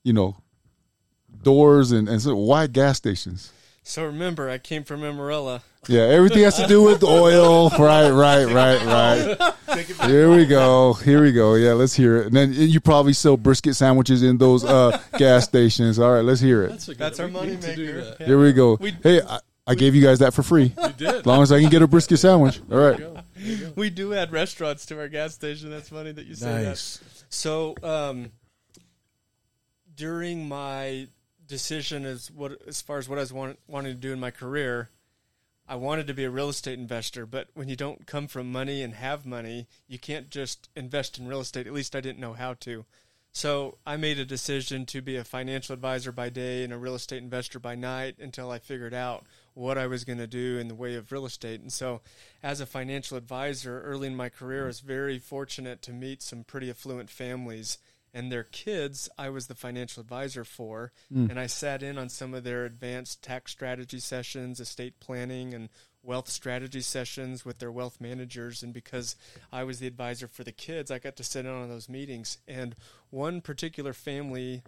you 0.03 0.13
know, 0.13 0.37
doors 1.43 1.91
and, 1.91 2.09
and 2.09 2.21
so 2.21 2.35
why 2.35 2.67
gas 2.67 2.97
stations? 2.97 3.53
So 3.83 4.05
remember, 4.05 4.49
I 4.49 4.57
came 4.57 4.83
from 4.83 5.03
Amarillo. 5.03 5.61
Yeah, 5.87 6.01
everything 6.01 6.43
has 6.43 6.57
to 6.57 6.67
do 6.67 6.83
with 6.83 7.03
oil. 7.03 7.69
Right, 7.71 8.11
right, 8.11 8.45
right, 8.45 8.85
right. 8.85 9.77
Here 10.07 10.29
we 10.29 10.45
go. 10.45 10.93
Here 10.93 11.21
we 11.23 11.31
go. 11.31 11.55
Yeah, 11.55 11.73
let's 11.73 11.95
hear 11.95 12.17
it. 12.17 12.27
And 12.27 12.35
then 12.35 12.53
you 12.53 12.79
probably 12.79 13.13
sell 13.13 13.35
brisket 13.35 13.75
sandwiches 13.75 14.21
in 14.21 14.37
those 14.37 14.63
uh, 14.63 15.01
gas 15.17 15.45
stations. 15.45 15.97
All 15.97 16.13
right, 16.13 16.23
let's 16.23 16.39
hear 16.39 16.63
it. 16.63 16.69
That's 16.69 16.87
a 16.87 16.91
good. 16.91 16.97
That's 16.99 17.19
our 17.19 17.27
money 17.27 17.51
need 17.51 17.61
to 17.63 17.75
do 17.75 17.93
maker. 17.95 18.23
Here 18.23 18.39
we 18.39 18.53
go. 18.53 18.75
We- 18.79 18.91
Hey, 19.01 19.21
I, 19.21 19.39
I 19.65 19.73
gave 19.75 19.95
you 19.95 20.03
guys 20.03 20.19
that 20.19 20.33
for 20.35 20.43
free. 20.43 20.73
You 20.83 20.89
did. 20.97 21.07
As 21.15 21.25
long 21.25 21.41
as 21.41 21.51
I 21.51 21.59
can 21.59 21.69
get 21.69 21.81
a 21.81 21.87
brisket 21.87 22.19
sandwich. 22.19 22.59
All 22.71 22.77
right. 22.77 22.97
There 22.97 23.13
you 23.37 23.57
go. 23.57 23.73
We 23.75 23.89
do 23.89 24.13
add 24.13 24.31
restaurants 24.31 24.85
to 24.87 24.99
our 24.99 25.07
gas 25.09 25.33
station. 25.33 25.71
That's 25.71 25.89
funny 25.89 26.11
that 26.11 26.25
you 26.27 26.35
say 26.35 26.63
Nice. 26.63 26.97
that. 26.97 27.23
So, 27.33 27.75
um, 27.81 28.31
during 29.95 30.47
my 30.47 31.07
decision 31.47 32.05
as 32.05 32.29
what 32.29 32.61
as 32.67 32.81
far 32.83 32.97
as 32.99 33.09
what 33.09 33.17
I 33.17 33.21
was 33.21 33.33
want, 33.33 33.57
wanting 33.67 33.93
to 33.93 33.97
do 33.99 34.13
in 34.13 34.19
my 34.19 34.31
career, 34.31 34.89
I 35.67 35.75
wanted 35.75 36.07
to 36.07 36.13
be 36.13 36.23
a 36.23 36.29
real 36.29 36.49
estate 36.49 36.79
investor. 36.79 37.25
But 37.25 37.49
when 37.53 37.69
you 37.69 37.75
don't 37.75 38.05
come 38.05 38.27
from 38.27 38.51
money 38.51 38.81
and 38.81 38.93
have 38.95 39.25
money, 39.25 39.67
you 39.87 39.99
can't 39.99 40.29
just 40.29 40.69
invest 40.75 41.17
in 41.17 41.27
real 41.27 41.41
estate. 41.41 41.67
At 41.67 41.73
least 41.73 41.95
I 41.95 42.01
didn't 42.01 42.19
know 42.19 42.33
how 42.33 42.55
to. 42.61 42.85
So 43.33 43.77
I 43.85 43.95
made 43.95 44.19
a 44.19 44.25
decision 44.25 44.85
to 44.87 45.01
be 45.01 45.15
a 45.15 45.23
financial 45.23 45.73
advisor 45.73 46.11
by 46.11 46.29
day 46.29 46.65
and 46.65 46.73
a 46.73 46.77
real 46.77 46.95
estate 46.95 47.23
investor 47.23 47.59
by 47.59 47.75
night 47.75 48.15
until 48.19 48.51
I 48.51 48.59
figured 48.59 48.93
out 48.93 49.25
what 49.53 49.77
I 49.77 49.87
was 49.87 50.03
going 50.03 50.17
to 50.17 50.27
do 50.27 50.57
in 50.57 50.67
the 50.67 50.75
way 50.75 50.95
of 50.95 51.11
real 51.11 51.25
estate. 51.25 51.61
And 51.61 51.71
so, 51.71 52.01
as 52.43 52.59
a 52.59 52.65
financial 52.65 53.17
advisor, 53.17 53.81
early 53.83 54.07
in 54.07 54.17
my 54.17 54.27
career, 54.27 54.63
I 54.63 54.67
was 54.67 54.81
very 54.81 55.17
fortunate 55.17 55.81
to 55.83 55.93
meet 55.93 56.21
some 56.21 56.43
pretty 56.43 56.69
affluent 56.69 57.09
families 57.09 57.77
and 58.13 58.31
their 58.31 58.43
kids. 58.43 59.09
I 59.17 59.29
was 59.29 59.47
the 59.47 59.55
financial 59.55 60.01
advisor 60.01 60.43
for, 60.43 60.91
hmm. 61.11 61.29
and 61.29 61.39
I 61.39 61.47
sat 61.47 61.83
in 61.83 61.97
on 61.97 62.09
some 62.09 62.33
of 62.33 62.43
their 62.43 62.65
advanced 62.65 63.21
tax 63.21 63.51
strategy 63.51 63.99
sessions, 63.99 64.59
estate 64.59 64.99
planning, 64.99 65.53
and 65.53 65.69
wealth 66.03 66.29
strategy 66.29 66.81
sessions 66.81 67.45
with 67.45 67.59
their 67.59 67.71
wealth 67.71 68.01
managers. 68.01 68.63
And 68.63 68.73
because 68.73 69.15
I 69.51 69.63
was 69.63 69.79
the 69.79 69.87
advisor 69.87 70.27
for 70.27 70.43
the 70.43 70.51
kids, 70.51 70.91
I 70.91 70.99
got 70.99 71.15
to 71.17 71.23
sit 71.23 71.45
in 71.45 71.51
on 71.51 71.69
those 71.69 71.89
meetings. 71.89 72.39
And 72.47 72.75
one 73.09 73.41
particular 73.41 73.93
family 73.93 74.63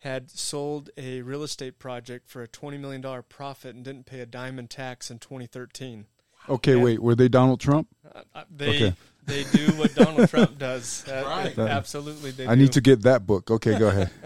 had 0.00 0.30
sold 0.30 0.90
a 0.96 1.22
real 1.22 1.42
estate 1.42 1.78
project 1.78 2.28
for 2.28 2.42
a 2.42 2.48
$20 2.48 2.78
million 2.78 3.02
profit 3.28 3.74
and 3.74 3.84
didn't 3.84 4.06
pay 4.06 4.20
a 4.20 4.26
dime 4.26 4.58
in 4.58 4.68
tax 4.68 5.10
in 5.10 5.18
2013. 5.18 6.06
Okay, 6.48 6.76
wait. 6.76 7.00
Were 7.02 7.14
they 7.14 7.28
Donald 7.28 7.60
Trump? 7.60 7.88
Uh, 8.14 8.20
uh, 8.34 8.44
they 8.54 8.68
Okay. 8.68 8.94
they 9.26 9.44
do 9.44 9.66
what 9.76 9.94
Donald 9.94 10.28
Trump 10.30 10.58
does. 10.58 11.04
Uh, 11.08 11.22
Right. 11.26 11.58
Absolutely, 11.58 12.30
they 12.30 12.46
I 12.46 12.54
do. 12.54 12.62
need 12.62 12.72
to 12.72 12.80
get 12.80 13.02
that 13.02 13.26
book. 13.26 13.50
Okay, 13.50 13.78
go 13.78 13.88
ahead. 13.88 14.10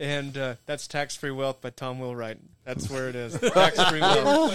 And 0.00 0.36
uh, 0.36 0.56
that's 0.66 0.86
Tax 0.88 1.14
Free 1.16 1.30
Wealth 1.30 1.60
by 1.62 1.70
Tom 1.70 1.98
Wheelwright. 1.98 2.38
That's 2.64 2.90
where 2.90 3.08
it 3.08 3.14
is. 3.14 3.38
Tax 3.54 3.82
Free 3.84 4.00
Wealth. 4.00 4.52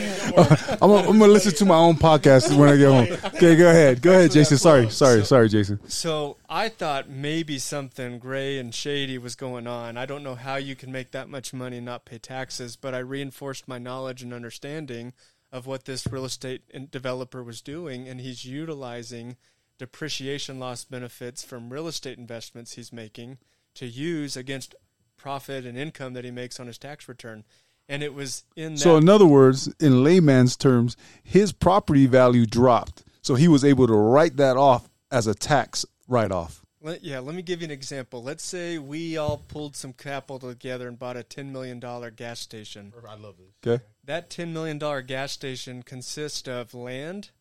I'm 0.82 0.90
gonna, 0.90 1.10
I'm 1.10 1.18
gonna 1.18 1.32
listen 1.32 1.54
to 1.56 1.66
my 1.66 1.78
own 1.78 1.96
podcast 1.96 2.56
when 2.56 2.70
I 2.70 2.76
get 2.76 2.88
home. 2.92 3.32
Okay, 3.36 3.56
go 3.56 3.70
ahead. 3.70 4.02
Go 4.02 4.12
ahead, 4.12 4.32
Jason. 4.32 4.58
Sorry, 4.58 4.90
sorry, 4.90 5.26
sorry, 5.26 5.48
Jason. 5.50 5.80
So 5.90 6.38
I 6.50 6.68
thought 6.70 7.10
maybe 7.10 7.58
something 7.58 8.20
gray 8.20 8.60
and 8.60 8.76
shady 8.76 9.18
was 9.18 9.36
going 9.36 9.66
on. 9.66 9.98
I 9.98 10.06
don't 10.06 10.24
know 10.24 10.36
how 10.36 10.58
you 10.58 10.76
can 10.76 10.92
make 10.92 11.12
that 11.12 11.30
much 11.30 11.54
money 11.54 11.78
and 11.78 11.86
not 11.86 12.06
pay 12.06 12.20
taxes, 12.20 12.76
but 12.76 12.94
I 12.94 13.00
reinforced 13.00 13.68
my 13.68 13.80
knowledge 13.80 14.22
and 14.22 14.34
understanding 14.34 15.14
of 15.52 15.66
what 15.66 15.86
this 15.86 16.06
real 16.08 16.26
estate 16.26 16.62
developer 16.92 17.44
was 17.44 17.62
doing, 17.62 18.08
and 18.08 18.22
he's 18.22 18.46
utilizing 18.46 19.38
depreciation 19.78 20.60
loss 20.60 20.84
benefits 20.84 21.44
from 21.44 21.72
real 21.72 21.88
estate 21.88 22.18
investments 22.18 22.74
he's 22.74 22.94
making 22.94 23.38
to 23.76 23.88
use 23.88 24.36
against 24.36 24.76
profit 25.18 25.66
and 25.66 25.78
income 25.78 26.14
that 26.14 26.26
he 26.26 26.32
makes 26.32 26.60
on 26.60 26.68
his 26.68 26.78
tax 26.78 27.08
return. 27.08 27.44
And 27.88 28.04
it 28.04 28.14
was 28.14 28.44
in 28.56 28.74
that 28.74 28.80
So, 28.80 28.98
in 28.98 29.10
other 29.10 29.26
words, 29.26 29.74
in 29.80 30.04
layman's 30.04 30.56
terms, 30.56 30.96
his 31.24 31.52
property 31.52 32.06
value 32.06 32.46
dropped, 32.46 33.04
so 33.22 33.36
he 33.36 33.48
was 33.48 33.66
able 33.66 33.88
to 33.88 33.94
write 33.94 34.38
that 34.38 34.58
off 34.58 34.90
as 35.12 35.26
a 35.26 35.34
tax 35.34 35.86
write-off. 36.08 36.64
Let, 36.82 37.04
yeah, 37.04 37.20
let 37.20 37.36
me 37.36 37.42
give 37.42 37.62
you 37.62 37.66
an 37.66 37.72
example. 37.72 38.24
Let's 38.24 38.44
say 38.44 38.78
we 38.78 39.18
all 39.18 39.38
pulled 39.38 39.76
some 39.76 39.92
capital 39.92 40.40
together 40.40 40.88
and 40.88 40.98
bought 40.98 41.18
a 41.18 41.24
$10 41.24 41.52
million 41.52 41.80
gas 42.16 42.40
station. 42.40 42.94
I 43.08 43.16
love 43.16 43.36
this. 43.38 43.54
Okay. 43.68 43.84
That 44.06 44.30
$10 44.30 44.54
million 44.54 44.78
gas 45.06 45.34
station 45.34 45.84
consists 45.84 46.48
of 46.48 46.74
land 46.74 47.32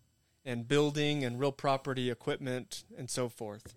and 0.44 0.66
building 0.66 1.24
and 1.24 1.38
real 1.38 1.52
property, 1.52 2.10
equipment, 2.10 2.82
and 2.96 3.08
so 3.08 3.28
forth. 3.28 3.74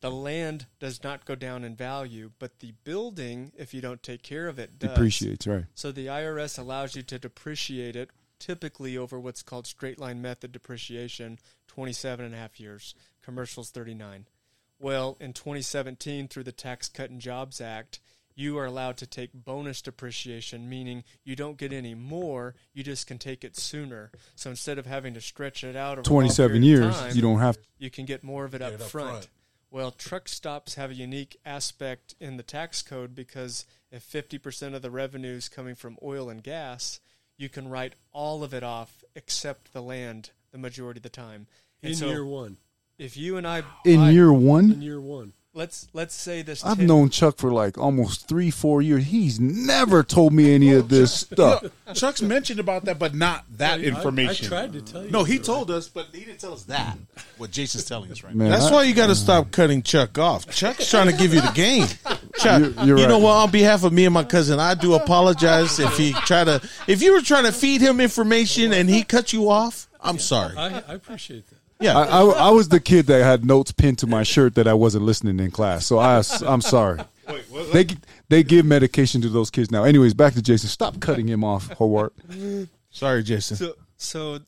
The 0.00 0.10
land 0.10 0.66
does 0.80 1.02
not 1.02 1.24
go 1.24 1.34
down 1.34 1.64
in 1.64 1.76
value, 1.76 2.32
but 2.38 2.58
the 2.58 2.74
building, 2.82 3.52
if 3.56 3.72
you 3.72 3.80
don't 3.80 4.02
take 4.02 4.22
care 4.22 4.48
of 4.48 4.58
it, 4.58 4.78
does. 4.78 4.90
Depreciates, 4.90 5.46
right? 5.46 5.64
So 5.74 5.92
the 5.92 6.06
IRS 6.06 6.58
allows 6.58 6.96
you 6.96 7.02
to 7.02 7.18
depreciate 7.18 7.96
it 7.96 8.10
typically 8.38 8.98
over 8.98 9.18
what's 9.18 9.42
called 9.42 9.66
straight 9.66 9.98
line 9.98 10.20
method 10.20 10.52
depreciation, 10.52 11.38
27 11.68 12.26
and 12.26 12.34
a 12.34 12.38
half 12.38 12.60
years. 12.60 12.94
Commercials 13.22 13.70
39. 13.70 14.26
Well, 14.84 15.16
in 15.18 15.32
2017, 15.32 16.28
through 16.28 16.42
the 16.44 16.52
Tax 16.52 16.90
Cut 16.90 17.08
and 17.08 17.18
Jobs 17.18 17.58
Act, 17.58 18.00
you 18.34 18.58
are 18.58 18.66
allowed 18.66 18.98
to 18.98 19.06
take 19.06 19.32
bonus 19.32 19.80
depreciation, 19.80 20.68
meaning 20.68 21.04
you 21.24 21.34
don't 21.34 21.56
get 21.56 21.72
any 21.72 21.94
more, 21.94 22.54
you 22.74 22.84
just 22.84 23.06
can 23.06 23.16
take 23.16 23.44
it 23.44 23.56
sooner. 23.56 24.10
So 24.34 24.50
instead 24.50 24.76
of 24.78 24.84
having 24.84 25.14
to 25.14 25.22
stretch 25.22 25.64
it 25.64 25.74
out 25.74 25.92
over 25.96 26.02
27 26.02 26.62
years, 26.62 26.94
time, 26.94 27.16
you 27.16 27.22
don't 27.22 27.38
have. 27.38 27.56
you 27.78 27.88
can 27.88 28.04
get 28.04 28.22
more 28.22 28.44
of 28.44 28.54
it 28.54 28.60
up 28.60 28.74
it 28.74 28.82
up 28.82 28.88
front. 28.88 29.08
front. 29.08 29.28
Well, 29.70 29.90
truck 29.90 30.28
stops 30.28 30.74
have 30.74 30.90
a 30.90 30.94
unique 30.94 31.38
aspect 31.46 32.14
in 32.20 32.36
the 32.36 32.42
tax 32.42 32.82
code 32.82 33.14
because 33.14 33.64
if 33.90 34.06
50% 34.06 34.74
of 34.74 34.82
the 34.82 34.90
revenue 34.90 35.34
is 35.34 35.48
coming 35.48 35.76
from 35.76 35.96
oil 36.02 36.28
and 36.28 36.42
gas, 36.42 37.00
you 37.38 37.48
can 37.48 37.68
write 37.68 37.94
all 38.12 38.44
of 38.44 38.52
it 38.52 38.62
off 38.62 39.02
except 39.14 39.72
the 39.72 39.80
land 39.80 40.32
the 40.52 40.58
majority 40.58 40.98
of 40.98 41.04
the 41.04 41.08
time. 41.08 41.46
And 41.82 41.92
In 41.92 41.96
so 41.96 42.08
year 42.08 42.26
one. 42.26 42.58
If 42.98 43.16
you 43.16 43.36
and 43.36 43.46
I 43.46 43.62
In 43.84 44.00
buy- 44.00 44.10
year 44.10 44.32
one, 44.32 44.72
In 44.72 44.82
year 44.82 45.00
one. 45.00 45.32
let's 45.52 45.88
let's 45.92 46.14
say 46.14 46.42
this 46.42 46.64
I've 46.64 46.78
10 46.78 46.86
known 46.86 47.10
Chuck 47.10 47.36
for 47.38 47.50
like 47.52 47.76
almost 47.78 48.28
three, 48.28 48.50
four 48.50 48.82
years. 48.82 49.04
He's 49.04 49.38
never 49.40 50.02
told 50.02 50.32
me 50.32 50.54
any 50.54 50.72
of 50.72 50.88
this 50.88 51.12
stuff. 51.20 51.64
Chuck's 51.94 52.22
mentioned 52.22 52.60
about 52.60 52.84
that, 52.86 52.98
but 52.98 53.14
not 53.14 53.44
that 53.58 53.80
I- 53.80 53.82
I- 53.82 53.86
information. 53.86 54.46
I, 54.46 54.48
tried 54.48 54.72
to 54.74 54.80
tell 54.82 55.04
you. 55.04 55.10
No, 55.10 55.24
he 55.24 55.36
bro. 55.38 55.44
told 55.44 55.70
us, 55.70 55.88
but 55.88 56.06
he 56.12 56.24
didn't 56.24 56.40
tell 56.40 56.52
us 56.52 56.64
that. 56.64 56.96
What 57.36 57.50
Jason's 57.50 57.84
telling 57.84 58.10
us 58.12 58.22
right 58.22 58.34
now. 58.34 58.48
That's 58.48 58.66
I- 58.66 58.72
why 58.72 58.82
you 58.84 58.94
got 58.94 59.08
to 59.08 59.14
stop 59.16 59.50
cutting 59.50 59.82
Chuck 59.82 60.18
off. 60.18 60.48
Chuck's 60.50 60.88
trying 60.90 61.06
to 61.10 61.16
give 61.16 61.34
you 61.34 61.40
the 61.40 61.52
game. 61.52 61.86
Chuck, 62.38 62.60
You're- 62.62 62.74
you're 62.86 62.98
you 62.98 63.06
know 63.08 63.18
what? 63.18 63.32
On 63.34 63.50
behalf 63.50 63.82
of 63.84 63.92
me 63.92 64.04
and 64.06 64.14
my 64.14 64.24
cousin, 64.24 64.58
I 64.60 64.74
do 64.74 64.94
apologize 64.94 65.78
if 65.80 65.96
he 65.96 66.12
try 66.12 66.44
to. 66.44 66.60
If 66.86 67.02
you 67.02 67.12
were 67.12 67.20
trying 67.22 67.44
to 67.44 67.52
feed 67.52 67.80
him 67.80 68.00
information 68.00 68.72
and 68.72 68.88
he 68.88 69.02
cut 69.02 69.32
you 69.32 69.50
off, 69.50 69.88
I'm 70.00 70.18
sorry. 70.18 70.56
I, 70.56 70.78
I 70.80 70.94
appreciate 70.94 71.48
that. 71.50 71.56
Yeah, 71.80 71.98
I, 71.98 72.04
I, 72.04 72.24
I 72.24 72.50
was 72.50 72.68
the 72.68 72.80
kid 72.80 73.06
that 73.06 73.22
had 73.22 73.44
notes 73.44 73.72
pinned 73.72 73.98
to 73.98 74.06
my 74.06 74.22
shirt 74.22 74.54
that 74.54 74.68
I 74.68 74.74
wasn't 74.74 75.04
listening 75.04 75.40
in 75.40 75.50
class. 75.50 75.86
So 75.86 75.98
I, 75.98 76.22
I'm 76.46 76.60
sorry. 76.60 77.00
They 77.72 77.86
they 78.28 78.42
give 78.42 78.64
medication 78.64 79.20
to 79.22 79.28
those 79.28 79.50
kids 79.50 79.70
now. 79.70 79.84
Anyways, 79.84 80.14
back 80.14 80.34
to 80.34 80.42
Jason. 80.42 80.68
Stop 80.68 81.00
cutting 81.00 81.26
him 81.28 81.42
off, 81.42 81.68
Howard. 81.78 82.12
sorry, 82.90 83.22
Jason. 83.22 83.56
So, 83.56 83.74
so 83.96 84.38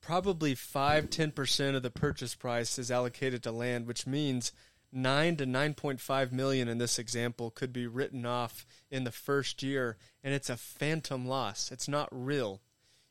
probably 0.00 0.54
5 0.54 1.08
10% 1.08 1.76
of 1.76 1.82
the 1.82 1.90
purchase 1.90 2.34
price 2.34 2.78
is 2.78 2.90
allocated 2.90 3.42
to 3.44 3.52
land, 3.52 3.86
which 3.86 4.06
means 4.06 4.52
9 4.92 5.36
to 5.36 5.46
9.5 5.46 6.32
million 6.32 6.68
in 6.68 6.78
this 6.78 6.98
example 6.98 7.50
could 7.50 7.72
be 7.72 7.86
written 7.86 8.26
off 8.26 8.66
in 8.90 9.04
the 9.04 9.12
first 9.12 9.62
year 9.62 9.96
and 10.24 10.34
it's 10.34 10.50
a 10.50 10.56
phantom 10.56 11.26
loss. 11.26 11.70
It's 11.70 11.86
not 11.86 12.08
real. 12.10 12.60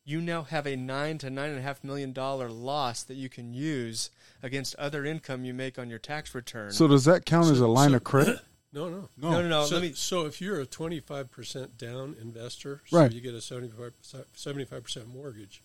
You 0.05 0.21
now 0.21 0.43
have 0.43 0.65
a 0.65 0.75
9 0.75 1.17
to 1.19 1.27
9.5 1.27 1.83
million 1.83 2.13
dollar 2.13 2.49
loss 2.49 3.03
that 3.03 3.15
you 3.15 3.29
can 3.29 3.53
use 3.53 4.09
against 4.41 4.75
other 4.75 5.05
income 5.05 5.45
you 5.45 5.53
make 5.53 5.77
on 5.77 5.89
your 5.89 5.99
tax 5.99 6.33
return. 6.33 6.71
So 6.71 6.87
does 6.87 7.05
that 7.05 7.25
count 7.25 7.47
as 7.51 7.59
a 7.59 7.67
line 7.67 7.91
so- 7.91 7.97
of 7.97 8.03
credit? 8.03 8.39
No, 8.71 8.87
no. 8.87 9.09
no, 9.17 9.31
no, 9.41 9.47
no. 9.47 9.65
so, 9.65 9.77
let 9.77 9.81
me 9.81 9.93
so 9.93 10.27
if 10.27 10.39
you're 10.39 10.61
a 10.61 10.65
25% 10.67 11.75
down 11.75 12.15
investor, 12.21 12.83
so 12.85 12.99
Right. 12.99 13.11
you 13.11 13.19
get 13.19 13.33
a 13.33 13.37
75%, 13.39 13.93
75% 14.37 15.07
mortgage, 15.07 15.63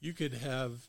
you 0.00 0.12
could 0.12 0.32
have 0.34 0.88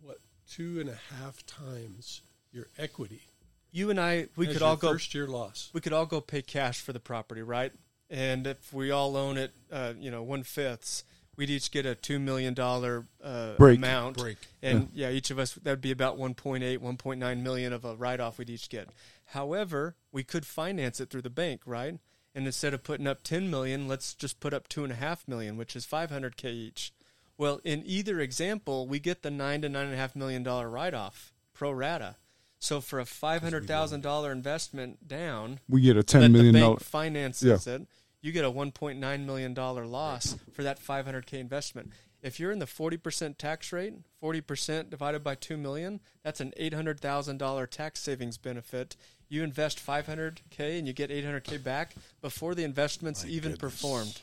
what 0.00 0.18
two 0.50 0.80
and 0.80 0.88
a 0.88 0.98
half 1.14 1.46
times 1.46 2.22
your 2.50 2.66
equity. 2.76 3.28
You 3.70 3.88
and 3.90 4.00
I, 4.00 4.26
we 4.34 4.48
could 4.48 4.62
all 4.62 4.74
go. 4.74 4.90
first 4.90 5.14
year 5.14 5.28
loss. 5.28 5.70
We 5.72 5.80
could 5.80 5.92
all 5.92 6.06
go 6.06 6.20
pay 6.20 6.42
cash 6.42 6.80
for 6.80 6.92
the 6.92 6.98
property, 6.98 7.42
right? 7.42 7.70
And 8.10 8.44
if 8.44 8.72
we 8.72 8.90
all 8.90 9.16
own 9.16 9.38
it, 9.38 9.52
uh, 9.70 9.92
you 9.96 10.10
know, 10.10 10.24
one 10.24 10.42
fifths, 10.42 11.04
we'd 11.42 11.50
each 11.50 11.72
get 11.72 11.84
a 11.84 11.96
two 11.96 12.20
million 12.20 12.54
dollar 12.54 13.04
uh, 13.22 13.54
Break. 13.54 13.78
amount. 13.78 14.16
Break. 14.16 14.36
And 14.62 14.90
yeah. 14.94 15.10
each 15.10 15.32
of 15.32 15.40
us 15.40 15.54
that'd 15.54 15.80
be 15.80 15.90
about 15.90 16.16
1.8, 16.16 16.78
1.9 16.78 17.42
million 17.42 17.72
of 17.72 17.84
a 17.84 17.96
write 17.96 18.20
off 18.20 18.38
we'd 18.38 18.48
each 18.48 18.68
get. 18.68 18.90
However, 19.26 19.96
we 20.12 20.22
could 20.22 20.46
finance 20.46 21.00
it 21.00 21.10
through 21.10 21.22
the 21.22 21.30
bank, 21.30 21.62
right? 21.66 21.98
And 22.32 22.46
instead 22.46 22.74
of 22.74 22.84
putting 22.84 23.08
up 23.08 23.24
10 23.24 23.50
million, 23.50 23.88
let's 23.88 24.14
just 24.14 24.38
put 24.38 24.54
up 24.54 24.68
two 24.68 24.84
and 24.84 24.92
a 24.92 24.96
half 24.96 25.26
million, 25.26 25.56
which 25.56 25.74
is 25.74 25.84
500k 25.84 26.44
each. 26.44 26.92
Well, 27.36 27.60
in 27.64 27.82
either 27.84 28.20
example, 28.20 28.86
we 28.86 29.00
get 29.00 29.22
the 29.22 29.30
nine 29.32 29.62
to 29.62 29.68
nine 29.68 29.86
and 29.86 29.94
a 29.94 29.96
half 29.98 30.14
million 30.14 30.44
dollar 30.44 30.70
write 30.70 30.94
off 30.94 31.32
pro 31.54 31.72
rata. 31.72 32.14
So 32.60 32.80
for 32.80 33.00
a 33.00 33.04
five 33.04 33.42
hundred 33.42 33.66
thousand 33.66 34.02
dollar 34.02 34.30
investment 34.30 35.08
down, 35.08 35.58
We 35.68 35.80
get 35.80 35.96
a 35.96 36.00
that 36.00 36.06
ten 36.06 36.30
million 36.30 36.54
the 36.54 36.60
dollar. 36.60 36.76
bank 36.76 36.84
finances 36.84 37.66
it, 37.66 37.82
you 38.22 38.32
get 38.32 38.44
a 38.44 38.50
one 38.50 38.70
point 38.72 38.98
nine 38.98 39.26
million 39.26 39.52
dollar 39.52 39.84
loss 39.84 40.36
for 40.52 40.62
that 40.62 40.78
five 40.78 41.04
hundred 41.04 41.26
k 41.26 41.38
investment. 41.38 41.90
If 42.22 42.38
you're 42.38 42.52
in 42.52 42.60
the 42.60 42.66
forty 42.66 42.96
percent 42.96 43.38
tax 43.38 43.72
rate, 43.72 43.94
forty 44.20 44.40
percent 44.40 44.88
divided 44.90 45.22
by 45.24 45.34
two 45.34 45.56
million, 45.56 46.00
that's 46.22 46.40
an 46.40 46.52
eight 46.56 46.72
hundred 46.72 47.00
thousand 47.00 47.38
dollar 47.38 47.66
tax 47.66 48.00
savings 48.00 48.38
benefit. 48.38 48.96
You 49.28 49.42
invest 49.42 49.80
five 49.80 50.06
hundred 50.06 50.40
k 50.50 50.78
and 50.78 50.86
you 50.86 50.92
get 50.92 51.10
eight 51.10 51.24
hundred 51.24 51.44
k 51.44 51.56
back 51.58 51.94
before 52.20 52.54
the 52.54 52.64
investment's 52.64 53.26
even 53.26 53.56
performed. 53.56 54.20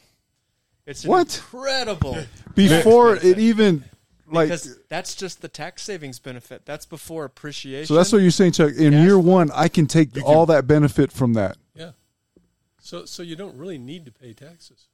It's 0.85 1.05
What? 1.05 1.35
incredible 1.35 2.17
Before 2.55 3.15
it 3.15 3.37
even 3.37 3.83
like. 4.31 4.47
because 4.47 4.79
that's 4.87 5.13
just 5.13 5.41
the 5.41 5.47
tax 5.47 5.83
savings 5.83 6.17
benefit. 6.19 6.65
That's 6.65 6.85
before 6.85 7.25
appreciation. 7.25 7.85
So 7.87 7.95
that's 7.95 8.11
what 8.11 8.21
you're 8.21 8.31
saying, 8.31 8.53
Chuck. 8.53 8.73
In 8.75 8.93
Cash 8.93 9.03
year 9.05 9.19
one, 9.19 9.51
I 9.53 9.67
can 9.67 9.85
take 9.87 10.09
all 10.23 10.45
that 10.47 10.65
benefit 10.67 11.11
from 11.11 11.33
that. 11.33 11.57
Yeah. 12.91 12.99
So 12.99 13.05
so 13.05 13.23
you 13.23 13.35
don't 13.35 13.55
really 13.57 13.77
need 13.77 14.05
to 14.05 14.11
pay 14.11 14.33
taxes. 14.33 14.87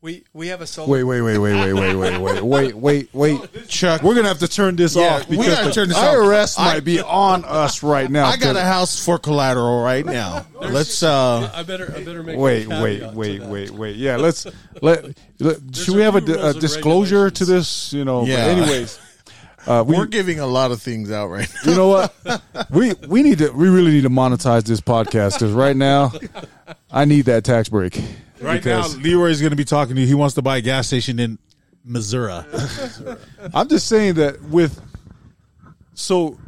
we 0.00 0.24
we 0.32 0.48
have 0.48 0.60
a 0.60 0.66
solar. 0.66 0.90
Wait, 0.90 1.02
wait, 1.04 1.22
wait, 1.22 1.38
wait, 1.38 1.54
wait, 1.54 1.72
wait, 1.72 1.94
wait, 1.96 2.18
wait, 2.18 2.42
wait, 2.42 2.74
wait, 2.74 3.14
wait. 3.14 3.68
Chuck, 3.68 4.02
We're 4.02 4.14
gonna 4.14 4.28
have 4.28 4.38
to 4.40 4.48
turn 4.48 4.76
this 4.76 4.94
Yeah, 4.94 5.16
off 5.16 5.28
we 5.28 5.36
because 5.38 5.54
gotta 5.54 5.68
the 5.68 5.72
turn 5.74 5.88
this 5.88 5.96
off. 5.96 6.14
IRS 6.14 6.58
I- 6.58 6.74
might 6.74 6.84
be 6.84 7.00
on 7.00 7.44
us 7.44 7.82
right 7.82 8.10
now. 8.10 8.26
I 8.26 8.36
got 8.36 8.56
a 8.56 8.60
house 8.62 9.02
for 9.04 9.18
collateral 9.18 9.82
right 9.82 10.04
now. 10.04 10.46
Let's 10.60 11.02
uh 11.02 11.50
I 11.54 11.62
better 11.62 11.92
I 11.96 12.04
better 12.04 12.22
make 12.22 12.38
Wait, 12.38 12.66
a 12.70 12.82
wait, 12.82 13.14
wait, 13.14 13.42
wait, 13.42 13.70
wait. 13.70 13.96
Yeah, 13.96 14.16
let's 14.16 14.46
let. 14.82 15.04
let 15.40 15.56
should 15.74 15.94
we 15.96 16.02
have 16.02 16.16
a, 16.16 16.48
a 16.50 16.52
disclosure 16.54 17.30
to 17.30 17.44
this? 17.44 17.92
You 17.92 18.04
know. 18.04 18.20
but 18.20 18.28
Yeah. 18.28 18.44
anyways, 18.46 18.98
uh, 19.66 19.84
we, 19.86 19.96
we're 19.96 20.06
giving 20.06 20.40
a 20.40 20.46
lot 20.46 20.70
of 20.72 20.80
things 20.82 21.10
out 21.10 21.28
right 21.28 21.48
now. 21.64 21.70
you 21.70 21.76
know 21.76 21.88
what? 21.88 22.42
we 22.70 22.92
we 23.08 23.22
need 23.22 23.38
to. 23.38 23.50
We 23.50 23.68
really 23.68 23.92
need 23.92 24.02
to 24.02 24.10
monetize 24.10 24.64
this 24.64 24.80
podcast 24.80 25.34
because 25.34 25.52
right 25.52 25.76
now, 25.76 26.12
I 26.90 27.04
need 27.04 27.22
that 27.26 27.44
tax 27.44 27.68
break. 27.68 27.96
Right 28.40 28.62
Because- 28.62 28.96
now, 28.96 29.02
Leroy 29.02 29.28
is 29.30 29.40
going 29.40 29.50
to 29.52 29.56
be 29.56 29.64
talking 29.64 29.94
to 29.94 30.00
you. 30.00 30.06
He 30.06 30.14
wants 30.14 30.34
to 30.34 30.42
buy 30.42 30.58
a 30.58 30.60
gas 30.60 30.86
station 30.88 31.18
in 31.18 31.38
Missouri. 31.84 32.42
I'm 33.54 33.68
just 33.68 33.86
saying 33.86 34.14
that 34.14 34.42
with 34.42 34.80
so 35.94 36.38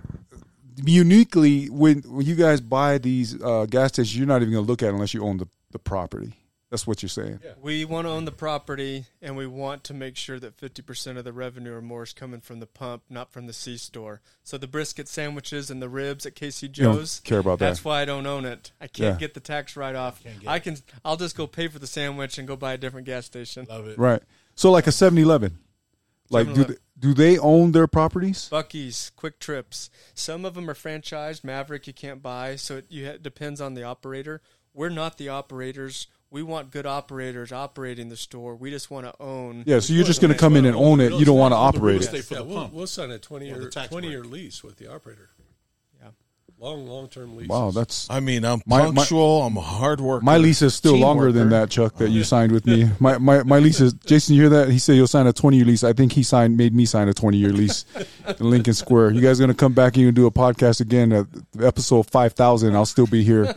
uniquely 0.84 1.66
when 1.66 2.00
when 2.02 2.26
you 2.26 2.34
guys 2.34 2.60
buy 2.60 2.98
these 2.98 3.40
uh, 3.42 3.66
gas 3.68 3.88
stations, 3.92 4.16
you're 4.16 4.26
not 4.26 4.42
even 4.42 4.52
going 4.52 4.64
to 4.64 4.70
look 4.70 4.82
at 4.82 4.88
it 4.88 4.94
unless 4.94 5.14
you 5.14 5.24
own 5.24 5.38
the, 5.38 5.46
the 5.70 5.78
property. 5.78 6.34
That's 6.76 6.86
what 6.86 7.00
you're 7.02 7.08
saying. 7.08 7.40
We 7.62 7.86
want 7.86 8.06
to 8.06 8.10
own 8.10 8.26
the 8.26 8.32
property, 8.32 9.06
and 9.22 9.34
we 9.34 9.46
want 9.46 9.82
to 9.84 9.94
make 9.94 10.14
sure 10.14 10.38
that 10.38 10.58
50% 10.58 11.16
of 11.16 11.24
the 11.24 11.32
revenue 11.32 11.72
or 11.72 11.80
more 11.80 12.02
is 12.02 12.12
coming 12.12 12.42
from 12.42 12.60
the 12.60 12.66
pump, 12.66 13.02
not 13.08 13.32
from 13.32 13.46
the 13.46 13.54
C 13.54 13.78
store. 13.78 14.20
So 14.42 14.58
the 14.58 14.66
brisket 14.66 15.08
sandwiches 15.08 15.70
and 15.70 15.80
the 15.80 15.88
ribs 15.88 16.26
at 16.26 16.34
Casey 16.34 16.68
don't 16.68 16.96
Joe's. 16.96 17.20
care 17.20 17.38
about 17.38 17.60
that. 17.60 17.68
That's 17.68 17.82
why 17.82 18.02
I 18.02 18.04
don't 18.04 18.26
own 18.26 18.44
it. 18.44 18.72
I 18.78 18.88
can't 18.88 19.14
Yeah. 19.14 19.18
get 19.18 19.32
the 19.32 19.40
tax 19.40 19.74
write 19.74 19.94
off. 19.94 20.22
I 20.46 20.58
can. 20.58 20.76
I'll 21.02 21.16
just 21.16 21.34
go 21.34 21.46
pay 21.46 21.66
for 21.68 21.78
the 21.78 21.86
sandwich 21.86 22.36
and 22.36 22.46
go 22.46 22.56
buy 22.56 22.74
a 22.74 22.78
different 22.78 23.06
gas 23.06 23.24
station. 23.24 23.64
Love 23.70 23.86
it. 23.88 23.98
Right. 23.98 24.22
So 24.54 24.70
like 24.70 24.86
a 24.86 24.90
7-Eleven. 24.90 25.58
Like 26.28 26.48
do 26.48 26.52
7-Eleven. 26.52 26.74
they, 26.74 27.00
do 27.08 27.14
they 27.14 27.38
own 27.38 27.72
their 27.72 27.86
properties? 27.86 28.50
Buc-ee's, 28.52 29.12
Quick 29.16 29.38
Trips. 29.38 29.88
Some 30.12 30.44
of 30.44 30.52
them 30.52 30.68
are 30.68 30.74
franchised. 30.74 31.40
Maverik, 31.40 31.86
you 31.86 31.94
can't 31.94 32.22
buy, 32.22 32.56
so 32.56 32.76
it, 32.76 32.86
you, 32.90 33.06
it 33.06 33.22
depends 33.22 33.62
on 33.62 33.72
the 33.72 33.82
operator. 33.82 34.42
We're 34.74 34.90
not 34.90 35.16
the 35.16 35.30
operators. 35.30 36.06
We 36.30 36.42
want 36.42 36.70
good 36.70 36.86
operators 36.86 37.52
operating 37.52 38.08
the 38.08 38.16
store. 38.16 38.56
We 38.56 38.70
just 38.70 38.90
want 38.90 39.06
to 39.06 39.14
own. 39.22 39.62
Yeah, 39.66 39.78
so 39.78 39.92
you're 39.92 40.04
just 40.04 40.20
going 40.20 40.32
to 40.32 40.38
come 40.38 40.56
in 40.56 40.66
and 40.66 40.74
own 40.76 41.00
it. 41.00 41.12
You 41.12 41.24
don't 41.24 41.38
want 41.38 41.52
to 41.52 41.56
operate 41.56 42.02
it. 42.02 42.30
Yeah, 42.30 42.40
we'll, 42.40 42.54
pump. 42.56 42.72
we'll 42.72 42.86
sign 42.88 43.10
a 43.12 43.18
20 43.18 43.46
year, 43.46 43.70
20 43.70 44.08
year 44.08 44.24
lease 44.24 44.62
with 44.64 44.76
the 44.76 44.92
operator. 44.92 45.30
Yeah. 46.00 46.08
Long 46.58 46.86
long 46.86 47.08
term 47.08 47.36
lease. 47.36 47.48
Wow, 47.48 47.70
that's 47.70 48.10
I 48.10 48.18
mean, 48.20 48.44
I'm 48.44 48.60
My- 48.66 48.86
my- 48.88 48.94
punctual. 48.94 49.42
I'm 49.42 49.56
a 49.56 49.60
hard 49.60 50.00
worker. 50.00 50.24
my 50.24 50.36
lease 50.38 50.62
is 50.62 50.74
still 50.74 50.94
Team 50.94 51.02
longer 51.02 51.30
than 51.30 51.50
that, 51.50 51.70
Chuck, 51.70 51.96
that 51.98 52.08
you 52.10 52.24
signed 52.24 52.50
with 52.50 52.66
me. 52.66 52.90
My, 52.98 53.18
my 53.18 53.42
my 53.44 53.58
lease 53.60 53.80
is 53.80 53.92
Jason, 53.92 54.34
you 54.34 54.42
hear 54.42 54.50
that? 54.50 54.70
He 54.70 54.78
said 54.78 54.96
you'll 54.96 55.06
sign 55.06 55.26
a 55.26 55.32
20 55.32 55.58
year 55.58 55.66
lease. 55.66 55.84
I 55.84 55.92
think 55.92 56.12
he 56.12 56.22
signed 56.22 56.56
made 56.56 56.74
me 56.74 56.86
sign 56.86 57.08
a 57.08 57.14
20 57.14 57.36
year 57.36 57.50
lease 57.52 57.84
in 58.40 58.50
Lincoln 58.50 58.74
Square. 58.74 59.10
You 59.12 59.20
guys 59.20 59.38
going 59.38 59.48
to 59.48 59.54
come 59.54 59.74
back 59.74 59.94
and 59.96 60.02
you 60.02 60.12
do 60.12 60.26
a 60.26 60.30
podcast 60.30 60.80
again 60.80 61.12
at 61.12 61.26
episode 61.62 62.10
5000. 62.10 62.74
I'll 62.74 62.84
still 62.86 63.06
be 63.06 63.22
here 63.22 63.54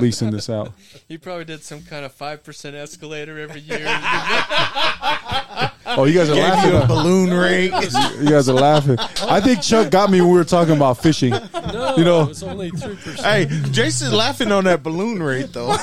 leasing 0.00 0.30
this 0.30 0.48
out. 0.50 0.72
He 1.08 1.18
probably 1.18 1.44
did 1.44 1.62
some 1.62 1.82
kind 1.82 2.04
of 2.04 2.12
five 2.12 2.42
percent 2.42 2.74
escalator 2.76 3.38
every 3.38 3.60
year. 3.60 3.86
Oh, 5.88 6.04
you 6.04 6.14
guys 6.14 6.28
are 6.28 6.34
Gave 6.34 6.42
laughing. 6.42 6.72
you 6.72 6.76
a 6.78 6.86
balloon 6.86 7.32
rate. 7.32 7.70
You 8.20 8.28
guys 8.30 8.48
are 8.48 8.54
laughing. 8.54 8.96
I 8.98 9.40
think 9.40 9.62
Chuck 9.62 9.90
got 9.90 10.10
me 10.10 10.20
when 10.20 10.30
we 10.30 10.36
were 10.36 10.44
talking 10.44 10.74
about 10.74 10.98
fishing. 10.98 11.30
No, 11.30 11.94
You 11.96 12.04
know- 12.04 12.28
it's 12.28 12.42
only 12.42 12.70
three 12.70 12.96
percent. 12.96 13.20
hey, 13.20 13.70
Jason's 13.70 14.12
laughing 14.12 14.50
on 14.50 14.64
that 14.64 14.82
balloon 14.82 15.22
rate 15.22 15.52
though. 15.52 15.76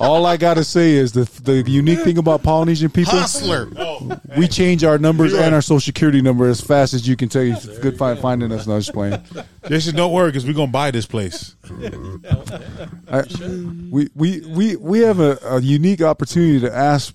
All 0.00 0.26
I 0.26 0.36
got 0.36 0.54
to 0.54 0.64
say 0.64 0.92
is 0.92 1.12
the 1.12 1.24
the 1.42 1.62
unique 1.70 2.00
thing 2.00 2.18
about 2.18 2.42
Polynesian 2.42 2.90
people, 2.90 3.12
Hustler. 3.18 3.68
we 4.36 4.48
change 4.48 4.84
our 4.84 4.98
numbers 4.98 5.32
and 5.32 5.54
our 5.54 5.62
social 5.62 5.80
security 5.80 6.20
number 6.20 6.46
as 6.46 6.60
fast 6.60 6.94
as 6.94 7.06
you 7.06 7.16
can 7.16 7.28
tell 7.28 7.42
you. 7.42 7.52
It's 7.54 7.78
good 7.78 7.96
find, 7.96 8.18
finding 8.18 8.50
us. 8.52 8.66
No, 8.66 8.78
just 8.78 8.92
playing. 8.92 9.22
Jason, 9.68 9.94
don't 9.96 10.12
worry 10.12 10.28
because 10.30 10.44
we're 10.46 10.52
going 10.54 10.68
to 10.68 10.72
buy 10.72 10.90
this 10.90 11.06
place. 11.06 11.54
I, 13.08 13.22
we, 13.90 14.08
we, 14.14 14.40
we, 14.40 14.76
we 14.76 14.98
have 15.00 15.20
a, 15.20 15.38
a 15.42 15.60
unique 15.60 16.02
opportunity 16.02 16.60
to 16.60 16.74
ask 16.74 17.14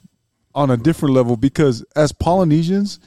on 0.55 0.71
a 0.71 0.77
different 0.77 1.13
level 1.15 1.37
because 1.37 1.83
as 1.95 2.11
Polynesians 2.11 2.99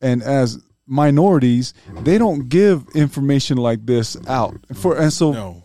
and 0.00 0.22
as 0.22 0.58
minorities, 0.86 1.72
they 2.02 2.18
don't 2.18 2.48
give 2.48 2.84
information 2.94 3.56
like 3.58 3.86
this 3.86 4.16
out 4.26 4.56
for, 4.74 4.96
and 4.96 5.12
so 5.12 5.32
No. 5.32 5.64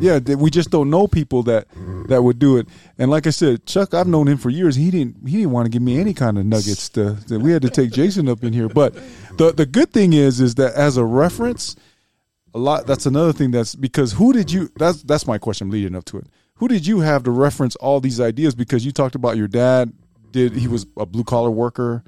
Yeah, 0.00 0.18
we 0.34 0.50
just 0.50 0.70
don't 0.70 0.90
know 0.90 1.06
people 1.06 1.42
that 1.44 1.66
that 2.08 2.22
would 2.22 2.38
do 2.38 2.56
it. 2.58 2.68
And 2.98 3.10
like 3.10 3.26
I 3.26 3.30
said, 3.30 3.66
Chuck, 3.66 3.94
I've 3.94 4.06
known 4.06 4.28
him 4.28 4.38
for 4.38 4.50
years. 4.50 4.76
He 4.76 4.90
didn't 4.90 5.26
he 5.28 5.38
didn't 5.38 5.52
want 5.52 5.66
to 5.66 5.70
give 5.70 5.82
me 5.82 5.98
any 5.98 6.14
kind 6.14 6.38
of 6.38 6.46
nuggets. 6.46 6.88
To, 6.90 7.16
to 7.28 7.38
we 7.38 7.52
had 7.52 7.62
to 7.62 7.70
take 7.70 7.90
Jason 7.92 8.28
up 8.28 8.42
in 8.44 8.52
here. 8.52 8.68
But 8.68 8.94
the 9.36 9.52
the 9.52 9.66
good 9.66 9.92
thing 9.92 10.12
is 10.12 10.40
is 10.40 10.54
that 10.56 10.74
as 10.74 10.96
a 10.96 11.04
reference, 11.04 11.76
a 12.54 12.58
lot. 12.58 12.86
That's 12.86 13.06
another 13.06 13.32
thing. 13.32 13.50
That's 13.50 13.74
because 13.74 14.12
who 14.12 14.32
did 14.32 14.50
you? 14.52 14.70
That's 14.76 15.02
that's 15.02 15.26
my 15.26 15.38
question. 15.38 15.70
Leading 15.70 15.94
up 15.96 16.04
to 16.06 16.18
it. 16.18 16.26
Who 16.56 16.68
did 16.68 16.86
you 16.86 17.00
have 17.00 17.24
to 17.24 17.30
reference 17.30 17.74
all 17.76 18.00
these 18.00 18.20
ideas? 18.20 18.54
Because 18.54 18.86
you 18.86 18.92
talked 18.92 19.14
about 19.16 19.36
your 19.36 19.48
dad. 19.48 19.92
Did 20.30 20.52
he 20.52 20.68
was 20.68 20.86
a 20.96 21.04
blue 21.06 21.24
collar 21.24 21.50
worker? 21.50 22.04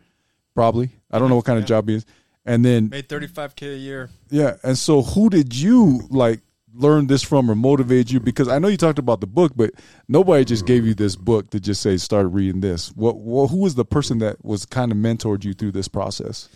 Probably. 0.55 0.91
I 1.11 1.19
don't 1.19 1.29
know 1.29 1.37
what 1.37 1.45
kind 1.45 1.59
of 1.59 1.65
job 1.67 1.89
he 1.89 1.97
is. 1.97 2.07
And 2.45 2.65
then 2.65 2.89
Made 2.91 3.09
thirty 3.09 3.27
five 3.27 3.57
k 3.57 3.75
a 3.75 3.77
year. 3.77 4.09
yeah, 4.31 4.55
and 4.63 4.79
so 4.79 5.03
who 5.03 5.29
did 5.31 5.55
you 5.55 6.03
like 6.11 6.41
learn 6.77 7.07
this 7.07 7.23
from 7.23 7.51
or 7.51 7.55
motivate 7.55 8.11
you? 8.11 8.21
Because 8.21 8.49
I 8.49 8.59
know 8.59 8.69
you 8.69 8.77
talked 8.77 8.99
about 8.99 9.21
the 9.21 9.27
book, 9.27 9.53
but 9.57 9.73
nobody 10.09 10.45
just 10.45 10.67
gave 10.67 10.87
you 10.87 10.95
this 10.95 11.17
book 11.17 11.51
to 11.51 11.61
just 11.61 11.83
say 11.83 11.97
start 11.97 12.29
reading 12.33 12.61
this. 12.61 12.89
What, 12.93 13.19
what 13.19 13.49
who 13.49 13.59
was 13.59 13.75
the 13.75 13.85
person 13.85 14.19
that 14.19 14.45
was 14.45 14.67
kind 14.67 14.93
of 14.93 14.99
mentored 14.99 15.45
you 15.45 15.55
through 15.55 15.73
this 15.73 15.89
process? 15.89 16.49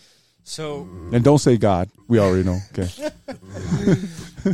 So 0.42 0.88
And 1.12 1.22
don't 1.22 1.38
say 1.38 1.56
God. 1.56 1.90
We 2.08 2.18
already 2.18 2.44
know. 2.44 2.58
Okay. 2.72 3.10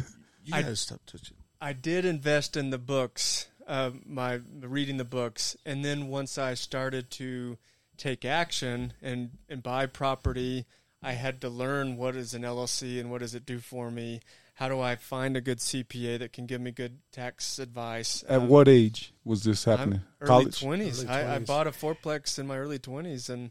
You 0.46 0.52
guys 0.52 0.80
stop 0.80 1.00
touching. 1.06 1.36
I 1.60 1.72
did 1.72 2.04
invest 2.04 2.56
in 2.56 2.70
the 2.70 2.78
books, 2.78 3.48
uh, 3.66 3.90
my 4.06 4.40
reading 4.60 4.96
the 4.96 5.04
books, 5.04 5.56
and 5.66 5.84
then 5.84 6.06
once 6.06 6.38
I 6.38 6.54
started 6.54 7.10
to 7.12 7.58
take 7.96 8.24
action 8.24 8.92
and 9.02 9.30
and 9.48 9.60
buy 9.60 9.86
property, 9.86 10.66
I 11.02 11.12
had 11.12 11.40
to 11.40 11.48
learn 11.48 11.96
what 11.96 12.14
is 12.14 12.32
an 12.32 12.42
LLC 12.42 13.00
and 13.00 13.10
what 13.10 13.22
does 13.22 13.34
it 13.34 13.44
do 13.44 13.58
for 13.58 13.90
me. 13.90 14.20
How 14.56 14.70
do 14.70 14.80
I 14.80 14.96
find 14.96 15.36
a 15.36 15.42
good 15.42 15.58
CPA 15.58 16.18
that 16.20 16.32
can 16.32 16.46
give 16.46 16.62
me 16.62 16.70
good 16.70 16.98
tax 17.12 17.58
advice? 17.58 18.24
At 18.26 18.40
Um, 18.40 18.48
what 18.48 18.68
age 18.68 19.12
was 19.22 19.44
this 19.44 19.64
happening? 19.64 20.00
I'm 20.20 20.28
early 20.30 20.50
twenties. 20.50 21.04
I, 21.04 21.36
I 21.36 21.38
bought 21.40 21.66
a 21.66 21.72
fourplex 21.72 22.38
in 22.38 22.46
my 22.46 22.56
early 22.56 22.78
twenties 22.78 23.28
and 23.28 23.50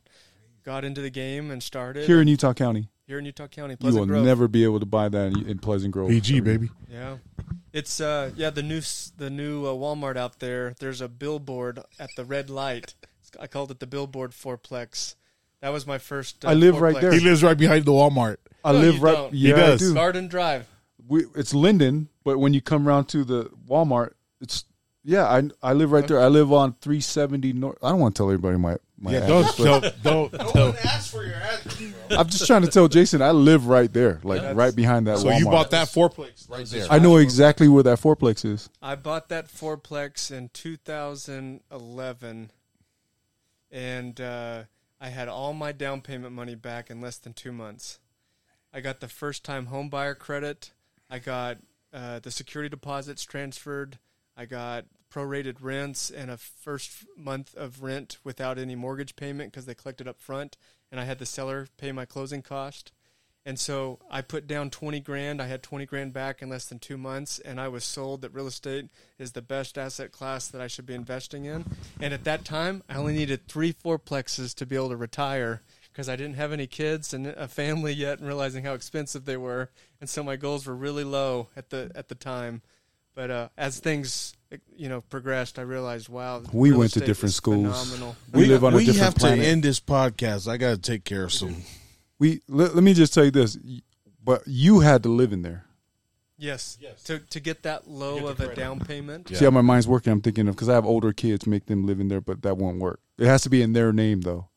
got 0.64 0.84
into 0.84 1.02
the 1.02 1.12
game 1.12 1.52
and 1.52 1.62
started 1.62 2.08
Here 2.08 2.20
in 2.22 2.28
Utah 2.28 2.54
County, 2.54 2.90
here 3.06 3.20
in 3.20 3.26
Utah 3.26 3.46
County, 3.48 3.76
you 3.80 3.94
will 3.94 4.08
Grove. 4.08 4.26
never 4.26 4.48
be 4.48 4.64
able 4.64 4.80
to 4.80 4.86
buy 4.88 5.08
that 5.10 5.28
in, 5.28 5.48
in 5.48 5.60
Pleasant 5.60 5.92
Grove. 5.94 6.10
PG, 6.10 6.40
baby. 6.40 6.70
Yeah, 6.92 7.18
it's 7.72 8.02
uh 8.02 8.32
yeah 8.36 8.50
the 8.50 8.64
new 8.64 8.82
the 9.18 9.30
new 9.30 9.68
uh, 9.68 9.74
Walmart 9.74 10.18
out 10.18 10.40
there. 10.40 10.74
There's 10.80 11.02
a 11.02 11.08
billboard 11.08 11.82
at 12.00 12.10
the 12.18 12.26
red 12.26 12.50
light. 12.50 12.96
I 13.40 13.46
called 13.46 13.70
it 13.70 13.80
the 13.80 13.86
billboard 13.88 14.32
fourplex. 14.32 15.14
That 15.62 15.70
was 15.70 15.86
my 15.86 16.00
first. 16.00 16.44
Uh, 16.44 16.50
I 16.50 16.54
live 16.56 16.82
right 16.82 17.00
there. 17.00 17.14
He 17.14 17.20
lives 17.20 17.44
right 17.44 17.58
behind 17.58 17.86
the 17.86 17.92
Walmart. 17.92 18.38
I 18.64 18.72
No, 18.72 18.80
live 18.80 18.96
you 18.96 19.02
right. 19.02 19.14
don't. 19.14 19.34
Yeah, 19.36 19.48
He 19.56 19.62
I 19.62 19.66
does. 19.68 19.80
do. 19.82 19.94
Garden 19.94 20.28
Drive. 20.28 20.68
We, 21.08 21.26
it's 21.36 21.54
Lindon, 21.54 22.10
but 22.24 22.40
when 22.40 22.54
you 22.54 22.62
come 22.62 22.88
around 22.88 23.06
to 23.10 23.24
the 23.24 23.52
Walmart, 23.68 24.14
it's 24.42 24.66
yeah. 25.04 25.26
I 25.26 25.50
I 25.62 25.74
live 25.74 25.92
right 25.92 26.08
there. 26.08 26.20
I 26.20 26.28
live 26.28 26.52
on 26.52 26.74
370 26.82 27.54
North. 27.54 27.78
I 27.84 27.90
don't 27.90 28.00
want 28.00 28.16
to 28.16 28.20
tell 28.20 28.30
everybody 28.30 28.58
my 28.58 28.78
my. 28.98 29.12
Yeah, 29.12 29.20
address, 29.20 29.56
don't 29.58 30.04
don't 30.04 30.32
don't. 30.32 30.54
don't. 30.54 30.86
ask 30.86 31.12
for 31.12 31.24
your 31.24 31.36
address, 31.36 31.76
bro. 31.78 32.18
I'm 32.18 32.28
just 32.28 32.48
trying 32.48 32.64
to 32.64 32.68
tell 32.68 32.88
Jason 32.88 33.22
I 33.22 33.32
live 33.32 33.68
right 33.68 33.92
there, 33.92 34.20
like 34.24 34.56
right 34.56 34.76
behind 34.76 35.08
that. 35.08 35.20
So 35.20 35.28
Walmart. 35.28 35.40
you 35.40 35.46
bought 35.46 35.72
that 35.72 35.88
fourplex 35.90 36.50
right 36.50 36.66
there. 36.66 36.88
I 36.90 37.00
know 37.00 37.18
exactly 37.18 37.68
where 37.68 37.84
that 37.84 38.00
fourplex 38.00 38.46
is. 38.46 38.70
I 38.82 38.96
bought 38.96 39.30
that 39.30 39.48
fourplex 39.48 40.32
in 40.32 40.50
2011, 40.54 42.52
and 43.72 44.22
uh, 44.22 44.64
I 45.00 45.10
had 45.10 45.28
all 45.28 45.54
my 45.54 45.72
down 45.72 46.02
payment 46.02 46.34
money 46.34 46.56
back 46.56 46.90
in 46.90 47.02
less 47.02 47.18
than 47.18 47.34
two 47.34 47.52
months. 47.52 48.00
I 48.74 48.82
got 48.82 49.00
the 49.00 49.08
first 49.08 49.46
time 49.46 49.68
home 49.68 49.90
buyer 49.90 50.16
credit. 50.16 50.72
I 51.10 51.20
got 51.20 51.58
uh, 51.94 52.20
the 52.20 52.32
security 52.32 52.70
deposits 52.70 53.24
transferred. 53.24 54.00
I 54.36 54.46
got 54.46 54.86
prorated 55.12 55.58
rents 55.62 56.10
and 56.10 56.30
a 56.30 56.38
first 56.38 57.06
month 57.16 57.56
of 57.56 57.82
rent 57.82 58.18
without 58.24 58.58
any 58.58 58.76
mortgage 58.76 59.16
payment 59.16 59.52
because 59.52 59.66
they 59.66 59.76
collected 59.76 60.08
up 60.08 60.20
front, 60.20 60.58
and 60.92 61.00
I 61.00 61.06
had 61.06 61.20
the 61.20 61.26
seller 61.26 61.68
pay 61.78 61.92
my 61.92 62.06
closing 62.06 62.42
cost. 62.42 62.92
And 63.48 63.60
so 63.60 64.00
I 64.10 64.22
put 64.22 64.48
down 64.48 64.72
20 64.72 65.00
grand. 65.02 65.40
I 65.40 65.46
had 65.46 65.62
20 65.62 65.86
grand 65.86 66.14
back 66.14 66.42
in 66.42 66.50
less 66.50 66.66
than 66.66 66.80
two 66.80 66.98
months, 66.98 67.38
and 67.38 67.62
I 67.62 67.68
was 67.68 67.84
sold 67.84 68.22
that 68.22 68.34
real 68.34 68.48
estate 68.48 68.90
is 69.20 69.34
the 69.34 69.42
best 69.44 69.78
asset 69.78 70.12
class 70.12 70.48
that 70.48 70.62
I 70.62 70.68
should 70.68 70.88
be 70.88 70.96
investing 70.96 71.46
in. 71.46 71.64
And 72.02 72.12
at 72.12 72.24
that 72.24 72.44
time, 72.44 72.84
I 72.90 72.96
only 72.96 73.14
needed 73.14 73.48
three 73.48 73.72
fourplexes 73.72 74.56
to 74.56 74.66
be 74.66 74.76
able 74.76 74.90
to 74.90 74.98
retire 74.98 75.62
because 75.96 76.10
I 76.10 76.18
didn't 76.18 76.36
have 76.36 76.52
any 76.52 76.68
kids 76.68 77.14
and 77.14 77.28
a 77.28 77.48
family 77.48 77.94
yet, 77.94 78.20
and 78.20 78.28
realizing 78.28 78.66
how 78.66 78.74
expensive 78.74 79.24
they 79.24 79.38
were. 79.38 79.70
And 80.02 80.10
so 80.10 80.24
my 80.24 80.36
goals 80.36 80.68
were 80.68 80.76
really 80.76 81.06
low 81.06 81.48
at 81.56 81.70
the 81.70 81.90
at 81.96 82.10
the 82.10 82.16
time. 82.16 82.62
But 83.14 83.32
uh, 83.32 83.48
as 83.58 83.80
things 83.80 84.34
you 84.76 84.90
know 84.90 85.02
progressed, 85.02 85.58
I 85.58 85.62
realized, 85.62 86.10
wow, 86.10 86.44
We 86.52 86.74
went 86.74 86.92
to 86.94 87.00
different 87.00 87.34
schools. 87.34 87.92
Phenomenal. 87.92 88.18
We, 88.34 88.46
live 88.46 88.66
on 88.66 88.74
a 88.74 88.80
different 88.80 89.16
planet. 89.16 89.40
we 89.40 89.46
have 89.46 89.46
to 89.46 89.52
end 89.52 89.64
this 89.64 89.80
podcast. 89.80 90.50
I 90.50 90.58
got 90.58 90.72
to 90.72 90.78
take 90.78 91.06
care 91.06 91.24
of 91.24 91.32
some. 91.32 91.64
we 92.20 92.42
let, 92.50 92.76
let 92.76 92.84
me 92.84 92.94
just 92.94 93.14
tell 93.14 93.24
you 93.24 93.32
this, 93.32 93.58
but 94.22 94.44
you 94.46 94.82
had 94.82 95.02
to 95.04 95.10
live 95.10 95.32
in 95.32 95.44
there. 95.44 95.64
Yes. 96.38 96.78
To 97.06 97.20
to 97.20 97.40
get 97.40 97.64
that 97.64 97.88
low 97.88 98.28
of 98.28 98.42
a 98.42 98.54
down 98.54 98.82
payment. 98.82 99.30
See 99.30 99.46
how 99.46 99.52
my 99.52 99.62
mind's 99.62 99.88
working? 99.88 100.12
I'm 100.12 100.20
thinking 100.20 100.50
of 100.50 100.56
because 100.56 100.68
I 100.68 100.74
have 100.74 100.86
older 100.86 101.14
kids, 101.14 101.48
make 101.48 101.68
them 101.68 101.86
live 101.86 102.02
in 102.02 102.10
there, 102.10 102.20
but 102.20 102.42
that 102.42 102.58
won't 102.58 102.80
work. 102.80 103.00
It 103.18 103.28
has 103.28 103.44
to 103.44 103.50
be 103.50 103.62
in 103.62 103.72
their 103.72 103.94
name 103.94 104.22
though, 104.22 104.50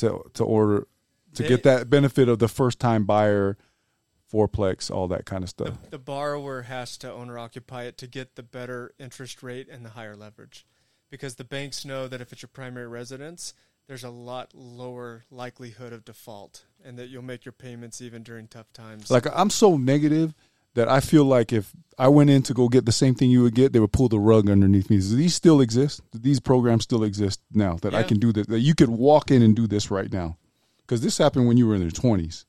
to 0.00 0.22
to 0.34 0.44
order 0.44 0.86
to 1.34 1.42
They- 1.42 1.48
get 1.48 1.62
that 1.62 1.88
benefit 1.88 2.28
of 2.28 2.38
the 2.40 2.48
first 2.48 2.78
time 2.80 3.04
buyer, 3.04 3.56
fourplex, 4.32 4.90
all 4.90 5.08
that 5.08 5.24
kind 5.26 5.42
of 5.44 5.50
stuff. 5.50 5.78
The 5.90 5.98
borrower 5.98 6.62
has 6.62 6.96
to 6.98 7.12
owner 7.12 7.38
occupy 7.38 7.84
it 7.84 7.98
to 7.98 8.06
get 8.06 8.36
the 8.36 8.42
better 8.42 8.94
interest 8.98 9.42
rate 9.42 9.68
and 9.68 9.84
the 9.84 9.90
higher 9.90 10.16
leverage. 10.16 10.66
Because 11.10 11.34
the 11.36 11.44
banks 11.44 11.84
know 11.84 12.06
that 12.06 12.20
if 12.20 12.32
it's 12.32 12.42
your 12.42 12.48
primary 12.52 12.86
residence, 12.86 13.52
there's 13.88 14.04
a 14.04 14.10
lot 14.10 14.54
lower 14.54 15.24
likelihood 15.30 15.92
of 15.92 16.04
default 16.04 16.64
and 16.84 16.96
that 16.98 17.08
you'll 17.08 17.22
make 17.22 17.44
your 17.44 17.52
payments 17.52 18.00
even 18.00 18.22
during 18.22 18.46
tough 18.46 18.72
times. 18.72 19.10
Like 19.10 19.26
I'm 19.32 19.50
so 19.50 19.76
negative 19.76 20.34
that 20.74 20.88
I 20.88 21.00
feel 21.00 21.24
like 21.24 21.52
if 21.52 21.72
I 21.98 22.08
went 22.08 22.30
in 22.30 22.42
to 22.44 22.54
go 22.54 22.68
get 22.68 22.86
the 22.86 22.92
same 22.92 23.14
thing 23.14 23.30
you 23.30 23.42
would 23.42 23.54
get, 23.54 23.72
they 23.72 23.80
would 23.80 23.92
pull 23.92 24.08
the 24.08 24.18
rug 24.18 24.48
underneath 24.48 24.88
me. 24.90 24.98
Do 24.98 25.16
these 25.16 25.34
still 25.34 25.60
exist? 25.60 26.00
Do 26.12 26.18
these 26.18 26.40
programs 26.40 26.84
still 26.84 27.02
exist 27.04 27.40
now 27.52 27.74
that 27.82 27.94
I 27.94 28.02
can 28.04 28.18
do 28.18 28.32
this? 28.32 28.46
That 28.46 28.60
you 28.60 28.74
could 28.74 28.88
walk 28.88 29.30
in 29.30 29.42
and 29.42 29.54
do 29.54 29.66
this 29.66 29.90
right 29.90 30.10
now? 30.12 30.36
Because 30.78 31.02
this 31.02 31.18
happened 31.18 31.46
when 31.46 31.56
you 31.56 31.66
were 31.66 31.74
in 31.74 31.82
your 31.82 31.90
20s. 31.90 32.44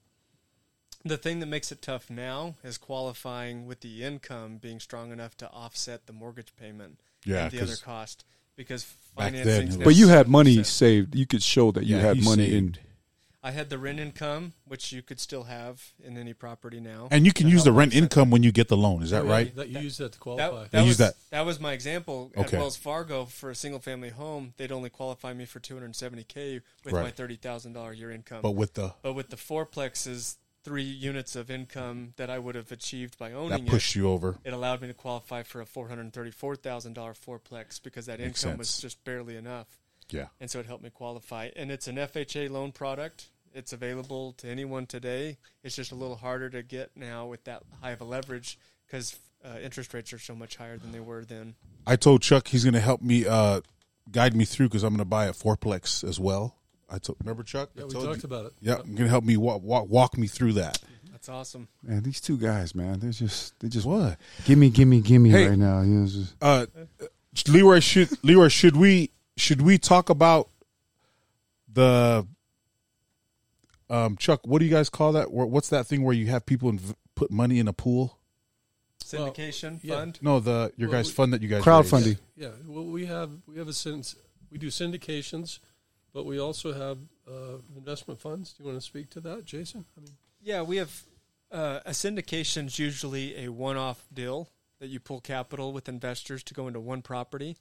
the 1.04 1.18
thing 1.18 1.40
that 1.40 1.48
makes 1.48 1.72
it 1.72 1.82
tough 1.82 2.10
now 2.10 2.56
is 2.64 2.78
qualifying 2.78 3.66
with 3.66 3.82
the 3.82 4.04
income 4.04 4.58
being 4.58 4.80
strong 4.80 5.12
enough 5.12 5.36
to 5.38 5.50
offset 5.50 6.06
the 6.06 6.14
mortgage 6.14 6.56
payment 6.56 7.00
Yeah, 7.26 7.44
and 7.46 7.52
the 7.52 7.62
other 7.62 7.76
cost. 7.76 8.24
Because 8.56 8.84
back 9.18 9.32
financing 9.34 9.70
then 9.70 9.80
But 9.84 9.96
you 9.96 10.10
had 10.10 10.28
money 10.28 10.64
saved. 10.64 11.16
You 11.16 11.26
could 11.26 11.42
show 11.42 11.72
that 11.72 11.86
you 11.86 11.96
Yeah, 11.96 12.02
had 12.04 12.24
money 12.24 12.50
saved. 12.50 12.78
in. 12.78 12.91
I 13.44 13.52
had 13.52 13.70
the 13.72 13.80
rent 13.80 14.00
income, 14.00 14.54
which 14.66 14.92
you 14.92 15.02
could 15.02 15.20
still 15.20 15.44
have 15.44 15.94
in 16.04 16.16
any 16.16 16.34
property 16.34 16.80
now. 16.80 17.08
And 17.10 17.26
you 17.26 17.34
can 17.34 17.48
use 17.48 17.64
the 17.64 17.72
rent 17.72 17.90
offset 17.92 18.04
income 18.04 18.30
when 18.30 18.44
you 18.44 18.52
get 18.52 18.68
the 18.68 18.78
loan. 18.78 19.02
Is 19.02 19.10
that 19.10 19.26
Yeah, 19.26 19.32
right? 19.32 19.56
That 19.56 19.70
you 19.70 19.80
use 19.80 19.98
that 19.98 20.12
to 20.12 20.20
qualify. 20.20 20.64
that 20.64 20.72
They 20.72 20.80
use 20.82 21.00
was 21.00 21.16
that. 21.32 21.46
was 21.46 21.60
my 21.60 21.74
example 21.74 22.32
at 22.36 22.52
Wells 22.54 22.78
Fargo 22.78 23.26
for 23.26 23.50
a 23.50 23.56
single 23.56 23.80
family 23.80 24.10
home. 24.10 24.54
They'd 24.58 24.72
only 24.72 24.92
qualify 24.92 25.34
me 25.34 25.46
for 25.46 25.60
270k 25.60 26.62
with 26.86 26.94
Right. 26.94 27.04
my 27.04 27.12
thirty 27.12 27.36
thousand 27.36 27.74
dollar 27.74 27.94
year 27.94 28.12
income. 28.12 28.42
But 28.44 28.52
with 28.52 28.76
the 28.76 28.94
But 29.02 29.14
with 29.14 29.30
the 29.30 29.38
fourplexes, 29.38 30.36
three 30.64 30.84
units 30.84 31.36
of 31.36 31.50
income 31.50 32.14
that 32.18 32.30
I 32.30 32.38
would 32.38 32.54
have 32.54 32.72
achieved 32.72 33.18
by 33.18 33.32
owning 33.32 33.66
that 33.66 33.72
pushed 33.72 33.96
it, 33.96 34.00
you 34.00 34.08
over. 34.10 34.38
it 34.44 34.54
allowed 34.54 34.82
me 34.82 34.88
to 34.90 34.94
qualify 34.94 35.42
for 35.42 35.60
a 35.62 35.66
four 35.66 35.88
hundred 35.88 36.14
thirty-four 36.14 36.56
thousand 36.58 36.94
dollar 36.94 37.14
fourplex 37.16 37.82
because 37.82 38.06
that 38.06 38.20
Makes 38.20 38.44
income 38.44 38.60
was 38.60 38.80
just 38.80 39.04
barely 39.04 39.36
enough, 39.36 39.66
Yeah. 40.12 40.28
and 40.40 40.50
so 40.50 40.60
it 40.60 40.66
helped 40.66 40.84
me 40.84 40.90
qualify. 40.90 41.50
And 41.56 41.72
it's 41.72 41.88
an 41.88 41.96
FHA 41.96 42.50
loan 42.50 42.72
product. 42.72 43.28
It's 43.54 43.74
available 43.74 44.34
to 44.38 44.48
anyone 44.48 44.86
today. 44.86 45.38
It's 45.64 45.76
just 45.76 45.92
a 45.92 45.96
little 45.96 46.16
harder 46.16 46.50
to 46.52 46.64
get 46.64 46.92
now 46.96 47.26
with 47.28 47.44
that 47.46 47.64
high 47.82 47.92
of 47.92 48.02
a 48.02 48.06
leverage 48.06 48.58
because 48.88 49.20
uh, 49.44 49.58
interest 49.62 49.94
rates 49.94 50.14
are 50.14 50.20
so 50.20 50.36
much 50.36 50.56
higher 50.56 50.78
than 50.78 50.92
they 50.92 51.00
were 51.00 51.26
then. 51.26 51.56
I 51.86 51.96
told 51.98 52.22
Chuck 52.22 52.48
he's 52.48 52.64
going 52.64 52.76
to 52.76 52.80
help 52.80 53.02
me 53.02 53.26
uh, 53.28 53.62
guide 54.12 54.36
me 54.36 54.46
through 54.46 54.68
because 54.70 54.84
I'm 54.84 54.92
going 54.92 55.00
to 55.00 55.06
buy 55.06 55.26
a 55.26 55.34
fourplex 55.34 56.08
as 56.08 56.20
well. 56.20 56.56
I 56.90 56.98
told 57.00 57.18
remember 57.22 57.44
Chuck. 57.44 57.72
yeah, 57.76 57.84
I 57.84 57.86
we 57.88 57.94
talked 57.94 58.24
you? 58.24 58.28
about 58.28 58.46
it. 58.48 58.54
Yeah, 58.62 58.72
yep. 58.74 58.80
I'm 58.84 58.96
going 58.96 59.06
to 59.06 59.10
help 59.10 59.24
me 59.24 59.36
walk, 59.38 59.62
walk 59.64 59.88
walk 59.90 60.18
me 60.18 60.28
through 60.28 60.54
that. 60.54 60.78
That's 61.12 61.28
awesome. 61.30 61.68
Man, 61.84 62.04
these 62.04 62.20
two 62.22 62.38
guys, 62.38 62.74
man, 62.76 63.00
they're 63.00 63.12
just 63.12 63.60
they 63.60 63.68
just 63.70 63.86
What? 63.86 64.18
gimme, 64.46 64.70
gimme, 64.70 65.02
gimme 65.02 65.30
Hey. 65.30 65.50
right 65.50 65.58
now. 65.58 65.82
You 65.82 65.88
know, 65.90 66.08
just- 66.08 66.36
Uh, 66.42 66.66
Leroy 67.48 67.80
should 67.80 68.10
Leroy 68.24 68.48
should 68.50 68.76
we 68.76 69.12
should 69.38 69.62
we 69.62 69.78
talk 69.78 70.10
about 70.10 70.50
the 71.72 72.28
um 73.90 74.16
Chuck? 74.18 74.42
What 74.46 74.60
do 74.60 74.66
you 74.66 74.72
guys 74.72 74.90
call 74.90 75.14
that? 75.14 75.32
What's 75.32 75.70
that 75.70 75.88
thing 75.88 76.04
where 76.04 76.16
you 76.16 76.28
have 76.28 76.46
people 76.46 76.72
inv- 76.72 76.96
put 77.16 77.32
money 77.32 77.60
in 77.60 77.68
a 77.68 77.74
pool? 77.74 78.18
Syndication 79.04 79.80
yeah. 79.82 79.96
fund. 79.96 80.20
No, 80.22 80.40
the 80.40 80.72
your 80.78 80.90
Well, 80.90 81.00
guys 81.00 81.08
we- 81.08 81.14
fund 81.14 81.34
that 81.34 81.42
you 81.42 81.48
guys 81.48 81.64
Crowdfunding. 81.64 82.06
raise. 82.06 82.18
Yeah, 82.36 82.50
well, 82.66 82.86
we 82.86 83.06
have 83.08 83.32
we 83.48 83.58
have 83.58 83.68
a 83.68 83.74
sense 83.74 84.16
we 84.50 84.58
do 84.58 84.68
syndications, 84.68 85.60
but 86.14 86.26
we 86.26 86.40
also 86.40 86.74
have 86.74 86.98
uh, 87.28 87.58
investment 87.76 88.20
funds. 88.20 88.54
Do 88.54 88.64
you 88.64 88.70
want 88.70 88.80
to 88.82 88.86
speak 88.86 89.10
to 89.12 89.20
that, 89.22 89.46
Jason? 89.46 89.86
I 89.98 90.02
mean, 90.02 90.12
Yeah, 90.42 90.62
we 90.62 90.78
have 90.78 91.04
uh, 91.52 91.80
a 91.86 91.92
syndication 91.92 92.68
is 92.68 92.78
usually 92.80 93.44
a 93.46 93.50
one-off 93.50 94.08
deal 94.14 94.50
that 94.80 94.88
you 94.88 95.00
pull 95.00 95.22
capital 95.22 95.72
with 95.74 95.88
investors 95.90 96.44
to 96.44 96.54
go 96.54 96.68
into 96.68 96.80
one 96.80 97.02
property. 97.02 97.58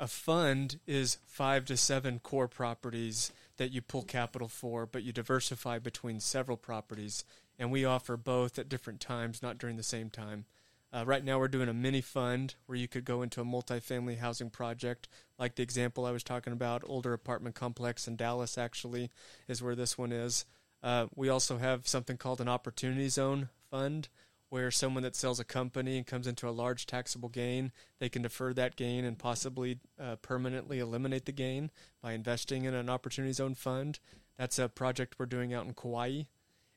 A 0.00 0.08
fund 0.08 0.80
is 0.86 1.18
five 1.26 1.66
to 1.66 1.76
seven 1.76 2.20
core 2.20 2.48
properties 2.48 3.32
that 3.58 3.70
you 3.70 3.82
pull 3.82 4.02
capital 4.02 4.48
for, 4.48 4.86
but 4.86 5.02
you 5.02 5.12
diversify 5.12 5.78
between 5.78 6.20
several 6.20 6.56
properties. 6.56 7.22
And 7.58 7.70
we 7.70 7.84
offer 7.84 8.16
both 8.16 8.58
at 8.58 8.70
different 8.70 9.00
times, 9.00 9.42
not 9.42 9.58
during 9.58 9.76
the 9.76 9.82
same 9.82 10.08
time. 10.08 10.46
Uh, 10.90 11.04
right 11.04 11.22
now, 11.22 11.38
we're 11.38 11.48
doing 11.48 11.68
a 11.68 11.74
mini 11.74 12.00
fund 12.00 12.54
where 12.64 12.78
you 12.78 12.88
could 12.88 13.04
go 13.04 13.20
into 13.20 13.42
a 13.42 13.44
multifamily 13.44 14.16
housing 14.16 14.48
project, 14.48 15.06
like 15.38 15.56
the 15.56 15.62
example 15.62 16.06
I 16.06 16.12
was 16.12 16.24
talking 16.24 16.54
about, 16.54 16.82
older 16.86 17.12
apartment 17.12 17.54
complex 17.54 18.08
in 18.08 18.16
Dallas. 18.16 18.56
Actually, 18.56 19.10
is 19.48 19.62
where 19.62 19.74
this 19.74 19.98
one 19.98 20.12
is. 20.12 20.46
Uh, 20.82 21.08
we 21.14 21.28
also 21.28 21.58
have 21.58 21.86
something 21.86 22.16
called 22.16 22.40
an 22.40 22.48
opportunity 22.48 23.10
zone 23.10 23.50
fund, 23.70 24.08
where 24.50 24.70
someone 24.70 25.02
that 25.04 25.16
sells 25.16 25.40
a 25.40 25.44
company 25.44 25.96
and 25.96 26.06
comes 26.06 26.26
into 26.26 26.48
a 26.48 26.50
large 26.50 26.84
taxable 26.84 27.28
gain, 27.28 27.72
they 28.00 28.08
can 28.08 28.20
defer 28.22 28.52
that 28.52 28.76
gain 28.76 29.04
and 29.04 29.16
possibly 29.18 29.78
uh, 29.98 30.16
permanently 30.16 30.80
eliminate 30.80 31.24
the 31.24 31.32
gain 31.32 31.70
by 32.02 32.12
investing 32.12 32.64
in 32.64 32.74
an 32.74 32.90
opportunity 32.90 33.32
zone 33.32 33.54
fund. 33.54 34.00
That's 34.36 34.58
a 34.58 34.68
project 34.68 35.14
we're 35.18 35.26
doing 35.26 35.54
out 35.54 35.66
in 35.66 35.72
Kauai. 35.74 36.22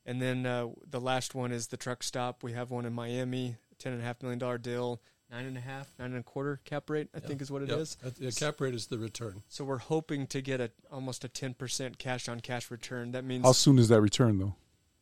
And 0.05 0.21
then 0.21 0.45
uh, 0.45 0.67
the 0.89 0.99
last 1.01 1.33
one 1.33 1.51
is 1.51 1.67
the 1.67 1.77
truck 1.77 2.03
stop. 2.03 2.43
We 2.43 2.53
have 2.53 2.69
one 2.71 2.85
in 2.85 2.93
Miami, 2.93 3.55
ten 3.79 3.93
and 3.93 4.01
a 4.01 4.05
half 4.05 4.21
million 4.21 4.37
dollar 4.37 4.57
deal, 4.57 5.01
nine 5.31 5.45
and 5.45 5.57
a 5.57 5.61
half, 5.61 5.87
nine 5.97 6.11
and 6.11 6.19
a 6.19 6.23
quarter 6.23 6.59
cap 6.65 6.89
rate. 6.89 7.07
I 7.15 7.21
think 7.21 7.41
is 7.41 7.49
what 7.49 7.63
it 7.63 7.69
is. 7.71 7.97
yeah, 8.03 8.29
The 8.29 8.31
cap 8.33 8.59
rate 8.61 8.75
is 8.75 8.87
the 8.87 8.97
return. 8.99 9.43
So 9.47 9.63
we're 9.63 9.77
hoping 9.77 10.27
to 10.27 10.41
get 10.41 10.59
a 10.61 10.71
almost 10.91 11.23
a 11.23 11.29
ten 11.29 11.53
percent 11.53 11.97
cash 11.97 12.27
on 12.27 12.41
cash 12.41 12.69
return. 12.69 13.13
That 13.13 13.23
means 13.23 13.45
how 13.45 13.53
soon 13.53 13.79
is 13.79 13.87
that 13.87 14.01
return 14.01 14.37
though? 14.39 14.55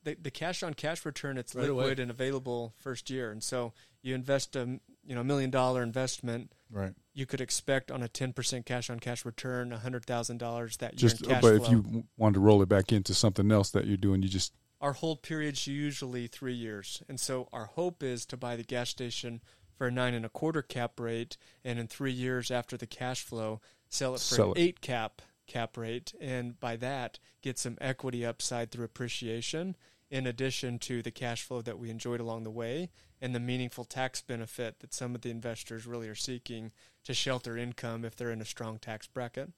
The, 0.04 0.16
the 0.22 0.32
cash 0.32 0.64
on 0.64 0.74
cash 0.74 1.06
return 1.06 1.38
it's 1.38 1.54
Right 1.56 1.70
away. 1.70 1.84
liquid 1.86 2.00
and 2.00 2.12
available 2.12 2.74
first 2.80 3.10
year. 3.10 3.32
And 3.32 3.44
so 3.44 3.74
you 4.02 4.16
invest 4.16 4.56
a 4.56 4.80
you 5.06 5.16
know 5.16 5.24
million 5.24 5.50
dollar 5.50 5.84
investment. 5.84 6.52
Right. 6.72 6.94
You 7.14 7.26
could 7.26 7.42
expect 7.42 7.92
on 7.92 8.02
a 8.02 8.08
ten 8.08 8.34
percent 8.34 8.66
cash 8.66 8.90
on 8.90 9.00
cash 9.00 9.26
return 9.26 9.72
hundred 9.72 10.06
thousand 10.06 10.38
dollars 10.38 10.78
that 10.78 10.94
year 11.02 11.10
Just, 11.10 11.24
in 11.24 11.30
cash 11.30 11.42
but 11.42 11.58
flow. 11.58 11.66
if 11.66 11.72
you 11.72 12.04
wanted 12.18 12.36
to 12.36 12.40
roll 12.40 12.62
it 12.62 12.70
back 12.70 12.92
into 12.92 13.14
something 13.14 13.52
else 13.52 13.70
that 13.72 13.86
you're 13.86 13.98
doing, 13.98 14.22
you 14.24 14.30
just 14.30 14.54
our 14.80 14.94
hold 14.94 15.22
period's 15.22 15.68
usually 15.68 16.26
three 16.26 16.56
years, 16.56 17.04
and 17.08 17.20
so 17.20 17.48
our 17.54 17.66
hope 17.66 18.02
is 18.02 18.26
to 18.26 18.36
buy 18.38 18.56
the 18.56 18.64
gas 18.64 18.90
station 18.90 19.40
for 19.78 19.88
a 19.88 19.92
nine 19.92 20.14
and 20.16 20.26
a 20.26 20.30
quarter 20.30 20.62
cap 20.64 21.00
rate, 21.00 21.38
and 21.64 21.78
in 21.78 21.86
three 21.88 22.12
years 22.12 22.50
after 22.50 22.78
the 22.78 22.88
cash 22.88 23.22
flow, 23.22 23.62
sell 23.90 24.16
it 24.16 24.20
for 24.20 24.36
Sell 24.36 24.52
an 24.54 24.58
it. 24.58 24.62
eight 24.62 24.82
cap 24.82 25.22
cap 25.46 25.78
rate, 25.78 26.14
and 26.22 26.60
by 26.60 26.76
that 26.78 27.20
get 27.44 27.60
some 27.60 27.78
equity 27.82 28.26
upside 28.26 28.72
through 28.72 28.86
appreciation, 28.86 29.76
in 30.12 30.28
addition 30.28 30.78
to 30.78 31.02
the 31.02 31.10
cash 31.10 31.42
flow 31.42 31.62
that 31.62 31.80
we 31.80 31.90
enjoyed 31.90 32.20
along 32.20 32.44
the 32.44 32.52
way 32.52 32.90
and 33.22 33.34
the 33.34 33.40
meaningful 33.40 33.86
tax 33.86 34.22
benefit 34.22 34.82
that 34.82 34.94
some 34.94 35.16
of 35.16 35.22
the 35.22 35.32
investors 35.32 35.88
really 35.88 36.10
are 36.10 36.16
seeking 36.16 36.72
to 37.06 37.14
shelter 37.14 37.58
income 37.58 38.04
if 38.04 38.16
they're 38.16 38.30
in 38.30 38.42
a 38.42 38.46
strong 38.46 38.78
tax 38.78 39.08
bracket. 39.08 39.50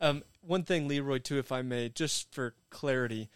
Um, 0.00 0.22
one 0.42 0.64
thing, 0.64 0.86
Leroy, 0.86 1.18
too, 1.18 1.38
if 1.38 1.50
I 1.50 1.62
may, 1.62 1.88
just 1.88 2.34
for 2.34 2.54
clarity, 2.68 3.30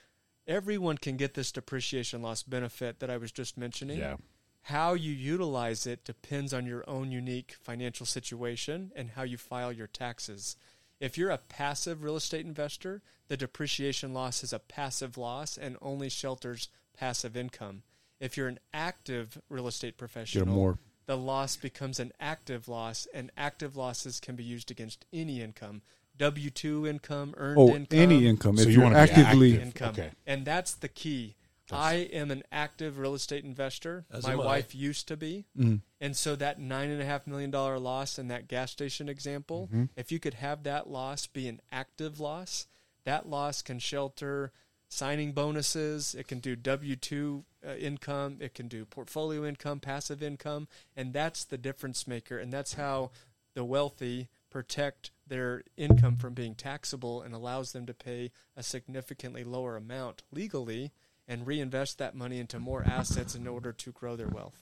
everyone 0.47 0.99
can 0.99 1.17
get 1.17 1.35
this 1.35 1.51
depreciation 1.51 2.21
loss 2.21 2.43
benefit 2.43 3.01
that 3.01 3.09
I 3.09 3.17
was 3.17 3.33
just 3.33 3.57
mentioning. 3.57 3.99
Yeah. 3.99 4.17
How 4.63 4.95
you 4.95 5.13
utilize 5.13 5.87
it 5.87 6.05
depends 6.05 6.53
on 6.53 6.67
your 6.67 6.85
own 6.91 7.13
unique 7.13 7.55
financial 7.63 8.05
situation 8.05 8.91
and 8.97 9.11
how 9.11 9.23
you 9.23 9.39
file 9.39 9.73
your 9.73 9.87
taxes. 9.87 10.57
If 11.01 11.19
you're 11.19 11.31
a 11.31 11.39
passive 11.39 12.03
real 12.03 12.17
estate 12.17 12.47
investor, 12.47 13.03
the 13.29 13.37
depreciation 13.37 14.15
loss 14.15 14.43
is 14.43 14.53
a 14.53 14.59
passive 14.59 15.19
loss 15.19 15.59
and 15.59 15.77
only 15.83 16.09
shelters 16.09 16.69
passive 16.97 17.37
income. 17.37 17.83
If 18.19 18.37
you're 18.37 18.49
an 18.49 18.61
active 18.73 19.39
real 19.51 19.67
estate 19.69 19.99
professional, 19.99 20.47
more. 20.47 20.79
the 21.05 21.17
loss 21.19 21.57
becomes 21.57 22.01
an 22.01 22.13
active 22.19 22.67
loss, 22.67 23.07
and 23.13 23.31
active 23.37 23.77
losses 23.77 24.21
can 24.21 24.37
be 24.37 24.45
used 24.45 24.71
against 24.71 25.05
any 25.13 25.43
income. 25.43 25.83
W 26.17 26.49
two 26.49 26.87
income, 26.87 27.35
earned 27.37 27.59
Oh, 27.59 27.75
income, 27.75 27.99
any 27.99 28.27
income. 28.27 28.57
So 28.57 28.63
if 28.63 28.69
you 28.69 28.75
you're 28.77 28.85
wanna 28.85 28.97
actively 28.99 29.53
active. 29.53 29.67
income. 29.67 29.91
Okay. 29.91 30.11
And 30.27 30.47
that's 30.47 30.73
the 30.75 30.89
key. 30.89 31.35
I 31.73 31.95
am 32.13 32.31
an 32.31 32.43
active 32.53 32.99
real 32.99 33.15
estate 33.15 33.45
investor. 33.45 34.05
My 34.23 34.35
wife 34.37 34.75
used 34.75 35.09
to 35.09 35.17
be. 35.17 35.47
Mm. 35.59 35.81
And 36.01 36.17
so 36.17 36.37
that 36.37 36.61
nine 36.61 36.91
and 36.91 37.01
a 37.03 37.05
half 37.05 37.27
million 37.27 37.51
dollar 37.51 37.79
loss 37.79 38.19
in 38.19 38.29
that 38.29 38.49
gas 38.49 38.71
station 38.71 39.09
example, 39.09 39.69
Mm-hmm. 39.69 39.85
if 39.97 40.13
you 40.13 40.19
could 40.19 40.35
have 40.35 40.63
that 40.65 40.89
loss 40.89 41.27
be 41.27 41.49
an 41.49 41.61
active 41.73 42.21
loss, 42.21 42.67
that 43.05 43.29
loss 43.29 43.63
can 43.63 43.79
shelter 43.79 44.53
signing 44.89 45.33
bonuses. 45.33 46.15
It 46.15 46.29
can 46.29 46.39
do 46.39 46.55
W 46.57 46.95
two 46.97 47.45
uh, 47.67 47.75
income. 47.75 48.39
It 48.41 48.55
can 48.55 48.69
do 48.69 48.85
portfolio 48.85 49.45
income, 49.45 49.81
passive 49.81 50.23
income, 50.23 50.69
and 50.97 51.13
that's 51.13 51.45
the 51.45 51.59
difference 51.59 52.07
maker. 52.07 52.39
And 52.39 52.53
that's 52.53 52.75
how 52.75 53.11
the 53.55 53.65
wealthy 53.65 54.29
protect 54.51 55.11
their 55.27 55.65
income 55.77 56.17
from 56.17 56.33
being 56.35 56.55
taxable 56.55 57.21
and 57.21 57.35
allows 57.35 57.73
them 57.73 57.85
to 57.87 57.93
pay 57.95 58.31
a 58.57 58.63
significantly 58.63 59.43
lower 59.45 59.77
amount 59.77 60.23
legally 60.31 60.93
and 61.29 61.47
reinvest 61.47 61.99
that 61.99 62.15
money 62.15 62.39
into 62.39 62.59
more 62.59 62.85
assets 62.85 63.35
in 63.35 63.47
order 63.47 63.73
to 63.73 63.93
grow 63.93 64.17
their 64.17 64.29
wealth. 64.29 64.61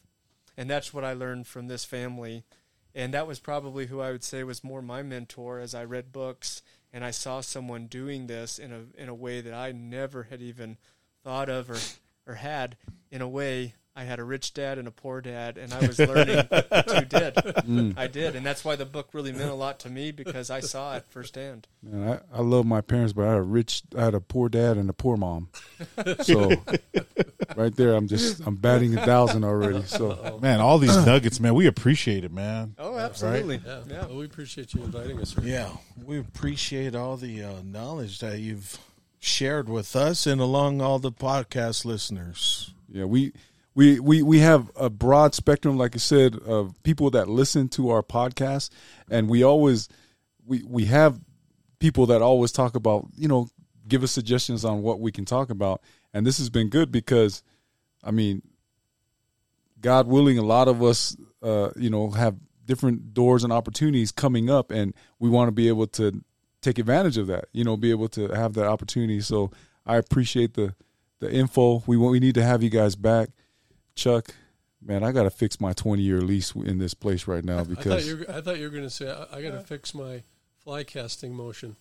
And 0.57 0.71
that's 0.71 0.95
what 0.95 1.05
I 1.05 1.13
learned 1.13 1.47
from 1.47 1.67
this 1.67 1.85
family. 1.85 2.45
And 2.95 3.13
that 3.13 3.27
was 3.27 3.41
probably 3.41 3.87
who 3.87 4.01
I 4.01 4.13
would 4.13 4.25
say 4.25 4.45
was 4.45 4.65
more 4.65 4.81
my 4.83 5.03
mentor 5.03 5.59
as 5.59 5.75
I 5.75 5.85
read 5.85 6.13
books 6.13 6.63
and 6.95 7.05
I 7.05 7.11
saw 7.11 7.41
someone 7.41 7.87
doing 7.87 8.29
this 8.29 8.59
in 8.59 8.73
a 8.73 9.03
in 9.03 9.09
a 9.09 9.15
way 9.15 9.41
that 9.41 9.53
I 9.53 9.73
never 9.73 10.23
had 10.23 10.41
even 10.41 10.79
thought 11.25 11.49
of 11.49 11.69
or, 11.69 11.79
or 12.27 12.35
had. 12.37 12.77
In 13.11 13.21
a 13.21 13.29
way, 13.29 13.75
I 13.97 14.03
had 14.03 14.19
a 14.19 14.25
rich 14.25 14.55
dad 14.55 14.79
and 14.79 14.89
a 14.89 14.91
poor 14.91 15.21
dad, 15.21 15.57
and 15.57 15.73
I 15.73 15.87
was 15.87 16.01
learning 16.01 16.45
what 16.49 16.95
you 16.95 17.05
did. 17.05 17.95
I 17.97 18.09
did, 18.09 18.35
and 18.35 18.45
that's 18.45 18.65
why 18.65 18.75
the 18.75 18.85
book 18.85 19.11
really 19.13 19.31
meant 19.31 19.51
a 19.51 19.55
lot 19.55 19.79
to 19.81 19.89
me 19.89 20.11
because 20.11 20.51
I 20.51 20.59
saw 20.59 20.97
it 20.97 21.05
firsthand. 21.09 21.69
Man, 21.81 22.21
I, 22.33 22.39
I 22.39 22.41
love 22.41 22.67
my 22.67 22.81
parents, 22.81 23.13
but 23.13 23.25
I 23.25 23.29
had 23.31 23.39
a 23.39 23.43
rich, 23.43 23.83
I 23.97 24.05
had 24.05 24.15
a 24.15 24.21
poor 24.21 24.49
dad 24.49 24.77
and 24.79 24.91
a 24.91 24.93
poor 24.93 25.17
mom. 25.17 25.49
So 26.23 26.51
right 27.57 27.75
there, 27.77 27.95
I'm 27.95 28.09
just 28.09 28.45
I'm 28.45 28.57
batting 28.57 28.99
a 28.99 29.05
thousand 29.07 29.45
already. 29.45 29.83
So 29.85 30.39
Man, 30.43 30.61
all 30.61 30.79
these 30.79 30.97
nuggets, 31.07 31.39
man, 31.39 31.55
we 31.55 31.67
appreciate 31.67 32.25
it, 32.25 32.33
man. 32.33 32.75
Oh, 32.79 32.99
absolutely. 32.99 33.61
Yeah. 33.65 33.81
Yeah. 33.89 34.07
Well, 34.07 34.17
we 34.17 34.25
appreciate 34.25 34.75
you 34.75 34.83
inviting 34.83 35.21
us. 35.21 35.31
Sir. 35.31 35.43
Yeah, 35.45 35.71
we 36.05 36.19
appreciate 36.19 36.97
all 36.97 37.17
the 37.17 37.45
uh, 37.45 37.53
knowledge 37.65 38.19
that 38.19 38.41
you've 38.41 38.77
shared 39.21 39.69
with 39.69 39.95
us 39.95 40.27
and 40.27 40.41
along 40.41 40.81
all 40.81 40.99
the 40.99 41.13
podcast 41.13 41.85
listeners. 41.85 42.75
yeah, 42.91 43.05
we. 43.05 43.33
We, 43.75 43.99
we, 43.99 44.23
we 44.23 44.39
have 44.39 44.71
a 44.77 44.89
broad 44.89 45.35
spectrum, 45.35 45.77
like 45.77 45.97
I 45.97 45.99
said, 45.99 46.37
of 46.37 46.81
people 46.85 47.11
that 47.11 47.29
listen 47.29 47.69
to 47.71 47.91
our 47.91 48.03
podcast, 48.03 48.71
and 49.11 49.29
we 49.29 49.43
always 49.43 49.89
we 50.47 50.63
we 50.63 50.85
have 50.85 51.19
people 51.81 52.07
that 52.07 52.23
always 52.23 52.53
talk 52.53 52.77
about 52.77 53.07
you 53.17 53.27
know 53.27 53.49
give 53.89 54.03
us 54.03 54.13
suggestions 54.13 54.65
on 54.65 54.83
what 54.83 55.01
we 55.01 55.11
can 55.11 55.25
talk 55.25 55.51
about, 55.51 55.83
and 56.13 56.25
this 56.27 56.39
has 56.39 56.51
been 56.51 56.69
good 56.69 56.93
because, 56.93 57.43
I 58.03 58.13
mean, 58.13 58.43
God 59.81 60.07
willing, 60.07 60.39
a 60.39 60.43
lot 60.43 60.69
of 60.69 60.83
us, 60.83 61.17
uh, 61.43 61.71
you 61.77 61.91
know, 61.91 62.11
have 62.11 62.37
different 62.65 63.13
doors 63.13 63.45
and 63.45 63.53
opportunities 63.53 64.13
coming 64.13 64.49
up, 64.49 64.71
and 64.71 64.95
we 65.19 65.29
want 65.29 65.49
to 65.49 65.53
be 65.53 65.69
able 65.69 65.87
to 65.89 66.25
take 66.63 66.79
advantage 66.79 67.19
of 67.19 67.27
that. 67.27 67.47
You 67.53 67.65
know, 67.65 67.77
be 67.77 67.91
able 67.91 68.09
to 68.11 68.29
have 68.29 68.55
that 68.55 68.67
opportunity. 68.67 69.21
So 69.21 69.51
I 69.85 69.97
appreciate 69.97 70.55
the 70.55 70.75
the 71.21 71.33
info. 71.33 71.83
We 71.87 71.97
want 71.97 72.13
we 72.13 72.21
need 72.21 72.35
to 72.37 72.45
have 72.45 72.63
you 72.63 72.71
guys 72.71 72.97
back, 72.97 73.31
Chuck. 73.95 74.35
Man, 74.87 75.03
I 75.03 75.13
got 75.13 75.23
to 75.23 75.31
fix 75.31 75.61
my 75.61 75.73
twenty 75.73 76.03
year 76.03 76.21
lease 76.21 76.55
in 76.55 76.79
this 76.79 76.93
place 76.95 77.27
right 77.27 77.45
now 77.45 77.65
because 77.65 78.07
I 78.29 78.41
thought 78.43 78.59
you 78.59 78.65
were 78.65 78.71
going 78.71 78.83
to 78.85 78.91
say 78.91 79.11
I, 79.11 79.39
I 79.39 79.43
got 79.43 79.53
to 79.53 79.61
fix 79.61 79.95
my 79.95 80.23
fly 80.59 80.85
casting 80.85 81.35
motion. 81.35 81.77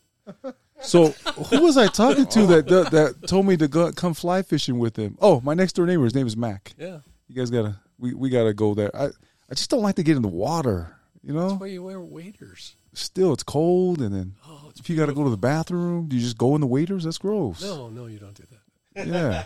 So 0.82 1.10
who 1.50 1.64
was 1.64 1.76
I 1.78 1.88
talking 1.88 2.26
to 2.28 2.46
that 2.48 2.68
that, 2.68 2.92
that 2.92 3.28
told 3.28 3.46
me 3.46 3.58
to 3.58 3.68
go 3.68 3.92
come 3.92 4.14
fly 4.14 4.42
fishing 4.42 4.80
with 4.80 4.96
him? 4.96 5.18
Oh, 5.22 5.42
my 5.42 5.54
next 5.54 5.74
door 5.74 5.86
neighbor. 5.86 6.04
His 6.06 6.16
name 6.16 6.28
is 6.28 6.38
Mac. 6.38 6.74
Yeah. 6.78 7.00
You 7.28 7.36
guys 7.36 7.50
gotta 7.50 7.76
we, 8.00 8.14
we 8.14 8.30
gotta 8.30 8.54
go 8.54 8.74
there. 8.74 8.96
I 8.96 9.08
I 9.50 9.54
just 9.56 9.70
don't 9.70 9.82
like 9.82 9.96
to 9.96 10.04
get 10.04 10.16
in 10.16 10.22
the 10.22 10.28
water. 10.30 10.96
You 11.22 11.34
know, 11.34 11.50
That's 11.50 11.60
why 11.62 11.68
you 11.68 11.84
wear 11.84 12.00
waders. 12.02 12.76
still 12.94 13.32
it's 13.34 13.44
cold, 13.44 14.02
and 14.02 14.14
then 14.14 14.36
Oh, 14.48 14.72
if 14.78 14.90
you 14.90 14.98
got 14.98 15.06
to 15.06 15.14
go 15.14 15.24
to 15.24 15.30
the 15.30 15.38
bathroom, 15.38 16.08
do 16.10 16.18
you 16.18 16.22
just 16.22 16.38
go 16.38 16.54
in 16.56 16.60
the 16.62 16.68
waiters? 16.68 17.06
That's 17.06 17.18
gross. 17.18 17.62
No, 17.62 17.88
no, 17.90 18.08
you 18.08 18.20
don't 18.20 18.34
do 18.34 18.44
that. 18.52 18.60
Yeah. 18.96 19.44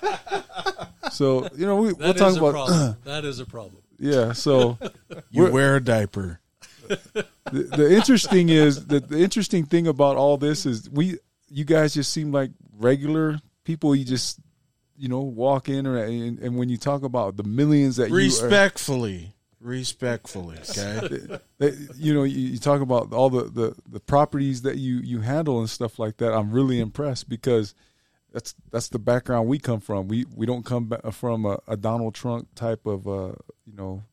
so 1.12 1.48
you 1.56 1.66
know 1.66 1.76
we, 1.78 1.88
That 1.90 1.98
we'll 2.00 2.10
is 2.12 2.20
talk 2.20 2.36
a 2.36 2.38
about 2.40 2.52
problem. 2.54 2.98
that 3.06 3.26
is 3.26 3.40
a 3.40 3.46
problem. 3.46 3.82
yeah. 4.00 4.34
So 4.34 4.78
You 5.30 5.46
wear 5.52 5.76
a 5.78 5.84
diaper. 5.84 6.40
the, 6.88 7.26
the 7.52 7.96
interesting 7.96 8.50
is 8.50 8.86
that 8.88 9.10
the 9.10 9.20
interesting 9.20 9.66
thing 9.66 9.88
about 9.88 10.16
all 10.18 10.38
this 10.38 10.66
is 10.66 10.90
we 10.90 11.18
you 11.50 11.66
guys 11.66 11.94
just 11.94 12.12
seem 12.12 12.32
like 12.32 12.52
regular 12.78 13.40
people. 13.64 13.96
You 13.96 14.06
just 14.06 14.40
you 14.98 15.08
know 15.10 15.20
walk 15.22 15.70
in 15.70 15.86
or 15.88 15.98
and, 15.98 16.40
and 16.40 16.58
when 16.58 16.70
you 16.70 16.78
talk 16.78 17.04
about 17.04 17.38
the 17.38 17.44
millions 17.44 17.98
that 17.98 18.10
you 18.10 18.16
Respectfully. 18.16 19.34
Respectfully, 19.60 20.58
okay? 20.70 21.40
you 21.96 22.14
know 22.14 22.24
you, 22.24 22.40
you 22.52 22.58
talk 22.60 22.80
about 22.80 23.12
all 23.12 23.30
the, 23.30 23.46
the 23.46 23.76
the 23.90 24.00
properties 24.00 24.62
that 24.62 24.78
you 24.78 24.98
you 25.00 25.20
handle 25.22 25.60
and 25.60 25.68
stuff 25.70 25.98
like 25.98 26.18
that 26.18 26.32
i'm 26.32 26.52
really 26.52 26.80
impressed 26.80 27.28
because 27.28 27.74
that's 28.38 28.54
that's 28.72 28.90
the 28.90 29.00
background 29.00 29.48
we 29.48 29.58
come 29.58 29.80
from 29.80 30.08
we 30.08 30.24
we 30.36 30.46
don't 30.46 30.64
come 30.64 30.90
ba- 30.90 31.12
from 31.12 31.44
a, 31.46 31.58
a 31.68 31.76
donald 31.76 32.14
trump 32.14 32.48
type 32.54 32.86
of 32.86 33.08
uh 33.08 33.32
you 33.66 33.74
know 33.76 34.04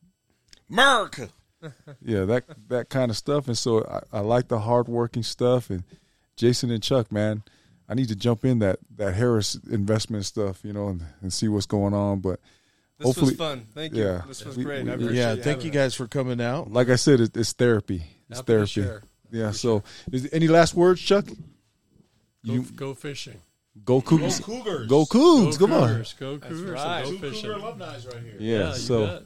America. 0.70 1.28
yeah 2.02 2.24
that 2.24 2.44
that 2.68 2.88
kind 2.88 3.10
of 3.10 3.16
stuff 3.18 3.48
and 3.48 3.58
so 3.58 3.84
i, 4.12 4.18
I 4.18 4.20
like 4.20 4.48
the 4.48 4.60
hardworking 4.60 5.22
stuff 5.22 5.68
and 5.68 5.84
jason 6.36 6.70
and 6.70 6.82
chuck 6.82 7.12
man 7.12 7.42
i 7.86 7.92
need 7.94 8.08
to 8.08 8.16
jump 8.16 8.44
in 8.46 8.60
that 8.60 8.78
that 8.96 9.12
harris 9.14 9.56
investment 9.70 10.24
stuff 10.24 10.64
you 10.64 10.72
know 10.72 10.88
and, 10.88 11.02
and 11.20 11.30
see 11.32 11.48
what's 11.48 11.66
going 11.66 11.92
on 11.94 12.20
but 12.20 12.40
This 12.98 13.06
Hopefully- 13.06 13.32
was 13.32 13.36
fun. 13.38 13.66
Thank 13.74 13.94
you. 13.94 14.04
yeah. 14.04 14.22
This 14.28 14.44
was 14.44 14.56
We- 14.56 14.64
great. 14.64 14.84
we- 14.84 14.90
I 14.92 14.96
we- 14.96 15.04
appreciate 15.04 15.20
Yeah, 15.22 15.34
thank 15.34 15.44
having 15.44 15.64
you 15.66 15.70
us. 15.72 15.74
guys 15.84 15.94
for 15.94 16.06
coming 16.08 16.40
out. 16.40 16.70
like 16.72 16.88
i 16.88 16.96
said 16.96 17.20
it, 17.20 17.36
it's 17.36 17.52
therapy 17.52 18.00
it's 18.30 18.38
Happy 18.38 18.46
to 18.46 18.52
therapy 18.52 18.70
share. 18.70 19.02
yeah 19.32 19.50
so 19.52 19.82
is 20.12 20.28
any 20.32 20.48
last 20.48 20.74
words 20.74 21.00
chuck 21.00 21.26
Go, 22.46 22.52
You- 22.52 22.62
go 22.76 22.94
fishing. 22.94 23.40
Go 23.84 24.00
Cougars. 24.00 24.40
Cougars. 24.40 24.88
Go 24.88 25.04
Cougs. 25.04 25.58
Go 25.58 25.66
Come 25.66 25.72
on. 25.74 25.88
Cougars. 25.88 26.14
Go 26.18 26.38
Cougars. 26.38 26.70
right. 26.70 27.06
and 27.06 27.20
Go 27.20 27.30
fishing. 27.30 27.50
alumni 27.50 27.86
right 27.94 28.22
here. 28.22 28.36
Yeah. 28.38 28.68
you 28.68 28.74
so 28.74 29.06
bet. 29.06 29.22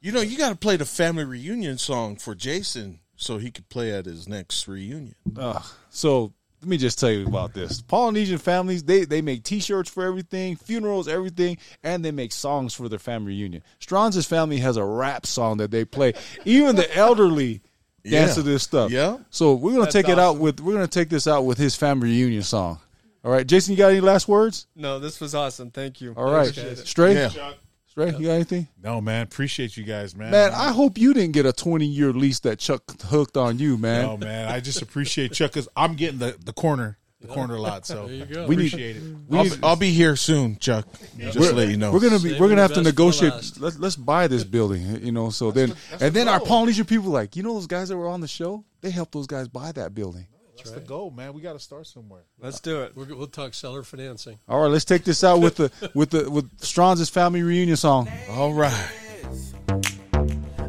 You 0.00 0.12
know, 0.12 0.20
you 0.20 0.38
got 0.38 0.50
to 0.50 0.56
play 0.56 0.76
the 0.76 0.84
family 0.84 1.24
reunion 1.24 1.76
song 1.78 2.16
for 2.16 2.34
Jason 2.34 3.00
so 3.16 3.38
he 3.38 3.50
could 3.50 3.68
play 3.68 3.92
at 3.92 4.06
his 4.06 4.28
next 4.28 4.66
reunion. 4.68 5.14
uh, 5.38 5.60
so 5.90 6.32
let 6.60 6.68
me 6.68 6.76
just 6.76 6.98
tell 6.98 7.10
you 7.10 7.26
about 7.26 7.52
this. 7.54 7.80
Polynesian 7.82 8.38
families, 8.38 8.82
they 8.82 9.04
they 9.04 9.22
make 9.22 9.44
T-shirts 9.44 9.88
for 9.90 10.04
everything, 10.04 10.56
funerals, 10.56 11.06
everything, 11.08 11.56
and 11.84 12.04
they 12.04 12.10
make 12.10 12.32
songs 12.32 12.74
for 12.74 12.88
their 12.88 12.98
family 12.98 13.28
reunion. 13.32 13.62
Strong's 13.80 14.24
family 14.26 14.58
has 14.58 14.76
a 14.76 14.84
rap 14.84 15.24
song 15.26 15.58
that 15.58 15.70
they 15.70 15.84
play. 15.84 16.14
Even 16.44 16.74
the 16.76 16.96
elderly 16.96 17.60
dance 18.04 18.30
Yeah. 18.30 18.34
to 18.34 18.42
this 18.42 18.62
stuff. 18.64 18.90
Yeah. 18.90 19.18
So 19.30 19.54
we're 19.54 19.70
gonna 19.72 19.82
That's 19.84 19.92
take 19.94 20.08
it 20.08 20.18
out 20.18 20.38
with 20.38 20.60
we're 20.60 20.74
gonna 20.74 20.88
take 20.88 21.08
this 21.10 21.26
out 21.28 21.44
with 21.44 21.58
his 21.58 21.74
family 21.76 22.08
reunion 22.08 22.42
song. 22.42 22.80
All 23.24 23.32
right, 23.32 23.46
Jason, 23.46 23.72
you 23.72 23.78
got 23.78 23.90
any 23.90 24.00
last 24.00 24.28
words? 24.28 24.66
No, 24.76 24.98
this 24.98 25.20
was 25.20 25.34
awesome. 25.34 25.70
Thank 25.70 26.00
you. 26.00 26.14
All 26.16 26.24
right, 26.30 26.48
Appreciate 26.48 26.78
it. 26.78 26.86
Stray, 26.86 27.14
Yeah. 27.14 27.52
Stray, 27.86 28.06
you 28.16 28.26
got 28.26 28.32
anything? 28.34 28.68
No, 28.82 29.00
man, 29.00 29.22
appreciate 29.22 29.76
you 29.76 29.82
guys, 29.82 30.14
man. 30.14 30.30
Man, 30.30 30.52
I 30.52 30.70
hope 30.70 30.98
you 30.98 31.12
didn't 31.14 31.32
get 31.32 31.46
a 31.46 31.52
twenty 31.52 31.86
year 31.86 32.12
lease 32.12 32.38
that 32.40 32.58
Chuck 32.60 32.82
hooked 33.02 33.36
on 33.36 33.58
you, 33.58 33.76
man. 33.76 34.06
no, 34.06 34.16
man, 34.16 34.48
I 34.48 34.60
just 34.60 34.82
appreciate 34.82 35.32
Chuck 35.32 35.50
because 35.52 35.68
I'm 35.74 35.94
getting 35.94 36.18
the, 36.20 36.36
the 36.44 36.52
corner, 36.52 36.96
the 37.20 37.26
corner 37.26 37.58
lot. 37.58 37.86
So 37.86 38.06
There 38.06 38.14
you. 38.14 38.46
We 38.46 38.54
need- 38.54 38.66
appreciate 38.68 38.96
it. 38.98 39.02
We 39.26 39.38
I'll, 39.38 39.44
be- 39.44 39.50
I'll 39.64 39.76
be 39.76 39.90
here 39.90 40.14
soon, 40.14 40.58
Chuck. 40.58 40.86
Just 41.18 41.32
to 41.38 41.52
let 41.52 41.68
you 41.70 41.76
know. 41.76 41.90
We're 41.92 41.98
gonna 41.98 42.16
be. 42.20 42.28
Saving 42.28 42.40
We're 42.40 42.48
gonna 42.50 42.62
have 42.62 42.74
to 42.74 42.82
negotiate. 42.82 43.32
Let's 43.58 43.78
let's 43.80 43.96
buy 43.96 44.28
this 44.28 44.44
building. 44.44 45.04
You 45.04 45.10
know. 45.10 45.30
So 45.30 45.50
then, 45.50 45.74
and 46.00 46.14
then 46.14 46.28
our 46.28 46.38
Polynesian 46.38 46.84
people 46.84 47.10
like, 47.10 47.34
you 47.34 47.42
know, 47.42 47.54
those 47.54 47.66
guys 47.66 47.88
that 47.88 47.96
were 47.96 48.08
on 48.08 48.20
the 48.20 48.28
show, 48.28 48.64
they 48.80 48.90
helped 48.90 49.10
those 49.10 49.26
guys 49.26 49.48
buy 49.48 49.72
that 49.72 49.92
building. 49.92 50.28
That's 50.58 50.70
the 50.72 50.80
goal, 50.80 51.10
man. 51.10 51.34
We 51.34 51.40
got 51.40 51.54
to 51.54 51.58
start 51.58 51.86
somewhere. 51.86 52.22
Let's 52.40 52.60
do 52.60 52.82
it. 52.82 52.96
We're, 52.96 53.14
we'll 53.14 53.26
talk 53.26 53.54
seller 53.54 53.82
financing. 53.82 54.38
All 54.48 54.60
right, 54.60 54.70
let's 54.70 54.84
take 54.84 55.04
this 55.04 55.24
out 55.24 55.40
with 55.40 55.56
the 55.56 55.70
with 55.94 56.10
the 56.10 56.30
with 56.30 56.48
Strong's 56.60 57.08
family 57.08 57.42
reunion 57.42 57.76
song. 57.76 58.08
All 58.30 58.52
right. 58.52 58.72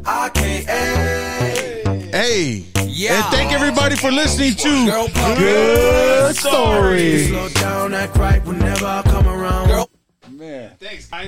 RKA. 0.02 2.12
Hey. 2.12 2.64
Yeah. 2.86 3.16
And 3.16 3.24
thank 3.34 3.52
everybody 3.52 3.96
for 3.96 4.10
listening 4.10 4.54
to 4.54 4.86
Girl, 4.86 5.08
pop 5.08 5.38
Good 5.38 6.36
Story. 6.36 7.26
Slow 7.26 7.48
down, 7.50 7.94
act 7.94 8.16
right 8.16 8.44
whenever 8.44 8.84
I 8.84 9.02
come 9.02 9.26
around. 9.26 9.68
Girl, 9.68 9.90
Man. 10.30 10.72
Thanks, 10.78 11.06
guys. 11.06 11.10